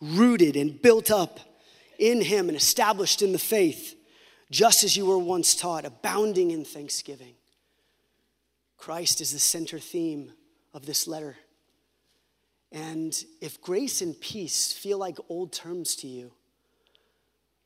rooted 0.01 0.57
and 0.57 0.81
built 0.81 1.11
up 1.11 1.41
in 1.99 2.23
Him 2.23 2.49
and 2.49 2.57
established 2.57 3.23
in 3.23 3.33
the 3.33 3.39
faith, 3.39 3.95
just 4.51 4.83
as 4.83 4.97
you 4.97 5.07
were 5.07 5.19
once 5.19 5.55
taught, 5.55 5.85
abounding 5.85 6.51
in 6.51 6.65
thanksgiving. 6.65 7.35
Christ 8.81 9.21
is 9.21 9.33
the 9.33 9.39
center 9.39 9.79
theme 9.79 10.33
of 10.73 10.87
this 10.87 11.07
letter. 11.07 11.37
And 12.73 13.15
if 13.43 13.61
grace 13.61 14.01
and 14.01 14.19
peace 14.19 14.73
feel 14.73 14.97
like 14.97 15.19
old 15.29 15.53
terms 15.53 15.95
to 15.97 16.07
you, 16.07 16.33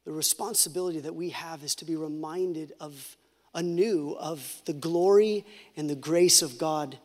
the 0.04 0.10
responsibility 0.10 0.98
that 1.00 1.14
we 1.14 1.30
have 1.30 1.62
is 1.62 1.76
to 1.76 1.84
be 1.84 1.94
reminded 1.94 2.72
of 2.80 3.16
anew 3.54 4.16
of 4.18 4.60
the 4.64 4.72
glory 4.72 5.46
and 5.76 5.88
the 5.88 5.94
grace 5.94 6.42
of 6.42 6.58
God 6.58 6.98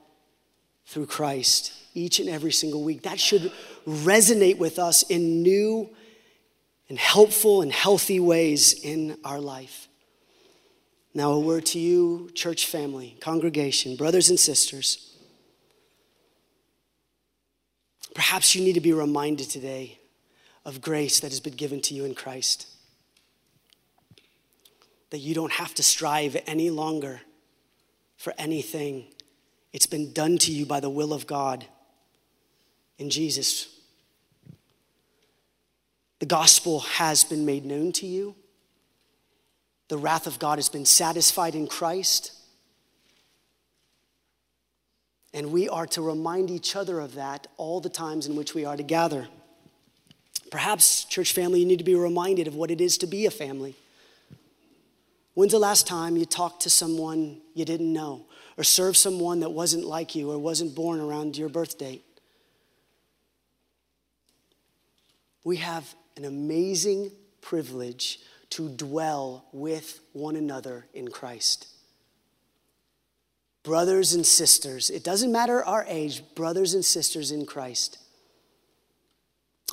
through 0.88 1.06
Christ 1.06 1.74
each 1.94 2.20
and 2.20 2.30
every 2.30 2.52
single 2.52 2.84
week. 2.84 3.04
That 3.04 3.20
should 3.20 3.52
resonate 3.88 4.58
with 4.58 4.80
us 4.80 5.04
in 5.04 5.44
new 5.44 5.88
and 6.90 6.98
helpful 6.98 7.62
and 7.62 7.72
healthy 7.72 8.20
ways 8.20 8.74
in 8.74 9.20
our 9.24 9.40
life. 9.40 9.89
Now, 11.14 11.32
a 11.32 11.40
word 11.40 11.66
to 11.68 11.80
you, 11.80 12.30
church 12.36 12.68
family, 12.68 13.18
congregation, 13.20 13.96
brothers 13.96 14.30
and 14.30 14.40
sisters. 14.40 15.18
Perhaps 18.14 18.56
you 18.56 18.64
need 18.64 18.74
to 18.74 18.82
be 18.82 18.94
reminded 18.94 19.50
today 19.50 20.00
of 20.66 20.82
grace 20.82 21.20
that 21.20 21.32
has 21.32 21.40
been 21.40 21.56
given 21.56 21.82
to 21.82 21.94
you 21.94 22.06
in 22.06 22.14
Christ. 22.14 22.68
That 25.10 25.20
you 25.20 25.34
don't 25.34 25.54
have 25.54 25.74
to 25.76 25.84
strive 25.84 26.38
any 26.46 26.70
longer 26.70 27.22
for 28.18 28.34
anything, 28.38 29.06
it's 29.72 29.86
been 29.86 30.12
done 30.12 30.38
to 30.40 30.52
you 30.52 30.66
by 30.66 30.82
the 30.82 30.90
will 30.90 31.14
of 31.14 31.26
God 31.26 31.66
in 32.98 33.10
Jesus. 33.10 33.80
The 36.20 36.26
gospel 36.26 36.82
has 36.82 37.24
been 37.24 37.46
made 37.46 37.66
known 37.66 37.94
to 37.94 38.06
you. 38.06 38.36
The 39.90 39.98
wrath 39.98 40.28
of 40.28 40.40
God 40.40 40.58
has 40.58 40.70
been 40.70 40.86
satisfied 40.86 41.56
in 41.56 41.68
Christ. 41.68 42.32
And 45.34 45.52
we 45.52 45.68
are 45.68 45.88
to 45.88 46.02
remind 46.02 46.50
each 46.50 46.76
other 46.76 47.00
of 47.00 47.16
that 47.16 47.48
all 47.58 47.82
the 47.82 47.90
times 47.90 48.26
in 48.26 48.36
which 48.36 48.54
we 48.54 48.66
are 48.66 48.78
to 48.78 48.84
gather. 48.84 49.28
Perhaps, 50.52 51.06
church 51.06 51.34
family, 51.34 51.60
you 51.60 51.66
need 51.66 51.78
to 51.78 51.84
be 51.84 51.96
reminded 51.96 52.48
of 52.48 52.56
what 52.56 52.72
it 52.72 52.82
is 52.82 52.98
to 53.00 53.08
be 53.08 53.26
a 53.26 53.32
family. 53.32 53.76
When's 55.36 55.52
the 55.52 55.60
last 55.60 55.86
time 55.86 56.18
you 56.18 56.26
talked 56.26 56.64
to 56.64 56.70
someone 56.70 57.42
you 57.54 57.66
didn't 57.66 57.92
know, 57.92 58.26
or 58.58 58.64
served 58.64 58.98
someone 58.98 59.40
that 59.42 59.52
wasn't 59.52 59.86
like 59.86 60.16
you, 60.16 60.32
or 60.32 60.38
wasn't 60.38 60.76
born 60.76 61.00
around 61.00 61.38
your 61.38 61.50
birth 61.50 61.78
date? 61.78 62.04
We 65.44 65.58
have 65.58 65.96
an 66.18 66.26
amazing 66.26 67.12
privilege 67.42 68.20
to 68.52 68.70
dwell 68.70 69.46
with 69.52 70.00
one 70.14 70.36
another 70.36 70.88
in 70.94 71.10
Christ 71.10 71.68
brothers 73.64 74.14
and 74.14 74.26
sisters. 74.26 74.90
It 74.90 75.04
doesn't 75.04 75.32
matter 75.32 75.64
our 75.64 75.86
age, 75.88 76.24
brothers 76.36 76.74
and 76.74 76.84
sisters 76.84 77.32
in 77.32 77.46
Christ. 77.46 78.00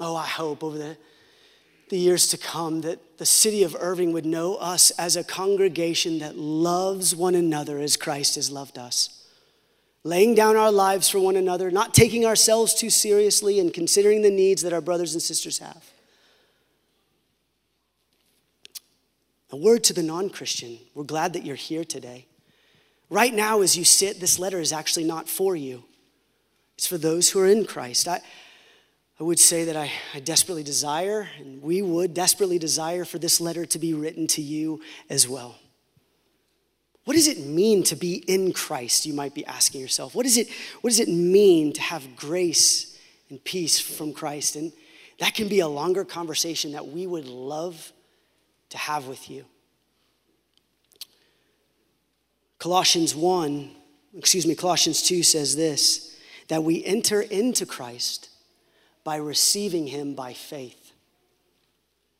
Oh, 0.00 0.14
I 0.14 0.26
hope 0.26 0.62
over 0.62 0.76
the, 0.76 0.96
the 1.88 1.96
years 1.96 2.28
to 2.28 2.36
come 2.36 2.82
that 2.82 3.18
the 3.18 3.24
city 3.24 3.62
of 3.62 3.76
Irving 3.78 4.12
would 4.12 4.26
know 4.26 4.56
us 4.56 4.90
as 4.92 5.16
a 5.16 5.24
congregation 5.24 6.18
that 6.18 6.36
loves 6.36 7.16
one 7.16 7.34
another 7.34 7.78
as 7.78 7.96
Christ 7.96 8.34
has 8.34 8.50
loved 8.50 8.76
us. 8.76 9.26
Laying 10.04 10.34
down 10.34 10.56
our 10.56 10.70
lives 10.70 11.08
for 11.08 11.18
one 11.18 11.36
another, 11.36 11.70
not 11.70 11.94
taking 11.94 12.26
ourselves 12.26 12.74
too 12.74 12.90
seriously, 12.90 13.58
and 13.58 13.72
considering 13.72 14.22
the 14.22 14.30
needs 14.30 14.62
that 14.62 14.72
our 14.72 14.82
brothers 14.82 15.14
and 15.14 15.22
sisters 15.22 15.58
have. 15.58 15.84
A 19.50 19.56
word 19.56 19.84
to 19.84 19.92
the 19.92 20.02
non 20.02 20.30
Christian 20.30 20.78
we're 20.94 21.04
glad 21.04 21.32
that 21.34 21.44
you're 21.44 21.56
here 21.56 21.84
today. 21.84 22.26
Right 23.08 23.32
now, 23.32 23.60
as 23.60 23.76
you 23.76 23.84
sit, 23.84 24.18
this 24.18 24.38
letter 24.38 24.58
is 24.58 24.72
actually 24.72 25.04
not 25.04 25.28
for 25.28 25.54
you, 25.54 25.84
it's 26.76 26.86
for 26.86 26.98
those 26.98 27.30
who 27.30 27.40
are 27.40 27.46
in 27.46 27.64
Christ. 27.64 28.08
I, 28.08 28.20
I 29.18 29.24
would 29.24 29.38
say 29.38 29.64
that 29.64 29.76
I, 29.76 29.90
I 30.12 30.20
desperately 30.20 30.62
desire, 30.62 31.28
and 31.38 31.62
we 31.62 31.80
would 31.80 32.12
desperately 32.12 32.58
desire 32.58 33.04
for 33.06 33.18
this 33.18 33.40
letter 33.40 33.64
to 33.64 33.78
be 33.78 33.94
written 33.94 34.26
to 34.28 34.42
you 34.42 34.82
as 35.08 35.26
well. 35.26 35.56
What 37.04 37.14
does 37.14 37.28
it 37.28 37.38
mean 37.38 37.82
to 37.84 37.96
be 37.96 38.16
in 38.26 38.52
Christ? 38.52 39.06
You 39.06 39.14
might 39.14 39.32
be 39.32 39.46
asking 39.46 39.80
yourself. 39.80 40.14
What, 40.14 40.26
is 40.26 40.36
it, 40.36 40.48
what 40.80 40.90
does 40.90 41.00
it 41.00 41.08
mean 41.08 41.72
to 41.74 41.80
have 41.80 42.16
grace 42.16 42.98
and 43.30 43.42
peace 43.42 43.78
from 43.78 44.12
Christ? 44.12 44.56
And 44.56 44.72
that 45.20 45.34
can 45.34 45.48
be 45.48 45.60
a 45.60 45.68
longer 45.68 46.04
conversation 46.04 46.72
that 46.72 46.88
we 46.88 47.06
would 47.06 47.26
love 47.26 47.92
to 48.70 48.78
have 48.78 49.06
with 49.06 49.30
you. 49.30 49.44
Colossians 52.58 53.14
1, 53.14 53.70
excuse 54.16 54.46
me, 54.46 54.54
Colossians 54.54 55.02
2 55.02 55.22
says 55.22 55.56
this 55.56 56.16
that 56.48 56.62
we 56.62 56.84
enter 56.84 57.20
into 57.20 57.66
Christ 57.66 58.28
by 59.02 59.16
receiving 59.16 59.88
him 59.88 60.14
by 60.14 60.32
faith. 60.32 60.92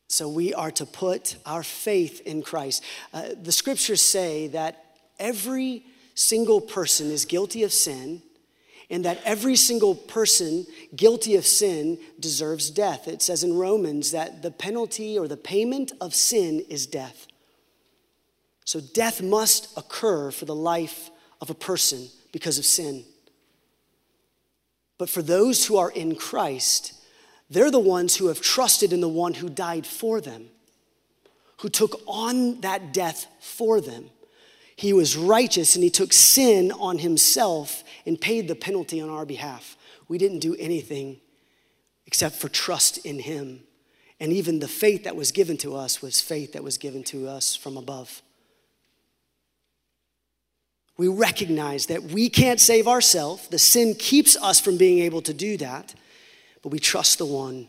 So 0.09 0.27
we 0.27 0.53
are 0.53 0.71
to 0.71 0.85
put 0.85 1.37
our 1.45 1.63
faith 1.63 2.21
in 2.21 2.41
Christ. 2.41 2.83
Uh, 3.13 3.29
the 3.41 3.51
scriptures 3.51 4.01
say 4.01 4.47
that 4.47 4.83
every 5.19 5.85
single 6.13 6.61
person 6.61 7.11
is 7.11 7.25
guilty 7.25 7.63
of 7.63 7.71
sin 7.71 8.21
and 8.89 9.03
that 9.03 9.21
every 9.25 9.55
single 9.55 9.95
person 9.95 10.65
guilty 10.95 11.35
of 11.35 11.45
sin 11.45 11.99
deserves 12.19 12.69
death. 12.69 13.07
It 13.07 13.21
says 13.21 13.43
in 13.43 13.57
Romans 13.57 14.11
that 14.11 14.41
the 14.41 14.51
penalty 14.51 15.19
or 15.19 15.27
the 15.27 15.37
payment 15.37 15.91
of 15.99 16.15
sin 16.15 16.63
is 16.69 16.87
death. 16.87 17.27
So 18.63 18.79
death 18.79 19.21
must 19.21 19.77
occur 19.77 20.31
for 20.31 20.45
the 20.45 20.55
life 20.55 21.09
of 21.41 21.49
a 21.49 21.55
person 21.55 22.07
because 22.31 22.57
of 22.57 22.65
sin. 22.65 23.03
But 24.97 25.09
for 25.09 25.21
those 25.21 25.65
who 25.65 25.77
are 25.77 25.91
in 25.91 26.15
Christ, 26.15 26.93
they're 27.49 27.71
the 27.71 27.79
ones 27.79 28.15
who 28.15 28.27
have 28.27 28.41
trusted 28.41 28.91
in 28.91 29.01
the 29.01 29.07
one 29.07 29.35
who 29.35 29.49
died 29.49 29.85
for 29.85 30.19
them, 30.19 30.47
who 31.57 31.69
took 31.69 32.01
on 32.07 32.61
that 32.61 32.93
death 32.93 33.27
for 33.39 33.79
them. 33.79 34.09
He 34.75 34.93
was 34.93 35.17
righteous 35.17 35.75
and 35.75 35.83
he 35.83 35.89
took 35.89 36.13
sin 36.13 36.71
on 36.71 36.99
himself 36.99 37.83
and 38.07 38.19
paid 38.19 38.47
the 38.47 38.55
penalty 38.55 38.99
on 38.99 39.09
our 39.09 39.25
behalf. 39.25 39.77
We 40.07 40.17
didn't 40.17 40.39
do 40.39 40.55
anything 40.55 41.19
except 42.07 42.37
for 42.37 42.49
trust 42.49 42.97
in 43.05 43.19
him. 43.19 43.59
And 44.19 44.33
even 44.33 44.59
the 44.59 44.67
faith 44.67 45.03
that 45.03 45.15
was 45.15 45.31
given 45.31 45.57
to 45.57 45.75
us 45.75 46.01
was 46.01 46.21
faith 46.21 46.53
that 46.53 46.63
was 46.63 46.79
given 46.79 47.03
to 47.03 47.27
us 47.27 47.55
from 47.55 47.77
above 47.77 48.23
we 50.97 51.07
recognize 51.07 51.85
that 51.87 52.03
we 52.03 52.27
can't 52.27 52.59
save 52.59 52.87
ourselves. 52.87 53.47
The 53.47 53.59
sin 53.59 53.93
keeps 53.93 54.35
us 54.35 54.59
from 54.59 54.77
being 54.77 54.99
able 54.99 55.21
to 55.21 55.33
do 55.33 55.57
that, 55.57 55.93
but 56.63 56.69
we 56.69 56.79
trust 56.79 57.19
the 57.19 57.25
one 57.25 57.67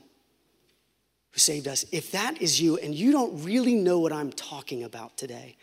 who 1.33 1.39
saved 1.39 1.69
us. 1.69 1.85
If 1.93 2.11
that 2.13 2.41
is 2.41 2.61
you 2.61 2.79
and 2.79 2.95
you 2.95 3.13
don't 3.13 3.45
really 3.45 3.75
know 3.75 3.99
what 4.01 4.13
I'm 4.13 4.33
talking 4.33 4.83
about 4.83 5.17
today, 5.19 5.57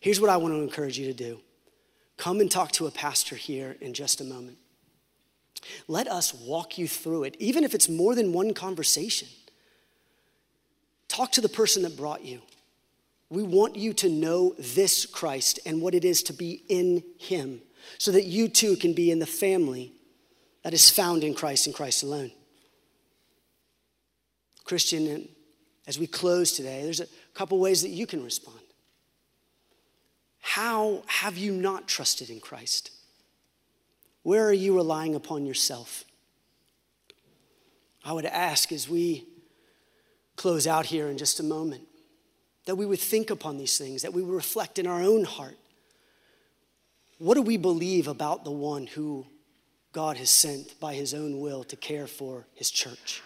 here's 0.00 0.20
what 0.20 0.28
I 0.28 0.36
want 0.36 0.54
to 0.54 0.60
encourage 0.60 0.98
you 0.98 1.06
to 1.06 1.14
do 1.14 1.40
come 2.16 2.40
and 2.40 2.50
talk 2.50 2.72
to 2.72 2.86
a 2.86 2.90
pastor 2.90 3.36
here 3.36 3.76
in 3.80 3.94
just 3.94 4.20
a 4.20 4.24
moment. 4.24 4.58
Let 5.88 6.08
us 6.08 6.34
walk 6.34 6.78
you 6.78 6.86
through 6.86 7.24
it, 7.24 7.36
even 7.38 7.64
if 7.64 7.74
it's 7.74 7.88
more 7.88 8.14
than 8.14 8.32
one 8.32 8.54
conversation. 8.54 9.28
Talk 11.08 11.32
to 11.32 11.40
the 11.40 11.48
person 11.48 11.82
that 11.82 11.96
brought 11.96 12.24
you. 12.24 12.42
We 13.30 13.42
want 13.42 13.76
you 13.76 13.92
to 13.94 14.08
know 14.08 14.54
this 14.58 15.06
Christ 15.06 15.58
and 15.64 15.80
what 15.80 15.94
it 15.94 16.04
is 16.04 16.22
to 16.24 16.32
be 16.32 16.62
in 16.68 17.02
Him 17.18 17.60
so 17.98 18.12
that 18.12 18.24
you 18.24 18.48
too 18.48 18.76
can 18.76 18.92
be 18.92 19.10
in 19.10 19.18
the 19.18 19.26
family 19.26 19.92
that 20.62 20.74
is 20.74 20.90
found 20.90 21.24
in 21.24 21.34
Christ 21.34 21.66
and 21.66 21.74
Christ 21.74 22.02
alone. 22.02 22.30
Christian, 24.64 25.28
as 25.86 25.98
we 25.98 26.06
close 26.06 26.52
today, 26.52 26.82
there's 26.82 27.00
a 27.00 27.06
couple 27.34 27.58
ways 27.58 27.82
that 27.82 27.90
you 27.90 28.06
can 28.06 28.24
respond. 28.24 28.58
How 30.46 31.02
have 31.06 31.38
you 31.38 31.52
not 31.52 31.88
trusted 31.88 32.28
in 32.28 32.38
Christ? 32.38 32.90
Where 34.22 34.46
are 34.46 34.52
you 34.52 34.76
relying 34.76 35.14
upon 35.14 35.46
yourself? 35.46 36.04
I 38.04 38.12
would 38.12 38.26
ask 38.26 38.70
as 38.70 38.86
we 38.86 39.24
close 40.36 40.66
out 40.66 40.84
here 40.84 41.08
in 41.08 41.16
just 41.16 41.40
a 41.40 41.42
moment 41.42 41.88
that 42.66 42.76
we 42.76 42.84
would 42.84 43.00
think 43.00 43.30
upon 43.30 43.56
these 43.56 43.78
things, 43.78 44.02
that 44.02 44.12
we 44.12 44.22
would 44.22 44.34
reflect 44.34 44.78
in 44.78 44.86
our 44.86 45.00
own 45.00 45.24
heart. 45.24 45.56
What 47.16 47.34
do 47.36 47.42
we 47.42 47.56
believe 47.56 48.06
about 48.06 48.44
the 48.44 48.50
one 48.50 48.86
who 48.86 49.26
God 49.92 50.18
has 50.18 50.28
sent 50.28 50.78
by 50.78 50.92
his 50.92 51.14
own 51.14 51.40
will 51.40 51.64
to 51.64 51.76
care 51.76 52.06
for 52.06 52.46
his 52.54 52.70
church? 52.70 53.22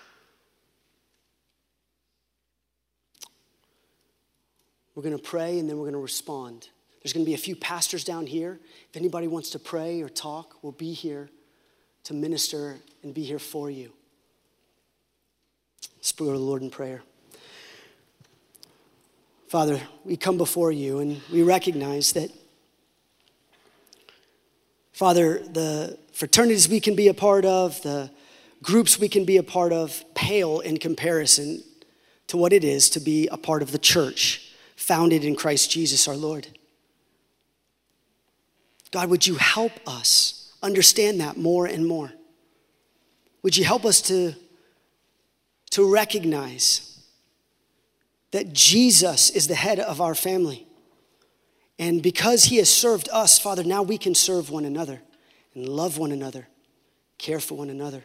We're 4.95 5.03
going 5.03 5.16
to 5.16 5.23
pray 5.23 5.59
and 5.59 5.69
then 5.69 5.79
we're 5.79 5.85
going 5.85 5.95
to 5.95 5.99
respond. 5.99 6.69
There's 7.03 7.12
going 7.12 7.24
to 7.24 7.28
be 7.28 7.34
a 7.34 7.38
few 7.38 7.57
pastors 7.57 8.05
down 8.05 8.26
here. 8.26 8.59
If 8.90 8.96
anybody 8.96 9.28
wants 9.28 9.51
to 9.51 9.59
pray 9.59 10.03
or 10.03 10.09
talk, 10.09 10.62
we'll 10.62 10.72
be 10.72 10.92
here 10.92 11.30
to 12.05 12.14
minister 12.14 12.76
and 13.03 13.14
be 13.14 13.22
here 13.22 13.38
for 13.38 13.70
you. 13.70 13.92
Let's 15.96 16.12
go 16.12 16.26
to 16.26 16.32
the 16.32 16.38
Lord 16.38 16.62
in 16.62 16.70
prayer. 16.70 17.03
Father, 19.49 19.80
we 20.05 20.16
come 20.16 20.36
before 20.36 20.72
you 20.72 20.99
and 20.99 21.22
we 21.32 21.42
recognize 21.42 22.12
that, 22.12 22.30
Father, 24.92 25.38
the 25.38 25.99
fraternities 26.12 26.68
we 26.68 26.80
can 26.80 26.94
be 26.94 27.09
a 27.09 27.14
part 27.14 27.44
of, 27.44 27.80
the 27.82 28.11
groups 28.62 28.99
we 28.99 29.09
can 29.09 29.24
be 29.24 29.36
a 29.36 29.42
part 29.42 29.72
of, 29.72 30.05
pale 30.14 30.61
in 30.61 30.78
comparison 30.78 31.62
to 32.26 32.36
what 32.36 32.53
it 32.53 32.64
is 32.64 32.90
to 32.90 33.01
be 33.01 33.28
a 33.28 33.36
part 33.36 33.62
of 33.62 33.72
the 33.72 33.78
church 33.78 34.53
founded 34.76 35.24
in 35.24 35.34
Christ 35.34 35.70
Jesus 35.70 36.07
our 36.09 36.16
Lord. 36.16 36.49
God, 38.91 39.11
would 39.11 39.26
you 39.26 39.36
help 39.36 39.72
us 39.86 40.53
understand 40.62 41.20
that 41.20 41.36
more 41.36 41.66
and 41.66 41.86
more? 41.86 42.12
Would 43.43 43.57
you 43.57 43.64
help 43.64 43.84
us 43.84 44.01
to, 44.03 44.34
to 45.70 45.93
recognize 45.93 47.01
that 48.30 48.53
Jesus 48.53 49.30
is 49.30 49.49
the 49.49 49.55
head 49.55 49.78
of 49.78 50.01
our 50.01 50.14
family? 50.14 50.66
And 51.78 52.03
because 52.03 52.45
he 52.45 52.57
has 52.57 52.68
served 52.68 53.09
us, 53.12 53.39
Father, 53.39 53.62
now 53.62 53.82
we 53.82 53.99
can 53.99 54.14
serve 54.14 54.51
one 54.51 54.64
another 54.64 55.01
and 55.55 55.68
love 55.68 55.99
one 55.99 56.12
another, 56.12 56.49
care 57.18 57.41
for 57.41 57.57
one 57.57 57.70
another. 57.70 58.03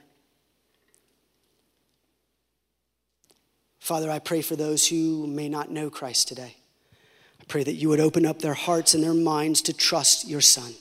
Father, 3.79 4.09
I 4.09 4.19
pray 4.19 4.41
for 4.41 4.55
those 4.55 4.87
who 4.87 5.27
may 5.27 5.49
not 5.49 5.71
know 5.71 5.89
Christ 5.89 6.27
today. 6.27 6.55
Pray 7.47 7.63
that 7.63 7.73
you 7.73 7.89
would 7.89 7.99
open 7.99 8.25
up 8.25 8.39
their 8.39 8.53
hearts 8.53 8.93
and 8.93 9.03
their 9.03 9.13
minds 9.13 9.61
to 9.63 9.73
trust 9.73 10.27
your 10.27 10.41
Son. 10.41 10.73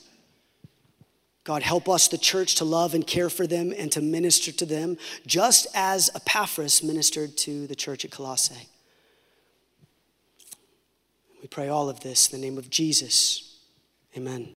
God, 1.44 1.62
help 1.62 1.88
us, 1.88 2.06
the 2.06 2.18
church, 2.18 2.54
to 2.56 2.64
love 2.64 2.94
and 2.94 3.04
care 3.06 3.28
for 3.28 3.46
them 3.46 3.72
and 3.76 3.90
to 3.92 4.00
minister 4.00 4.52
to 4.52 4.64
them, 4.64 4.96
just 5.26 5.66
as 5.74 6.08
Epaphras 6.14 6.82
ministered 6.82 7.36
to 7.38 7.66
the 7.66 7.74
church 7.74 8.04
at 8.04 8.12
Colossae. 8.12 8.68
We 11.40 11.48
pray 11.48 11.68
all 11.68 11.88
of 11.88 12.00
this 12.00 12.32
in 12.32 12.40
the 12.40 12.46
name 12.46 12.58
of 12.58 12.70
Jesus. 12.70 13.58
Amen. 14.16 14.50